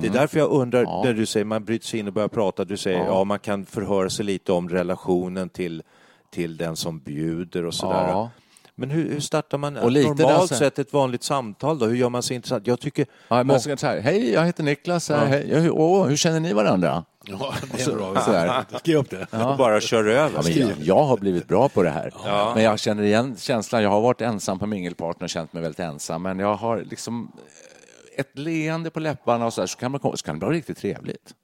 Det 0.00 0.06
är 0.06 0.10
därför 0.12 0.38
jag 0.38 0.50
undrar, 0.50 0.78
Mm. 0.80 0.90
Ja. 0.90 1.02
när 1.04 1.12
du 1.12 1.26
säger 1.26 1.44
man 1.44 1.64
bryter 1.64 1.86
sig 1.86 2.00
in 2.00 2.06
och 2.06 2.12
börjar 2.12 2.28
prata, 2.28 2.64
du 2.64 2.76
säger 2.76 2.98
ja. 3.04 3.24
man 3.24 3.38
kan 3.38 3.66
förhöra 3.66 4.10
sig 4.10 4.24
lite 4.24 4.52
om 4.52 4.68
relationen 4.68 5.48
till, 5.48 5.82
till 6.30 6.56
den 6.56 6.76
som 6.76 6.98
bjuder 6.98 7.64
och 7.66 7.74
sådär. 7.74 8.08
Ja. 8.08 8.30
Men 8.74 8.90
hur, 8.90 9.10
hur 9.12 9.20
startar 9.20 9.58
man 9.58 9.76
Och 9.76 9.90
lite 9.90 10.08
normalt 10.08 10.50
där- 10.50 10.56
sett 10.56 10.78
ett 10.78 10.92
vanligt 10.92 11.22
samtal 11.22 11.78
då? 11.78 11.86
Hur 11.86 11.96
gör 11.96 12.08
man 12.08 12.22
sig 12.22 12.36
intressant? 12.36 12.66
Jag 12.66 12.80
tycker... 12.80 13.06
Ja, 13.28 13.44
jag 13.44 13.60
ska 13.60 13.76
så 13.76 13.86
här, 13.86 14.00
Hej, 14.00 14.32
jag 14.32 14.46
heter 14.46 14.62
Niklas. 14.64 15.10
Ja. 15.10 15.16
Hej, 15.16 15.48
ja, 15.50 15.58
hur, 15.58 15.70
åh, 15.70 16.06
hur 16.06 16.16
känner 16.16 16.40
ni 16.40 16.52
varandra? 16.52 17.04
Ja, 17.24 17.54
det 17.76 17.82
är 17.82 17.96
bra. 17.96 18.20
Sådär. 18.24 18.64
Skriv 18.78 18.96
upp 18.96 19.10
det. 19.10 19.26
bara 19.32 19.80
kör 19.80 20.04
över. 20.04 20.30
Ja, 20.36 20.42
men 20.44 20.58
jag, 20.58 20.70
jag 20.82 21.04
har 21.04 21.16
blivit 21.16 21.48
bra 21.48 21.68
på 21.68 21.82
det 21.82 21.90
här. 21.90 22.12
Men 22.54 22.64
jag 22.64 22.78
känner 22.78 23.02
igen 23.02 23.36
känslan. 23.38 23.82
Jag 23.82 23.90
har 23.90 24.00
varit 24.00 24.20
ensam 24.20 24.58
på 24.58 24.66
mingelpartner 24.66 25.24
och 25.24 25.30
känt 25.30 25.52
mig 25.52 25.62
väldigt 25.62 25.80
ensam. 25.80 26.22
Men 26.22 26.38
jag 26.38 26.54
har 26.54 26.80
liksom 26.90 27.32
ett 28.16 28.38
leende 28.38 28.90
på 28.90 29.00
läpparna 29.00 29.46
och 29.46 29.52
så, 29.52 29.60
här, 29.62 29.66
så, 29.66 29.78
kan, 29.78 29.90
man, 29.90 30.00
komma- 30.00 30.16
så 30.16 30.24
kan 30.26 30.38
det 30.38 30.46
bli 30.46 30.58
riktigt 30.58 30.78
trevligt. 30.78 31.34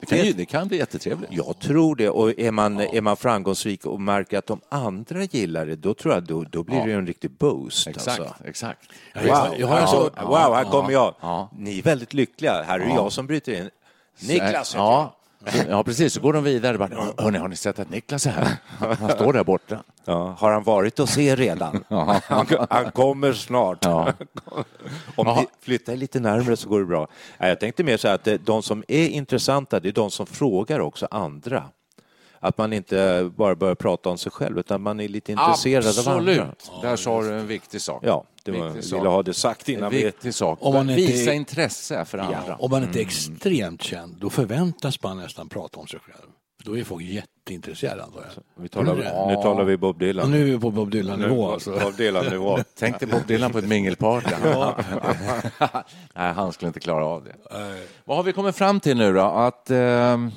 Det 0.00 0.06
kan, 0.06 0.18
ju, 0.18 0.32
det 0.32 0.44
kan 0.44 0.68
bli 0.68 0.78
jättetrevligt. 0.78 1.32
Jag 1.32 1.58
tror 1.58 1.96
det. 1.96 2.08
Och 2.10 2.38
är 2.38 2.50
man, 2.50 2.80
är 2.80 3.00
man 3.00 3.16
framgångsrik 3.16 3.86
och 3.86 4.00
märker 4.00 4.38
att 4.38 4.46
de 4.46 4.60
andra 4.68 5.22
gillar 5.24 5.66
det, 5.66 5.76
då 5.76 5.94
tror 5.94 6.14
jag 6.14 6.22
då, 6.22 6.44
då 6.44 6.62
blir 6.62 6.86
det 6.86 6.92
en 6.92 7.06
riktig 7.06 7.30
boost. 7.30 7.86
Exakt, 7.86 8.20
Alltså. 8.20 8.34
exakt. 8.44 8.80
Ja, 9.14 9.20
Wow, 9.20 9.60
jag 9.60 9.66
har 9.66 9.76
alltså, 9.78 10.10
wow, 10.22 10.54
här 10.54 10.64
kommer 10.64 10.90
jag. 10.90 11.14
ja. 11.20 11.50
Ni 11.58 11.78
är 11.78 11.82
väldigt 11.82 12.14
lyckliga. 12.14 12.62
Här 12.62 12.80
är 12.80 12.88
jag 12.88 13.12
som 13.12 13.26
bryter 13.26 13.52
in. 13.52 13.70
Niklas 14.28 14.74
heter 14.74 14.78
ja. 14.84 15.16
Ja, 15.68 15.82
precis. 15.84 16.12
Så 16.12 16.20
går 16.20 16.32
de 16.32 16.44
vidare. 16.44 16.78
Bara, 16.78 16.88
Hörni, 17.18 17.38
har 17.38 17.48
ni 17.48 17.56
sett 17.56 17.78
att 17.78 17.90
Niklas 17.90 18.26
är 18.26 18.30
här? 18.30 18.56
Han 19.00 19.10
står 19.10 19.32
där 19.32 19.44
borta. 19.44 19.82
Ja, 20.04 20.36
har 20.38 20.52
han 20.52 20.62
varit 20.62 20.98
hos 20.98 21.18
er 21.18 21.36
redan? 21.36 21.84
han, 22.28 22.46
han 22.70 22.90
kommer 22.90 23.32
snart. 23.32 23.78
Ja. 23.84 24.12
Om 25.16 25.26
ni 25.26 25.46
flyttar 25.62 25.96
lite 25.96 26.20
närmare 26.20 26.56
så 26.56 26.68
går 26.68 26.80
det 26.80 26.86
bra. 26.86 27.08
Jag 27.38 27.60
tänkte 27.60 27.84
mer 27.84 27.96
så 27.96 28.08
här 28.08 28.14
att 28.14 28.24
det- 28.24 28.46
de 28.46 28.62
som 28.62 28.84
är 28.88 29.08
intressanta, 29.08 29.80
det 29.80 29.88
är 29.88 29.92
de 29.92 30.10
som 30.10 30.26
frågar 30.26 30.80
också 30.80 31.08
andra. 31.10 31.64
Att 32.40 32.58
man 32.58 32.72
inte 32.72 33.30
bara 33.36 33.54
börjar 33.54 33.74
prata 33.74 34.08
om 34.10 34.18
sig 34.18 34.32
själv, 34.32 34.58
utan 34.58 34.82
man 34.82 35.00
är 35.00 35.08
lite 35.08 35.32
intresserad 35.32 35.86
av 35.86 36.08
andra. 36.08 36.32
Absolut. 36.32 36.82
Där 36.82 36.96
sa 36.96 37.22
du 37.22 37.32
en 37.32 37.46
viktig 37.46 37.80
sak. 37.80 38.02
Ja, 38.06 38.24
det 38.44 38.52
var, 38.52 38.70
Viktig 38.70 38.96
ville 38.96 39.08
ha 39.08 39.22
det 39.22 39.34
sagt 39.34 39.68
En 39.68 39.74
innan 39.74 39.90
vi... 39.90 40.04
viktig 40.04 40.34
sak. 40.34 40.58
Om 40.62 40.74
man 40.74 40.90
inte 40.90 41.12
Visa 41.12 41.32
intresse 41.32 42.04
för 42.04 42.18
andra. 42.18 42.42
Ja, 42.48 42.56
om 42.58 42.70
man 42.70 42.82
inte 42.82 42.98
är 42.98 43.02
extremt 43.02 43.82
känd, 43.82 44.16
då 44.20 44.30
förväntas 44.30 45.02
man 45.02 45.16
nästan 45.16 45.48
prata 45.48 45.80
om 45.80 45.86
sig 45.86 46.00
själv. 46.00 46.30
Då 46.64 46.78
är 46.78 46.84
folk 46.84 47.04
jätteintresserade 47.04 48.02
antar 48.04 48.26
jag. 48.34 48.62
Vi 48.62 48.68
talar. 48.68 48.94
Nu 49.28 49.34
talar 49.42 49.64
vi 49.64 49.76
Bob 49.76 49.94
Och 49.94 49.98
Dylan. 50.00 50.30
nu 50.30 50.40
är 50.40 50.44
vi 50.44 50.58
på 50.58 50.70
Bob 50.70 50.90
Dylan-nivå 50.90 51.50
alltså. 51.52 51.70
Bob 51.70 51.96
Dylan-nivå. 51.96 52.58
Tänk 52.78 53.00
dig 53.00 53.08
Bob 53.08 53.26
Dylan 53.26 53.52
på 53.52 53.58
ett 53.58 53.68
mingelparty. 53.68 54.30
Nej, 56.14 56.32
han 56.32 56.52
skulle 56.52 56.66
inte 56.66 56.80
klara 56.80 57.04
av 57.06 57.24
det. 57.24 57.34
Vad 58.04 58.16
har 58.16 58.24
vi 58.24 58.32
kommit 58.32 58.56
fram 58.56 58.80
till 58.80 58.96
nu 58.96 59.12
då? 59.12 59.20
Att, 59.20 59.70
ehm, 59.70 60.32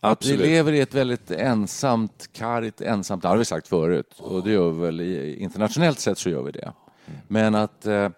att 0.00 0.26
vi 0.26 0.32
Absolut. 0.32 0.40
lever 0.40 0.72
i 0.72 0.80
ett 0.80 0.94
väldigt 0.94 1.30
ensamt, 1.30 2.28
kargt, 2.32 2.80
ensamt. 2.80 3.22
Det 3.22 3.28
har 3.28 3.36
vi 3.36 3.44
sagt 3.44 3.68
förut. 3.68 4.14
Och 4.18 4.44
det 4.44 4.52
gör 4.52 4.70
vi 4.70 4.80
väl 4.80 5.00
i, 5.00 5.36
internationellt 5.42 6.00
sett 6.00 6.18
så 6.18 6.30
gör 6.30 6.42
vi 6.42 6.52
det. 6.52 6.72
Men 7.28 7.54
att 7.54 7.86
eh, 7.86 8.08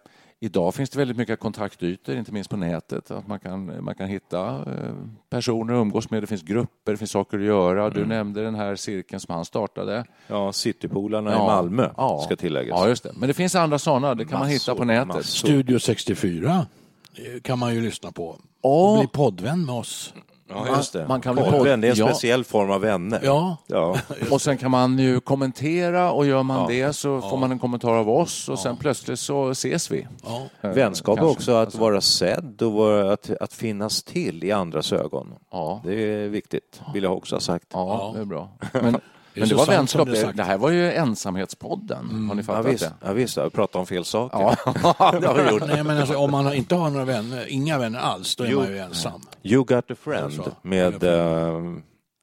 idag 0.40 0.74
finns 0.74 0.90
det 0.90 0.98
väldigt 0.98 1.16
mycket 1.16 1.40
kontaktytor, 1.40 2.16
inte 2.16 2.32
minst 2.32 2.50
på 2.50 2.56
nätet. 2.56 3.10
Att 3.10 3.26
man 3.26 3.40
kan, 3.40 3.84
man 3.84 3.94
kan 3.94 4.08
hitta 4.08 4.56
eh, 4.56 4.94
personer 5.30 5.74
att 5.74 5.78
umgås 5.78 6.10
med. 6.10 6.22
Det 6.22 6.26
finns 6.26 6.42
grupper, 6.42 6.92
det 6.92 6.98
finns 6.98 7.10
saker 7.10 7.38
att 7.38 7.44
göra. 7.44 7.90
Du 7.90 8.06
nämnde 8.06 8.42
den 8.42 8.54
här 8.54 8.76
cirkeln 8.76 9.20
som 9.20 9.34
han 9.34 9.44
startade. 9.44 10.04
Ja, 10.26 10.52
Citypolarna 10.52 11.34
i 11.34 11.38
Malmö, 11.38 11.90
ska 12.24 12.36
tilläggas. 12.36 12.80
Ja, 12.80 12.88
just 12.88 13.02
det. 13.02 13.12
Men 13.16 13.28
det 13.28 13.34
finns 13.34 13.54
andra 13.54 13.78
sådana. 13.78 14.14
Det 14.14 14.24
kan 14.24 14.38
man 14.38 14.48
hitta 14.48 14.74
på 14.74 14.84
nätet. 14.84 15.06
massor. 15.06 15.22
Studio 15.22 15.78
64 15.78 16.66
eh, 17.14 17.40
kan 17.42 17.58
man 17.58 17.74
ju 17.74 17.80
lyssna 17.80 18.12
på. 18.12 18.40
Och 18.60 18.98
bli 18.98 19.06
poddvän 19.06 19.64
med 19.64 19.74
oss. 19.74 20.14
Ja, 20.48 20.76
just 20.76 20.92
det. 20.92 21.08
Man 21.08 21.20
kan 21.20 21.34
bli 21.34 21.44
Poddvän, 21.44 21.80
det 21.80 21.86
är 21.88 21.90
en 21.92 21.96
ja. 21.98 22.08
speciell 22.08 22.44
form 22.44 22.70
av 22.70 22.80
vänner. 22.80 23.20
Ja, 23.24 23.56
Ja. 23.66 23.96
Och 24.30 24.42
sen 24.42 24.58
kan 24.58 24.70
man 24.70 24.98
ju 24.98 25.20
kommentera 25.20 26.12
och 26.12 26.26
gör 26.26 26.42
man 26.42 26.68
det 26.68 26.92
så 26.92 27.20
får 27.20 27.36
man 27.36 27.52
en 27.52 27.58
kommentar 27.58 27.92
av 27.92 28.10
oss 28.10 28.48
och 28.48 28.58
sen 28.58 28.76
plötsligt 28.76 29.18
så 29.20 29.50
ses 29.50 29.90
vi. 29.90 30.06
ja. 30.24 30.42
Eh, 30.60 30.70
Vänskap 30.70 31.18
är 31.18 31.24
också 31.30 31.52
att 31.52 31.74
vara 31.74 32.00
sedd 32.00 32.62
och 32.62 32.72
vara, 32.72 33.12
att, 33.12 33.30
att 33.40 33.52
finnas 33.52 34.02
till 34.02 34.44
i 34.44 34.52
andras 34.52 34.92
ögon. 34.92 35.34
Ja. 35.50 35.80
Det 35.84 35.94
är 35.94 36.28
viktigt, 36.28 36.80
vill 36.94 37.02
jag 37.02 37.16
också 37.16 37.34
ha 37.36 37.40
sagt. 37.40 37.66
Ja, 37.72 38.12
det 38.14 38.20
är 38.20 38.24
bra. 38.24 38.48
Men, 38.72 39.00
men 39.38 39.48
det 39.48 39.54
var 39.54 39.66
vänskap. 39.66 40.08
det 40.08 40.32
Det, 40.34 40.42
här 40.42 40.58
var 40.58 40.70
ju 40.70 40.92
ensamhetspodden. 40.92 42.26
Har 42.28 42.34
ni 42.34 42.40
Ja, 42.40 42.46
fattat 42.46 42.72
visst, 42.72 42.84
det? 42.84 42.92
ja, 43.06 43.12
visst, 43.12 43.36
jag 43.36 43.52
pratar 43.52 43.80
om 43.80 43.86
fel 43.86 44.04
saker. 44.04 44.38
Ja, 44.38 44.56
det 45.20 45.26
har 45.26 45.42
vi 45.44 45.50
gjort. 45.50 45.62
Nej, 45.68 45.84
men 45.84 45.98
alltså, 45.98 46.16
om 46.16 46.30
man 46.30 46.54
inte 46.54 46.74
har 46.74 46.90
några 46.90 47.04
vänner, 47.04 47.46
inga 47.48 47.78
vänner 47.78 47.98
alls, 47.98 48.36
då 48.36 48.44
är 48.44 48.48
Jo. 48.48 48.58
man 48.58 48.68
ju 48.68 48.78
ensam. 48.78 49.20
You 49.42 49.64
got 49.64 49.90
a 49.90 49.94
friend 50.00 50.32
Så. 50.32 50.42
med... 50.62 51.04
eh, 51.04 51.60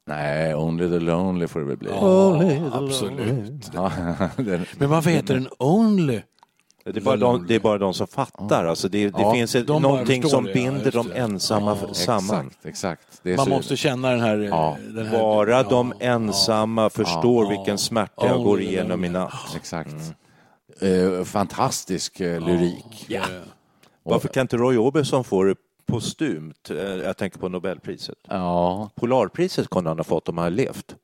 Nej, 0.08 0.54
Only 0.54 0.88
the 0.88 0.98
Lonely 0.98 1.46
får 1.48 1.60
det 1.60 1.66
väl 1.66 1.76
bli. 1.76 1.88
Ja, 2.00 2.42
absolut. 2.72 3.70
Ja, 3.74 3.92
den- 4.36 4.66
Men 4.78 4.90
varför 4.90 5.10
heter 5.10 5.34
den 5.34 5.48
Only? 5.58 6.20
Det 6.92 6.96
är 6.96 7.00
bara 7.00 7.16
de, 7.16 7.46
det 7.46 7.54
är 7.54 7.60
bara 7.60 7.78
de 7.78 7.94
som 7.94 8.06
fattar. 8.06 8.64
Alltså 8.64 8.88
det 8.88 9.10
det 9.10 9.22
Ja, 9.22 9.32
finns 9.32 9.54
ett, 9.54 9.66
de 9.66 9.82
någonting 9.82 10.22
som 10.22 10.44
det, 10.44 10.50
ja, 10.50 10.54
binder 10.54 10.84
just 10.84 10.92
de 10.92 11.12
ensamma 11.12 11.76
Ja, 11.88 11.94
samman. 11.94 12.46
Exakt, 12.46 12.66
exakt. 12.66 13.20
Det 13.22 13.32
är 13.32 13.36
Man 13.36 13.48
måste 13.48 13.76
känna 13.76 14.10
den 14.10 14.20
här... 14.20 14.36
Ja. 14.38 14.76
Den 14.88 15.06
här 15.06 15.18
Bara 15.18 15.50
ja, 15.50 15.62
de 15.62 15.92
ensamma 16.00 16.90
förstår 16.90 17.44
Ja. 17.44 17.50
vilken 17.50 17.78
smärta 17.78 18.26
jag 18.26 18.38
Ja, 18.38 18.42
går 18.42 18.60
igenom 18.60 19.04
i 19.04 19.08
natt. 19.08 19.32
Exakt. 19.56 19.94
Eh, 20.80 21.24
fantastisk 21.24 22.20
eh, 22.20 22.40
lyrik. 22.46 23.04
Ja. 23.08 23.22
Varför 24.02 24.28
kan 24.28 24.40
inte 24.40 24.56
Roy 24.56 24.78
Orbison 24.78 25.24
få 25.24 25.42
det 25.42 25.54
postumt? 25.86 26.70
Eh, 26.70 26.76
Jag 26.76 27.16
tänker 27.16 27.38
på 27.38 27.48
Nobelpriset. 27.48 28.18
Ja, 28.28 28.90
Polarpriset 28.94 29.70
kunde 29.70 29.90
han 29.90 29.98
ha 29.98 30.04
fått 30.04 30.28
om 30.28 30.38
han 30.38 30.44
hade 30.44 30.56
levt. 30.56 30.94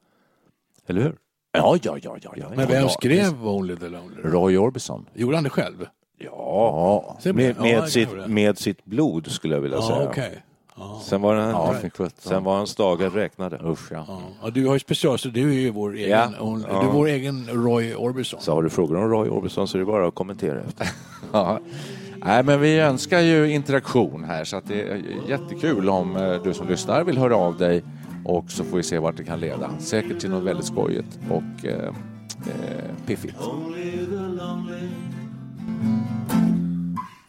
Eller 0.86 1.02
hur? 1.02 1.16
Ja, 1.52 1.76
ja. 1.82 1.98
ja, 2.02 2.16
ja, 2.22 2.32
ja 2.36 2.46
Men 2.56 2.68
vem 2.68 2.82
ja, 2.82 2.88
skrev 2.88 3.46
Only 3.46 3.76
the 3.76 3.88
Lonely? 3.88 4.22
Roy 4.24 4.56
Orbison. 4.58 5.06
Gjorde 5.14 5.36
han 5.36 5.44
det 5.44 5.50
själv? 5.50 5.86
Ja, 6.18 7.16
Med? 7.24 7.56
Ja, 7.56 7.62
med, 7.62 7.82
det 7.82 7.90
sitt, 7.90 8.08
med 8.26 8.58
sitt 8.58 8.84
blod 8.84 9.30
skulle 9.30 9.54
jag 9.54 9.60
vilja 9.60 9.76
Ja, 9.76 9.82
säga. 9.88 10.08
okej. 10.08 10.42
Ja. 10.76 11.00
Sen 11.04 11.22
var, 11.22 11.34
den, 11.34 11.48
ja 11.50 11.74
sen 12.18 12.44
var 12.44 12.56
hans 12.56 12.74
dagar 12.74 13.10
räknade. 13.10 13.60
Usch, 13.64 13.92
ja. 13.92 14.04
Ja. 14.08 14.20
Ja, 14.42 14.50
du 14.50 14.66
har 14.66 14.74
ju 14.74 14.78
special, 14.80 15.18
så 15.18 15.28
du 15.28 15.48
är 15.50 15.54
ju 15.54 15.70
vår 15.70 15.94
egen, 15.96 16.10
Ja. 16.10 16.28
Ja. 16.38 16.80
du 16.80 16.88
är 16.88 16.92
vår 16.92 17.06
egen 17.06 17.48
Roy 17.52 17.94
Orbison. 17.94 18.40
Så 18.40 18.54
har 18.54 18.62
du 18.62 18.70
frågor 18.70 18.96
om 18.96 19.10
Roy 19.10 19.28
Orbison 19.28 19.68
så 19.68 19.76
är 19.76 19.78
det 19.78 19.86
bara 19.86 20.06
att 20.08 20.14
kommentera 20.14 20.60
efter. 20.60 20.88
Ja. 21.32 21.58
Nej, 22.24 22.42
men 22.42 22.60
vi 22.60 22.78
önskar 22.78 23.20
ju 23.20 23.52
interaktion 23.52 24.24
här 24.24 24.44
så 24.44 24.56
att 24.56 24.68
det 24.68 24.82
är 24.82 25.02
jättekul 25.28 25.88
om 25.88 26.16
eh, 26.16 26.42
du 26.42 26.54
som 26.54 26.68
lyssnar 26.68 27.04
vill 27.04 27.18
höra 27.18 27.36
av 27.36 27.56
dig 27.58 27.84
och 28.24 28.50
så 28.50 28.64
får 28.64 28.76
vi 28.76 28.82
se 28.82 28.98
vart 28.98 29.16
det 29.16 29.24
kan 29.24 29.40
leda. 29.40 29.70
Säkert 29.78 30.18
till 30.20 30.30
något 30.30 30.44
väldigt 30.44 30.66
skojigt 30.66 31.18
och 31.30 31.64
eh, 31.66 31.94
eh, 32.46 33.06
piffigt. 33.06 33.36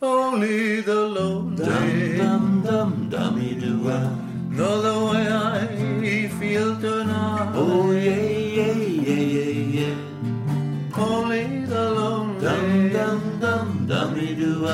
Only 0.01 0.81
the 0.81 0.91
lonely 0.91 2.17
dum, 2.17 2.61
dum, 2.65 3.09
dummy 3.09 3.53
do 3.59 3.89
Know 4.55 4.81
the 4.81 4.93
way 5.05 5.27
I 5.27 6.27
feel 6.27 6.75
tonight 6.81 7.55
Oh 7.55 7.91
yeah, 7.91 8.15
yeah, 8.57 8.77
yeah, 8.77 9.21
yeah, 9.21 9.79
yeah 9.79 9.95
Only 10.97 11.65
the 11.65 11.91
lonely 11.91 12.41
dum, 12.41 12.89
dum, 12.91 13.39
dum, 13.39 13.87
dummy 13.87 14.35
do 14.35 14.67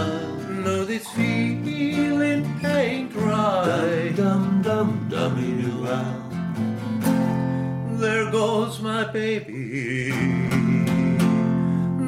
Know 0.64 0.84
this 0.86 1.08
feeling 1.10 2.46
ain't 2.66 3.16
right 3.16 4.14
Dum, 4.16 4.62
dum, 4.62 5.08
dum 5.10 5.10
dummy 5.10 5.62
do 5.62 5.86
There 7.98 8.30
goes 8.32 8.80
my 8.82 9.06
baby 9.12 10.14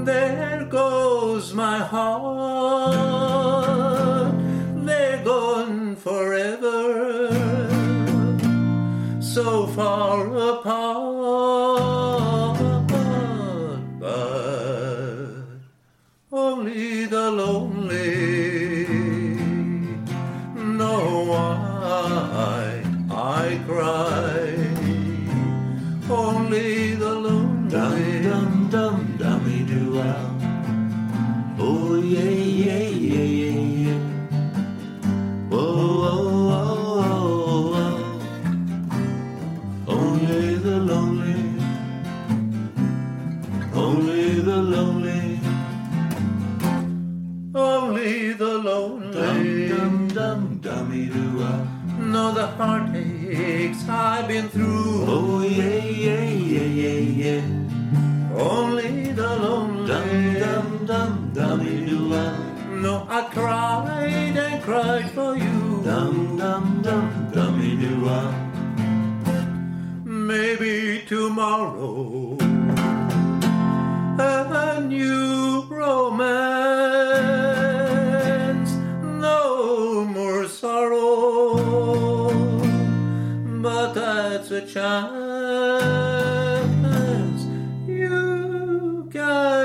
there 0.04 0.66
goes 0.66 1.54
my 1.54 1.78
heart. 1.78 3.06
They're 4.84 5.24
gone 5.24 5.96
forever, 5.96 7.30
so 9.22 9.68
far 9.68 10.36
apart. 10.36 11.21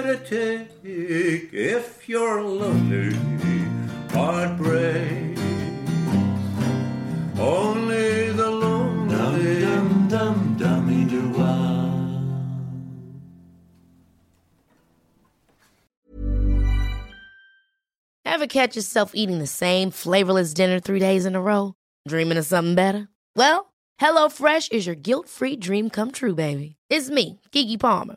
Take 0.03 0.69
if 0.83 2.09
you're 2.09 2.43
lonely. 2.43 3.17
Heartbreak, 4.13 5.39
only 7.39 8.31
the 8.33 8.51
lonely. 8.51 9.61
Dum 9.61 10.09
dum 10.09 10.09
dum 10.09 10.57
dummy 10.59 11.05
do 11.05 11.33
Ever 18.25 18.47
catch 18.47 18.77
yourself 18.77 19.13
eating 19.15 19.39
the 19.39 19.47
same 19.47 19.91
flavorless 19.91 20.53
dinner 20.53 20.79
three 20.79 20.99
days 20.99 21.25
in 21.25 21.35
a 21.35 21.41
row? 21.41 21.75
Dreaming 22.07 22.37
of 22.37 22.45
something 22.45 22.75
better? 22.75 23.09
Well, 23.35 23.73
HelloFresh 24.01 24.73
is 24.73 24.87
your 24.87 24.95
guilt-free 24.95 25.57
dream 25.57 25.89
come 25.89 26.11
true, 26.11 26.35
baby. 26.35 26.77
It's 26.91 27.09
me, 27.09 27.41
Kiki 27.51 27.79
Palmer. 27.79 28.17